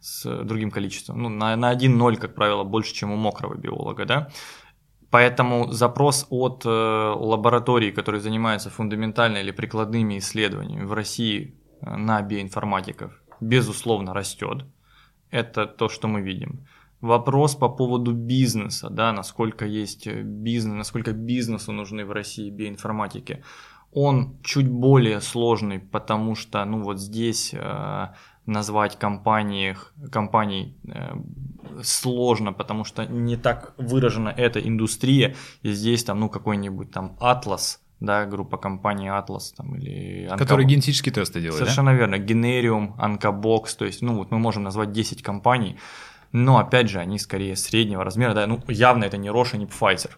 с 0.00 0.44
другим 0.44 0.70
количеством. 0.70 1.22
Ну, 1.22 1.28
на, 1.28 1.56
на 1.56 1.72
1-0, 1.72 2.16
как 2.16 2.34
правило, 2.34 2.64
больше, 2.64 2.94
чем 2.94 3.12
у 3.12 3.16
мокрого 3.16 3.54
биолога, 3.54 4.04
да. 4.06 4.28
Поэтому 5.10 5.72
запрос 5.72 6.26
от 6.30 6.64
э, 6.64 6.68
лабораторий, 6.68 7.92
которые 7.92 8.20
занимаются 8.20 8.70
фундаментальными 8.70 9.42
или 9.42 9.52
прикладными 9.52 10.18
исследованиями 10.18 10.84
в 10.84 10.92
России 10.92 11.54
э, 11.80 11.96
на 11.96 12.22
биоинформатиков, 12.22 13.12
безусловно, 13.40 14.14
растет. 14.14 14.64
Это 15.30 15.66
то, 15.66 15.88
что 15.88 16.08
мы 16.08 16.22
видим. 16.22 16.66
Вопрос 17.00 17.54
по 17.54 17.68
поводу 17.68 18.12
бизнеса, 18.12 18.90
да, 18.90 19.12
насколько 19.12 19.64
есть 19.64 20.06
э, 20.06 20.22
бизнес, 20.22 20.74
насколько 20.74 21.12
бизнесу 21.12 21.72
нужны 21.72 22.04
в 22.04 22.12
России 22.12 22.50
биоинформатики, 22.50 23.42
он 23.92 24.36
чуть 24.42 24.68
более 24.68 25.20
сложный, 25.20 25.78
потому 25.78 26.34
что, 26.34 26.64
ну 26.64 26.82
вот 26.82 27.00
здесь 27.00 27.54
э, 27.54 28.08
назвать 28.46 28.98
компании, 28.98 29.76
компаний 30.12 30.76
э, 30.84 31.16
сложно, 31.82 32.52
потому 32.52 32.84
что 32.84 33.06
не 33.06 33.36
так 33.36 33.74
выражена 33.78 34.28
эта 34.28 34.60
индустрия, 34.60 35.34
и 35.62 35.72
здесь 35.72 36.04
там, 36.04 36.20
ну, 36.20 36.28
какой-нибудь 36.28 36.90
там 36.90 37.16
Atlas, 37.20 37.78
да, 38.00 38.26
группа 38.26 38.56
компаний 38.56 39.08
Atlas 39.08 39.54
там 39.56 39.76
или... 39.76 40.28
Onco... 40.28 40.38
Которые 40.38 40.66
генетические 40.66 41.12
тесты 41.12 41.40
делают, 41.40 41.58
Совершенно 41.58 41.92
да? 41.92 41.96
верно, 41.96 42.16
Generium, 42.16 42.96
Oncobox, 42.98 43.76
то 43.78 43.84
есть, 43.84 44.02
ну, 44.02 44.16
вот 44.16 44.30
мы 44.30 44.38
можем 44.38 44.62
назвать 44.62 44.92
10 44.92 45.22
компаний, 45.22 45.76
но 46.32 46.58
опять 46.58 46.88
же 46.88 46.98
они 46.98 47.18
скорее 47.18 47.56
среднего 47.56 48.04
размера, 48.04 48.34
да, 48.34 48.46
ну 48.46 48.62
явно 48.68 49.04
это 49.04 49.16
не 49.16 49.28
Roche, 49.28 49.56
не 49.56 49.66
Pfizer. 49.66 50.10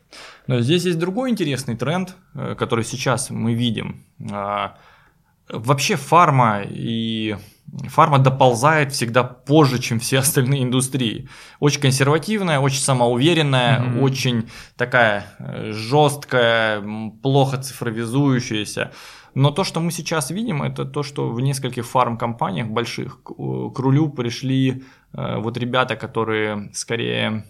Но 0.47 0.61
здесь 0.61 0.85
есть 0.85 0.99
другой 0.99 1.31
интересный 1.31 1.77
тренд, 1.77 2.17
э, 2.35 2.55
который 2.59 2.85
сейчас 2.85 3.31
мы 3.31 3.55
видим. 3.55 4.05
А, 4.31 4.77
вообще 5.49 5.97
фарма 5.97 6.63
и 6.69 7.37
фарма 7.89 8.19
доползает 8.19 8.93
всегда 8.93 9.25
позже, 9.25 9.79
чем 9.79 9.99
все 9.99 10.19
остальные 10.19 10.65
индустрии. 10.65 11.29
Очень 11.61 11.81
консервативная, 11.81 12.61
очень 12.61 12.81
самоуверенная, 12.81 13.81
mm-hmm. 13.81 14.01
очень 14.01 14.51
такая 14.77 15.27
э, 15.39 15.73
жесткая, 15.73 16.83
плохо 17.23 17.59
цифровизующаяся. 17.59 18.93
Но 19.35 19.51
то, 19.51 19.65
что 19.65 19.81
мы 19.81 19.91
сейчас 19.91 20.31
видим, 20.31 20.63
это 20.63 20.85
то, 20.85 21.03
что 21.03 21.31
в 21.31 21.41
нескольких 21.41 21.87
фарм-компаниях 21.87 22.69
больших 22.69 23.23
к, 23.23 23.31
рулю 23.31 24.11
пришли 24.11 24.83
э, 25.13 25.39
вот 25.39 25.57
ребята, 25.57 25.97
которые 25.97 26.71
скорее 26.75 27.45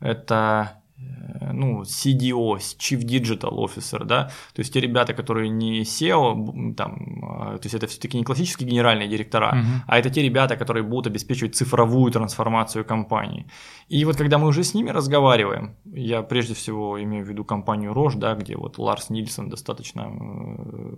это 0.00 0.82
ну, 1.52 1.82
CDO, 1.82 2.58
Chief 2.78 3.00
Digital 3.00 3.52
Officer, 3.52 4.04
да, 4.04 4.30
то 4.54 4.60
есть 4.60 4.72
те 4.72 4.80
ребята, 4.80 5.14
которые 5.14 5.48
не 5.48 5.82
SEO, 5.82 6.74
там, 6.74 7.24
а, 7.24 7.58
то 7.58 7.64
есть 7.64 7.74
это 7.74 7.86
все-таки 7.86 8.18
не 8.18 8.24
классические 8.24 8.68
генеральные 8.68 9.08
директора, 9.08 9.54
uh-huh. 9.54 9.84
а 9.86 9.98
это 9.98 10.10
те 10.10 10.22
ребята, 10.22 10.56
которые 10.56 10.82
будут 10.82 11.06
обеспечивать 11.06 11.54
цифровую 11.54 12.12
трансформацию 12.12 12.84
компании. 12.84 13.46
И 13.88 14.04
вот 14.04 14.16
когда 14.16 14.38
мы 14.38 14.48
уже 14.48 14.64
с 14.64 14.74
ними 14.74 14.90
разговариваем, 14.90 15.76
я 15.84 16.22
прежде 16.22 16.54
всего 16.54 17.02
имею 17.02 17.24
в 17.24 17.28
виду 17.28 17.44
компанию 17.44 17.92
Roche, 17.92 18.18
да, 18.18 18.34
где 18.34 18.56
вот 18.56 18.78
Ларс 18.78 19.10
Нильсон 19.10 19.48
достаточно 19.48 20.10
э, 20.10 20.94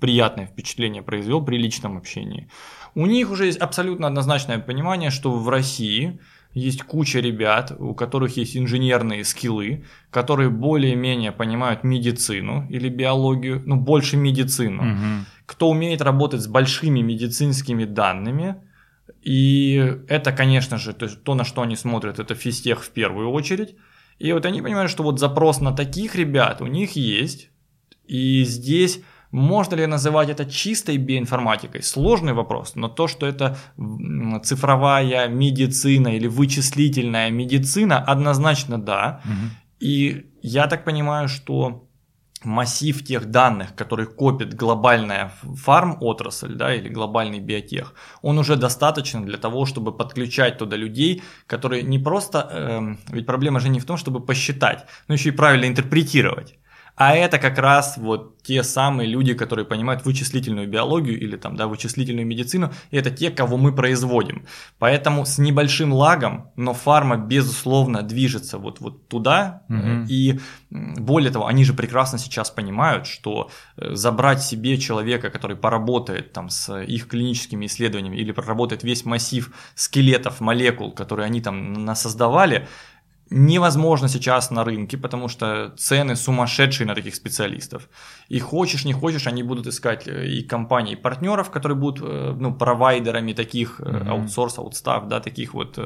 приятное 0.00 0.46
впечатление 0.46 1.02
произвел 1.02 1.44
при 1.44 1.56
личном 1.56 1.96
общении, 1.96 2.48
у 2.94 3.06
них 3.06 3.30
уже 3.30 3.46
есть 3.46 3.58
абсолютно 3.58 4.06
однозначное 4.06 4.58
понимание, 4.58 5.10
что 5.10 5.32
в 5.32 5.48
России 5.48 6.20
есть 6.54 6.82
куча 6.82 7.18
ребят, 7.18 7.72
у 7.76 7.94
которых 7.94 8.36
есть 8.36 8.56
инженерные 8.56 9.24
скиллы, 9.24 9.84
которые 10.10 10.50
более-менее 10.50 11.32
понимают 11.32 11.82
медицину 11.82 12.66
или 12.70 12.88
биологию, 12.88 13.62
ну, 13.66 13.76
больше 13.76 14.16
медицину, 14.16 14.82
угу. 14.82 15.26
кто 15.46 15.68
умеет 15.68 16.00
работать 16.00 16.40
с 16.40 16.46
большими 16.46 17.00
медицинскими 17.00 17.84
данными. 17.84 18.56
И 19.20 19.98
это, 20.08 20.32
конечно 20.32 20.78
же, 20.78 20.92
то, 20.92 21.08
то, 21.08 21.34
на 21.34 21.44
что 21.44 21.62
они 21.62 21.74
смотрят, 21.74 22.20
это 22.20 22.34
физтех 22.34 22.84
в 22.84 22.90
первую 22.90 23.30
очередь. 23.30 23.74
И 24.20 24.32
вот 24.32 24.46
они 24.46 24.62
понимают, 24.62 24.92
что 24.92 25.02
вот 25.02 25.18
запрос 25.18 25.60
на 25.60 25.72
таких 25.72 26.14
ребят 26.14 26.62
у 26.62 26.66
них 26.66 26.92
есть. 26.92 27.50
И 28.06 28.44
здесь 28.44 29.00
можно 29.34 29.74
ли 29.74 29.86
называть 29.86 30.28
это 30.30 30.44
чистой 30.44 30.96
биоинформатикой? 30.96 31.82
Сложный 31.82 32.32
вопрос, 32.34 32.76
но 32.76 32.88
то, 32.88 33.08
что 33.08 33.26
это 33.26 33.56
цифровая 34.44 35.28
медицина 35.28 36.16
или 36.16 36.28
вычислительная 36.28 37.30
медицина, 37.30 37.98
однозначно 37.98 38.78
да. 38.78 39.20
Угу. 39.24 39.50
И 39.80 40.26
я 40.42 40.68
так 40.68 40.84
понимаю, 40.84 41.28
что 41.28 41.88
массив 42.44 43.04
тех 43.04 43.24
данных, 43.24 43.74
которые 43.74 44.06
копит 44.06 44.54
глобальная 44.54 45.32
фарм-отрасль 45.42 46.54
да, 46.54 46.72
или 46.72 46.88
глобальный 46.88 47.40
биотех, 47.40 47.94
он 48.22 48.38
уже 48.38 48.54
достаточно 48.54 49.24
для 49.24 49.38
того, 49.38 49.66
чтобы 49.66 49.96
подключать 49.96 50.58
туда 50.58 50.76
людей, 50.76 51.22
которые 51.48 51.82
не 51.82 51.98
просто... 51.98 52.48
Э, 52.52 52.96
ведь 53.08 53.26
проблема 53.26 53.58
же 53.58 53.68
не 53.68 53.80
в 53.80 53.84
том, 53.84 53.96
чтобы 53.96 54.20
посчитать, 54.20 54.86
но 55.08 55.14
еще 55.14 55.30
и 55.30 55.32
правильно 55.32 55.66
интерпретировать. 55.66 56.54
А 56.96 57.14
это 57.14 57.38
как 57.38 57.58
раз 57.58 57.96
вот 57.96 58.42
те 58.44 58.62
самые 58.62 59.08
люди, 59.08 59.34
которые 59.34 59.64
понимают 59.64 60.04
вычислительную 60.04 60.68
биологию 60.68 61.18
или 61.18 61.36
там, 61.36 61.56
да, 61.56 61.66
вычислительную 61.66 62.26
медицину, 62.26 62.72
и 62.90 62.96
это 62.96 63.10
те, 63.10 63.30
кого 63.30 63.56
мы 63.56 63.74
производим. 63.74 64.46
Поэтому 64.78 65.24
с 65.24 65.38
небольшим 65.38 65.92
лагом, 65.92 66.50
но 66.56 66.74
фарма, 66.74 67.16
безусловно, 67.16 68.02
движется 68.02 68.58
вот, 68.58 68.80
вот 68.80 69.08
туда, 69.08 69.62
угу. 69.68 70.06
и 70.08 70.38
более 70.70 71.32
того, 71.32 71.46
они 71.46 71.64
же 71.64 71.72
прекрасно 71.72 72.18
сейчас 72.18 72.50
понимают, 72.50 73.06
что 73.06 73.50
э, 73.76 73.94
забрать 73.94 74.42
себе 74.42 74.76
человека, 74.78 75.30
который 75.30 75.56
поработает 75.56 76.32
там 76.32 76.48
с 76.50 76.80
их 76.82 77.08
клиническими 77.08 77.66
исследованиями 77.66 78.16
или 78.16 78.32
проработает 78.32 78.84
весь 78.84 79.04
массив 79.04 79.52
скелетов, 79.74 80.40
молекул, 80.40 80.92
которые 80.92 81.26
они 81.26 81.40
там 81.40 81.72
насоздавали, 81.72 82.68
невозможно 83.34 84.08
сейчас 84.08 84.50
на 84.50 84.64
рынке, 84.64 84.96
потому 84.96 85.28
что 85.28 85.72
цены 85.76 86.16
сумасшедшие 86.16 86.86
на 86.86 86.94
таких 86.94 87.14
специалистов. 87.14 87.88
И 88.28 88.38
хочешь, 88.38 88.84
не 88.84 88.92
хочешь, 88.92 89.26
они 89.26 89.42
будут 89.42 89.66
искать 89.66 90.08
э, 90.08 90.26
и 90.26 90.42
компании 90.42 90.94
партнеров, 90.94 91.50
которые 91.50 91.76
будут 91.76 92.00
э, 92.02 92.34
ну, 92.38 92.54
провайдерами 92.54 93.32
таких 93.32 93.80
mm-hmm. 93.80 94.08
аутсорс, 94.08 94.58
аутстав, 94.58 95.08
да, 95.08 95.20
таких 95.20 95.54
вот, 95.54 95.78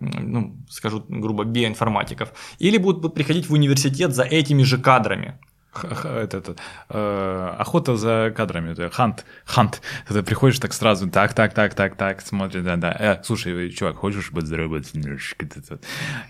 ну, 0.00 0.56
скажу 0.68 1.04
грубо, 1.08 1.44
биоинформатиков. 1.44 2.32
Или 2.58 2.78
будут 2.78 3.14
приходить 3.14 3.48
в 3.48 3.52
университет 3.52 4.14
за 4.14 4.24
этими 4.24 4.64
же 4.64 4.78
кадрами 4.78 5.38
это, 5.72 6.38
это, 6.38 6.56
э, 6.88 7.54
охота 7.58 7.96
за 7.96 8.32
кадрами, 8.36 8.72
это 8.72 8.90
хант, 8.90 9.24
хант. 9.44 9.82
Ты 10.08 10.22
приходишь 10.22 10.58
так 10.58 10.72
сразу, 10.72 11.08
так, 11.08 11.34
так, 11.34 11.54
так, 11.54 11.74
так, 11.74 11.96
так, 11.96 12.20
смотришь, 12.20 12.62
да, 12.62 12.76
да. 12.76 12.96
Э, 12.98 13.22
слушай, 13.22 13.70
чувак, 13.70 13.96
хочешь 13.96 14.32
быть 14.32 14.46
здоровым? 14.46 14.82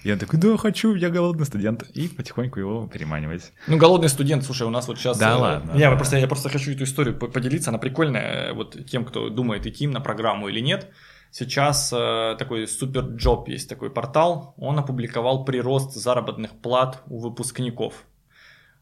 Я 0.05 0.17
такой, 0.17 0.39
да, 0.39 0.57
хочу, 0.57 0.95
я 0.95 1.11
голодный 1.11 1.47
студент. 1.47 1.83
И 1.95 2.09
потихоньку 2.09 2.61
его 2.61 2.87
переманивать. 2.87 3.53
Ну, 3.67 3.77
голодный 3.77 4.09
студент, 4.09 4.45
слушай, 4.45 4.67
у 4.67 4.71
нас 4.71 4.89
вот 4.89 4.99
сейчас... 4.99 5.19
Да, 5.19 5.33
э, 5.33 5.35
ладно. 5.35 5.73
Я, 5.75 5.91
да. 5.91 5.97
Просто, 5.97 6.19
я 6.19 6.27
просто 6.27 6.49
хочу 6.49 6.73
эту 6.73 6.85
историю 6.85 7.17
поделиться, 7.17 7.71
она 7.71 7.79
прикольная, 7.79 8.53
вот 8.53 8.87
тем, 8.87 9.05
кто 9.05 9.29
думает 9.31 9.67
идти 9.67 9.87
на 9.87 10.01
программу 10.01 10.49
или 10.49 10.61
нет. 10.61 10.91
Сейчас 11.33 11.93
э, 11.93 12.37
такой 12.39 12.67
супер 12.67 13.03
джоб 13.03 13.49
есть 13.49 13.69
такой 13.69 13.91
портал, 13.91 14.55
он 14.59 14.79
опубликовал 14.79 15.45
прирост 15.45 15.95
заработных 15.95 16.51
плат 16.61 17.03
у 17.07 17.21
выпускников 17.21 18.05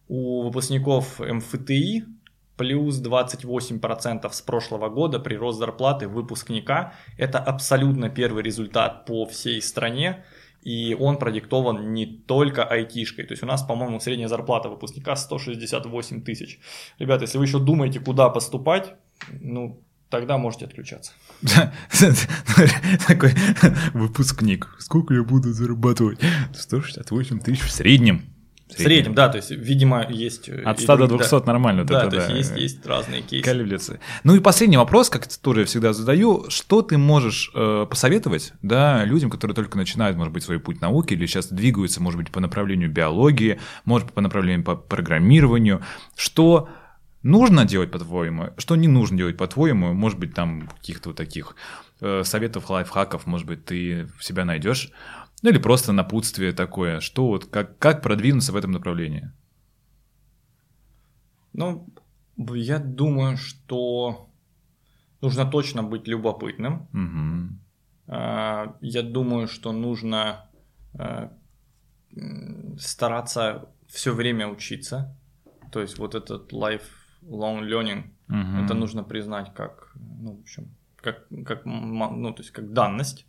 у 0.09 0.43
выпускников 0.43 1.21
МФТИ 1.21 2.05
плюс 2.57 3.01
28% 3.01 4.31
с 4.31 4.43
прошлого 4.43 4.89
года 4.89 5.21
прирост 5.21 5.59
зарплаты 5.59 6.09
выпускника. 6.09 6.93
Это 7.17 7.39
абсолютно 7.39 8.11
первый 8.11 8.43
результат 8.43 9.07
по 9.07 9.25
всей 9.27 9.63
стране. 9.63 10.25
И 10.63 10.97
он 10.99 11.19
продиктован 11.19 11.95
не 11.95 12.05
только 12.05 12.65
айтишкой. 12.65 13.25
То 13.25 13.33
есть 13.33 13.45
у 13.45 13.47
нас, 13.47 13.63
по-моему, 13.63 14.01
средняя 14.01 14.29
зарплата 14.29 14.69
выпускника 14.69 15.15
168 15.15 16.23
тысяч. 16.23 16.59
Ребята, 16.99 17.25
если 17.25 17.39
вы 17.39 17.45
еще 17.45 17.61
думаете, 17.61 18.01
куда 18.01 18.29
поступать, 18.29 18.95
ну, 19.41 19.81
тогда 20.11 20.37
можете 20.37 20.65
отключаться. 20.65 21.13
Такой 23.07 23.31
выпускник. 23.95 24.69
Сколько 24.81 25.15
я 25.15 25.23
буду 25.23 25.53
зарабатывать? 25.53 26.19
168 26.53 27.39
тысяч 27.39 27.61
в 27.61 27.71
среднем. 27.71 28.38
В 28.69 28.79
среднем, 28.79 29.15
да, 29.15 29.29
то 29.29 29.37
есть, 29.37 29.51
видимо, 29.51 30.07
есть... 30.09 30.49
Э, 30.49 30.63
От 30.63 30.81
100 30.81 30.97
до 30.97 31.07
200 31.07 31.31
да. 31.31 31.43
нормально. 31.47 31.85
Да, 31.85 32.03
это, 32.03 32.11
то 32.11 32.17
да, 32.17 32.35
есть, 32.35 32.51
есть, 32.51 32.57
есть 32.57 32.87
разные 32.87 33.23
кейсы. 33.23 33.45
Колеблется. 33.45 33.99
Ну 34.25 34.35
и 34.35 34.41
последний 34.41 34.77
вопрос, 34.77 35.09
как 35.09 35.27
тоже 35.27 35.61
я 35.61 35.67
всегда 35.67 35.93
задаю, 35.93 36.51
что 36.51 36.83
ты 36.83 36.99
можешь 36.99 37.51
э, 37.55 37.87
посоветовать 37.89 38.53
да, 38.63 39.05
людям, 39.05 39.31
которые 39.31 39.55
только 39.55 39.79
начинают, 39.79 40.17
может 40.17 40.33
быть, 40.33 40.43
свой 40.43 40.61
путь 40.61 40.81
науки 40.81 41.15
или 41.15 41.25
сейчас 41.27 41.49
двигаются, 41.49 42.03
может 42.03 42.19
быть, 42.21 42.31
по 42.31 42.41
направлению 42.41 42.91
биологии, 42.91 43.59
может 43.85 44.13
по 44.13 44.21
направлению 44.21 44.65
по 44.65 44.77
программированию, 44.77 45.83
что 46.15 46.69
нужно 47.23 47.65
делать, 47.65 47.91
по-твоему, 47.91 48.51
что 48.59 48.77
не 48.77 48.89
нужно 48.89 49.17
делать, 49.17 49.37
по-твоему, 49.37 49.93
может 49.93 50.19
быть, 50.19 50.35
там 50.35 50.69
каких-то 50.69 51.11
вот 51.11 51.17
таких 51.17 51.57
э, 52.01 52.23
советов, 52.25 52.71
лайфхаков, 52.71 53.27
может 53.27 53.47
быть, 53.47 53.65
ты 53.65 54.09
себя 54.21 54.45
найдешь, 54.45 54.91
ну 55.43 55.51
или 55.51 55.59
просто 55.59 55.93
напутствие 55.93 56.53
такое, 56.53 57.01
что 57.01 57.29
вот 57.29 57.47
как, 57.47 57.79
как 57.79 58.03
продвинуться 58.03 58.53
в 58.53 58.57
этом 58.57 58.73
направлении? 58.73 59.31
Ну, 61.53 61.89
я 62.37 62.79
думаю, 62.79 63.37
что 63.37 64.29
нужно 65.21 65.45
точно 65.45 65.83
быть 65.83 66.07
любопытным. 66.09 66.89
Угу. 66.93 68.15
Я 68.81 69.03
думаю, 69.03 69.49
что 69.49 69.73
нужно 69.73 70.49
а, 70.95 71.33
стараться 72.79 73.69
все 73.87 74.15
время 74.15 74.49
учиться. 74.49 75.17
То 75.73 75.81
есть 75.81 75.99
вот 75.99 76.15
этот 76.15 76.53
lifelong 76.53 77.63
learning, 77.69 78.11
угу. 78.29 78.65
это 78.65 78.75
нужно 78.75 79.05
признать 79.05 79.53
как, 79.55 79.93
ну, 79.97 80.37
в 80.37 80.41
общем, 80.41 80.69
как, 80.97 81.27
как, 81.45 81.65
ну, 81.65 82.33
то 82.33 82.43
есть 82.43 82.53
как 82.53 82.73
данность 82.73 83.27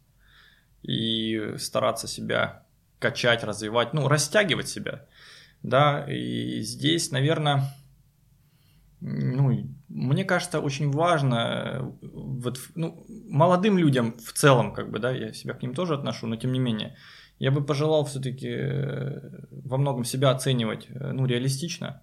и 0.84 1.56
стараться 1.58 2.08
себя 2.08 2.64
качать, 3.00 3.44
развивать, 3.44 3.94
ну, 3.94 4.08
растягивать 4.08 4.68
себя, 4.68 5.06
да, 5.64 6.06
и 6.08 6.62
здесь, 6.62 7.12
наверное, 7.12 7.64
ну, 9.02 9.66
мне 9.88 10.26
кажется, 10.26 10.60
очень 10.60 10.92
важно, 10.92 11.96
вот, 12.02 12.60
ну, 12.76 13.06
молодым 13.30 13.78
людям 13.78 14.18
в 14.18 14.34
целом, 14.34 14.74
как 14.74 14.92
бы, 14.92 15.00
да, 15.00 15.12
я 15.12 15.34
себя 15.34 15.54
к 15.54 15.62
ним 15.62 15.74
тоже 15.74 15.96
отношу, 15.96 16.28
но 16.28 16.36
тем 16.36 16.52
не 16.52 16.60
менее, 16.60 16.96
я 17.40 17.52
бы 17.52 17.64
пожелал 17.64 18.04
все-таки 18.04 18.50
э, 18.50 19.46
во 19.50 19.78
многом 19.78 20.04
себя 20.04 20.32
оценивать, 20.32 20.88
э, 20.90 21.12
ну, 21.14 21.26
реалистично, 21.26 22.02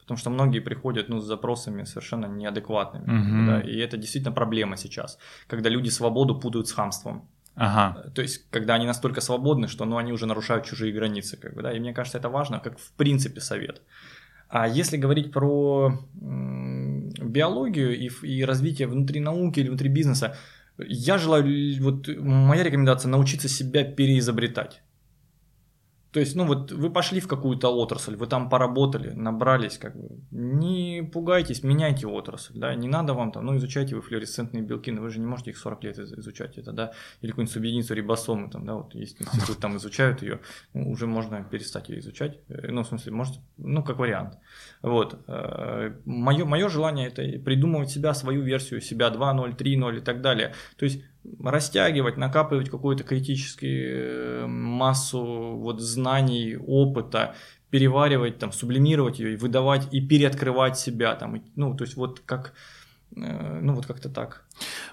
потому 0.00 0.18
что 0.18 0.28
многие 0.28 0.60
приходят, 0.60 1.08
ну, 1.08 1.20
с 1.20 1.24
запросами 1.24 1.84
совершенно 1.84 2.26
неадекватными, 2.26 3.04
угу. 3.04 3.46
да, 3.46 3.60
и 3.60 3.78
это 3.78 3.96
действительно 3.96 4.34
проблема 4.34 4.76
сейчас, 4.76 5.18
когда 5.46 5.70
люди 5.70 5.88
свободу 5.88 6.38
путают 6.38 6.68
с 6.68 6.72
хамством. 6.72 7.26
Ага. 7.56 8.10
То 8.14 8.22
есть, 8.22 8.50
когда 8.50 8.74
они 8.74 8.86
настолько 8.86 9.20
свободны, 9.20 9.68
что 9.68 9.84
ну, 9.84 9.96
они 9.96 10.12
уже 10.12 10.26
нарушают 10.26 10.64
чужие 10.64 10.92
границы, 10.92 11.36
как 11.36 11.54
бы, 11.54 11.62
да, 11.62 11.72
и 11.72 11.78
мне 11.80 11.92
кажется, 11.92 12.18
это 12.18 12.28
важно, 12.28 12.58
как 12.60 12.78
в 12.78 12.92
принципе 12.92 13.40
совет. 13.40 13.82
А 14.48 14.68
если 14.68 14.96
говорить 14.96 15.32
про 15.32 15.98
биологию 17.20 17.96
и, 17.96 18.10
и 18.22 18.44
развитие 18.44 18.88
внутри 18.88 19.20
науки 19.20 19.60
или 19.60 19.68
внутри 19.68 19.88
бизнеса, 19.88 20.36
я 20.78 21.18
желаю, 21.18 21.44
вот 21.82 22.08
моя 22.18 22.62
рекомендация 22.64 23.08
научиться 23.08 23.48
себя 23.48 23.84
переизобретать. 23.84 24.82
То 26.14 26.20
есть, 26.20 26.36
ну 26.36 26.46
вот 26.46 26.70
вы 26.70 26.90
пошли 26.90 27.18
в 27.18 27.26
какую-то 27.26 27.74
отрасль, 27.76 28.14
вы 28.14 28.28
там 28.28 28.48
поработали, 28.48 29.10
набрались, 29.10 29.78
как 29.78 29.96
бы, 29.96 30.20
не 30.30 31.02
пугайтесь, 31.02 31.64
меняйте 31.64 32.06
отрасль, 32.06 32.52
да, 32.54 32.72
не 32.76 32.86
надо 32.86 33.14
вам 33.14 33.32
там, 33.32 33.44
ну 33.44 33.56
изучайте 33.56 33.96
вы 33.96 34.00
флуоресцентные 34.00 34.62
белки, 34.62 34.92
но 34.92 35.02
вы 35.02 35.10
же 35.10 35.18
не 35.18 35.26
можете 35.26 35.50
их 35.50 35.58
40 35.58 35.82
лет 35.82 35.98
изучать, 35.98 36.56
это, 36.56 36.70
да, 36.70 36.92
или 37.20 37.32
какую-нибудь 37.32 37.52
субъединицу 37.52 37.94
рибосомы, 37.94 38.48
там, 38.48 38.64
да, 38.64 38.74
вот 38.74 38.94
есть 38.94 39.20
институт, 39.20 39.58
там 39.58 39.76
изучают 39.76 40.22
ее, 40.22 40.38
ну, 40.72 40.88
уже 40.88 41.08
можно 41.08 41.42
перестать 41.42 41.88
ее 41.88 41.98
изучать, 41.98 42.38
э, 42.46 42.70
ну, 42.70 42.84
в 42.84 42.86
смысле, 42.86 43.10
может, 43.10 43.40
ну, 43.56 43.82
как 43.82 43.98
вариант. 43.98 44.38
Вот. 44.82 45.18
Мое, 46.04 46.42
э, 46.42 46.44
мое 46.44 46.68
желание 46.68 47.08
это 47.08 47.22
придумывать 47.40 47.90
себя, 47.90 48.14
свою 48.14 48.42
версию, 48.42 48.80
себя 48.80 49.08
2.0, 49.08 49.56
3.0 49.56 49.98
и 49.98 50.00
так 50.00 50.20
далее. 50.20 50.54
То 50.76 50.84
есть 50.84 51.02
растягивать, 51.42 52.16
накапливать 52.16 52.70
какую-то 52.70 53.04
критическую 53.04 54.44
э, 54.44 54.46
массу 54.46 55.56
вот 55.56 55.80
знаний, 55.80 56.56
опыта, 56.56 57.34
переваривать, 57.70 58.38
там, 58.38 58.52
сублимировать 58.52 59.18
ее 59.18 59.34
и 59.34 59.36
выдавать, 59.36 59.92
и 59.92 60.00
переоткрывать 60.00 60.78
себя. 60.78 61.14
Там, 61.14 61.42
ну, 61.56 61.74
то 61.76 61.84
есть 61.84 61.96
вот 61.96 62.20
как 62.20 62.54
Э, 63.16 63.60
ну, 63.60 63.74
вот 63.74 63.86
как-то 63.86 64.08
так. 64.08 64.43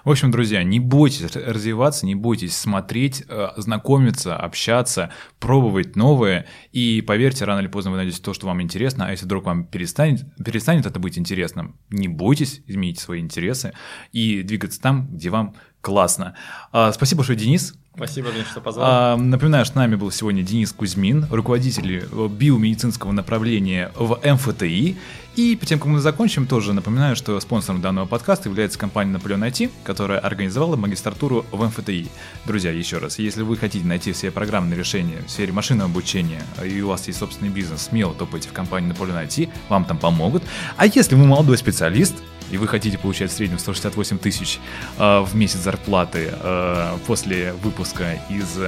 В 0.04 0.10
общем, 0.10 0.30
друзья, 0.30 0.62
не 0.62 0.80
бойтесь 0.80 1.36
развиваться, 1.36 2.06
не 2.06 2.14
бойтесь 2.14 2.56
смотреть, 2.56 3.24
э, 3.28 3.48
знакомиться, 3.56 4.36
общаться, 4.36 5.10
пробовать 5.38 5.96
новое. 5.96 6.46
И 6.72 7.02
поверьте, 7.06 7.44
рано 7.44 7.60
или 7.60 7.68
поздно 7.68 7.92
вы 7.92 7.98
найдете 7.98 8.20
то, 8.20 8.34
что 8.34 8.46
вам 8.46 8.60
интересно. 8.62 9.06
А 9.06 9.10
если 9.10 9.26
вдруг 9.26 9.44
вам 9.44 9.64
перестанет, 9.64 10.24
перестанет 10.42 10.86
это 10.86 10.98
быть 10.98 11.18
интересным, 11.18 11.76
не 11.90 12.08
бойтесь, 12.08 12.62
измените 12.66 13.00
свои 13.00 13.20
интересы 13.20 13.72
и 14.12 14.42
двигаться 14.42 14.80
там, 14.80 15.08
где 15.14 15.30
вам 15.30 15.54
классно. 15.82 16.34
А, 16.72 16.92
спасибо 16.92 17.18
большое, 17.18 17.38
Денис. 17.38 17.74
Спасибо, 17.94 18.32
Денис, 18.32 18.46
что 18.46 18.62
позвал. 18.62 18.86
А, 18.88 19.16
напоминаю, 19.16 19.66
что 19.66 19.74
с 19.74 19.76
нами 19.76 19.96
был 19.96 20.10
сегодня 20.10 20.42
Денис 20.42 20.72
Кузьмин, 20.72 21.26
руководитель 21.30 22.06
биомедицинского 22.30 23.12
направления 23.12 23.92
в 23.96 24.18
МФТИ. 24.24 24.96
И 25.36 25.56
перед 25.56 25.68
тем, 25.68 25.78
как 25.78 25.88
мы 25.88 26.00
закончим, 26.00 26.46
тоже 26.46 26.72
напоминаю, 26.72 27.16
что 27.16 27.38
спонсором 27.40 27.82
данного 27.82 28.06
подкаста 28.06 28.48
является 28.48 28.78
компания 28.78 29.12
Наполеон 29.12 29.44
IT, 29.52 29.70
которая 29.84 30.18
организовала 30.18 30.76
магистратуру 30.76 31.44
в 31.50 31.64
МФТИ. 31.64 32.08
Друзья, 32.44 32.70
еще 32.70 32.98
раз, 32.98 33.18
если 33.18 33.42
вы 33.42 33.56
хотите 33.56 33.86
найти 33.86 34.12
все 34.12 34.30
программные 34.30 34.78
решения 34.78 35.22
в 35.26 35.30
сфере 35.30 35.52
машинного 35.52 35.90
обучения, 35.90 36.42
и 36.64 36.80
у 36.80 36.88
вас 36.88 37.06
есть 37.06 37.18
собственный 37.18 37.50
бизнес, 37.50 37.82
смело 37.82 38.14
топайте 38.14 38.48
в 38.48 38.52
компанию 38.52 38.88
Наполеон 38.90 39.18
IT, 39.18 39.50
вам 39.68 39.84
там 39.84 39.98
помогут. 39.98 40.42
А 40.76 40.86
если 40.86 41.14
вы 41.14 41.26
молодой 41.26 41.58
специалист, 41.58 42.14
и 42.50 42.58
вы 42.58 42.68
хотите 42.68 42.98
получать 42.98 43.30
в 43.30 43.34
среднем 43.34 43.58
168 43.58 44.18
тысяч 44.18 44.60
э, 44.98 45.20
в 45.20 45.34
месяц 45.34 45.60
зарплаты 45.60 46.28
э, 46.32 46.98
после 47.06 47.54
выпуска 47.54 48.20
из 48.28 48.58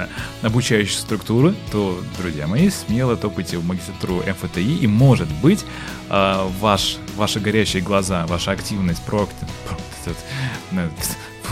обучающей 0.41 0.97
структуры, 0.97 1.53
то, 1.71 2.01
друзья 2.17 2.47
мои, 2.47 2.69
смело 2.69 3.15
топайте 3.15 3.57
в 3.57 3.65
магистратуру 3.65 4.23
МФТИ, 4.25 4.79
и, 4.81 4.87
может 4.87 5.29
быть, 5.41 5.65
э, 6.09 6.49
ваш, 6.59 6.97
ваши 7.15 7.39
горящие 7.39 7.83
глаза, 7.83 8.25
ваша 8.25 8.51
активность, 8.51 9.03
проактивность, 9.03 9.53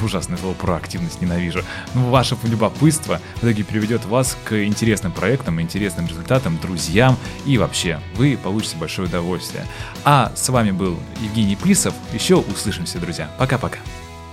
ужасное 0.01 0.37
слово 0.37 0.53
проактивность 0.53 1.21
ненавижу. 1.21 1.63
Но 1.93 2.09
ваше 2.09 2.37
любопытство 2.43 3.21
в 3.35 3.43
итоге 3.43 3.63
приведет 3.63 4.05
вас 4.05 4.37
к 4.43 4.65
интересным 4.65 5.11
проектам, 5.11 5.61
интересным 5.61 6.07
результатам, 6.07 6.57
друзьям 6.61 7.17
и 7.45 7.57
вообще 7.57 7.99
вы 8.15 8.37
получите 8.41 8.77
большое 8.77 9.07
удовольствие. 9.07 9.65
А 10.03 10.31
с 10.35 10.49
вами 10.49 10.71
был 10.71 10.99
Евгений 11.21 11.55
Плисов. 11.55 11.93
Еще 12.13 12.35
услышимся, 12.35 12.99
друзья. 12.99 13.29
Пока-пока. 13.37 13.79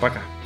Пока. 0.01 0.19
-пока. 0.19 0.21
Пока. 0.21 0.40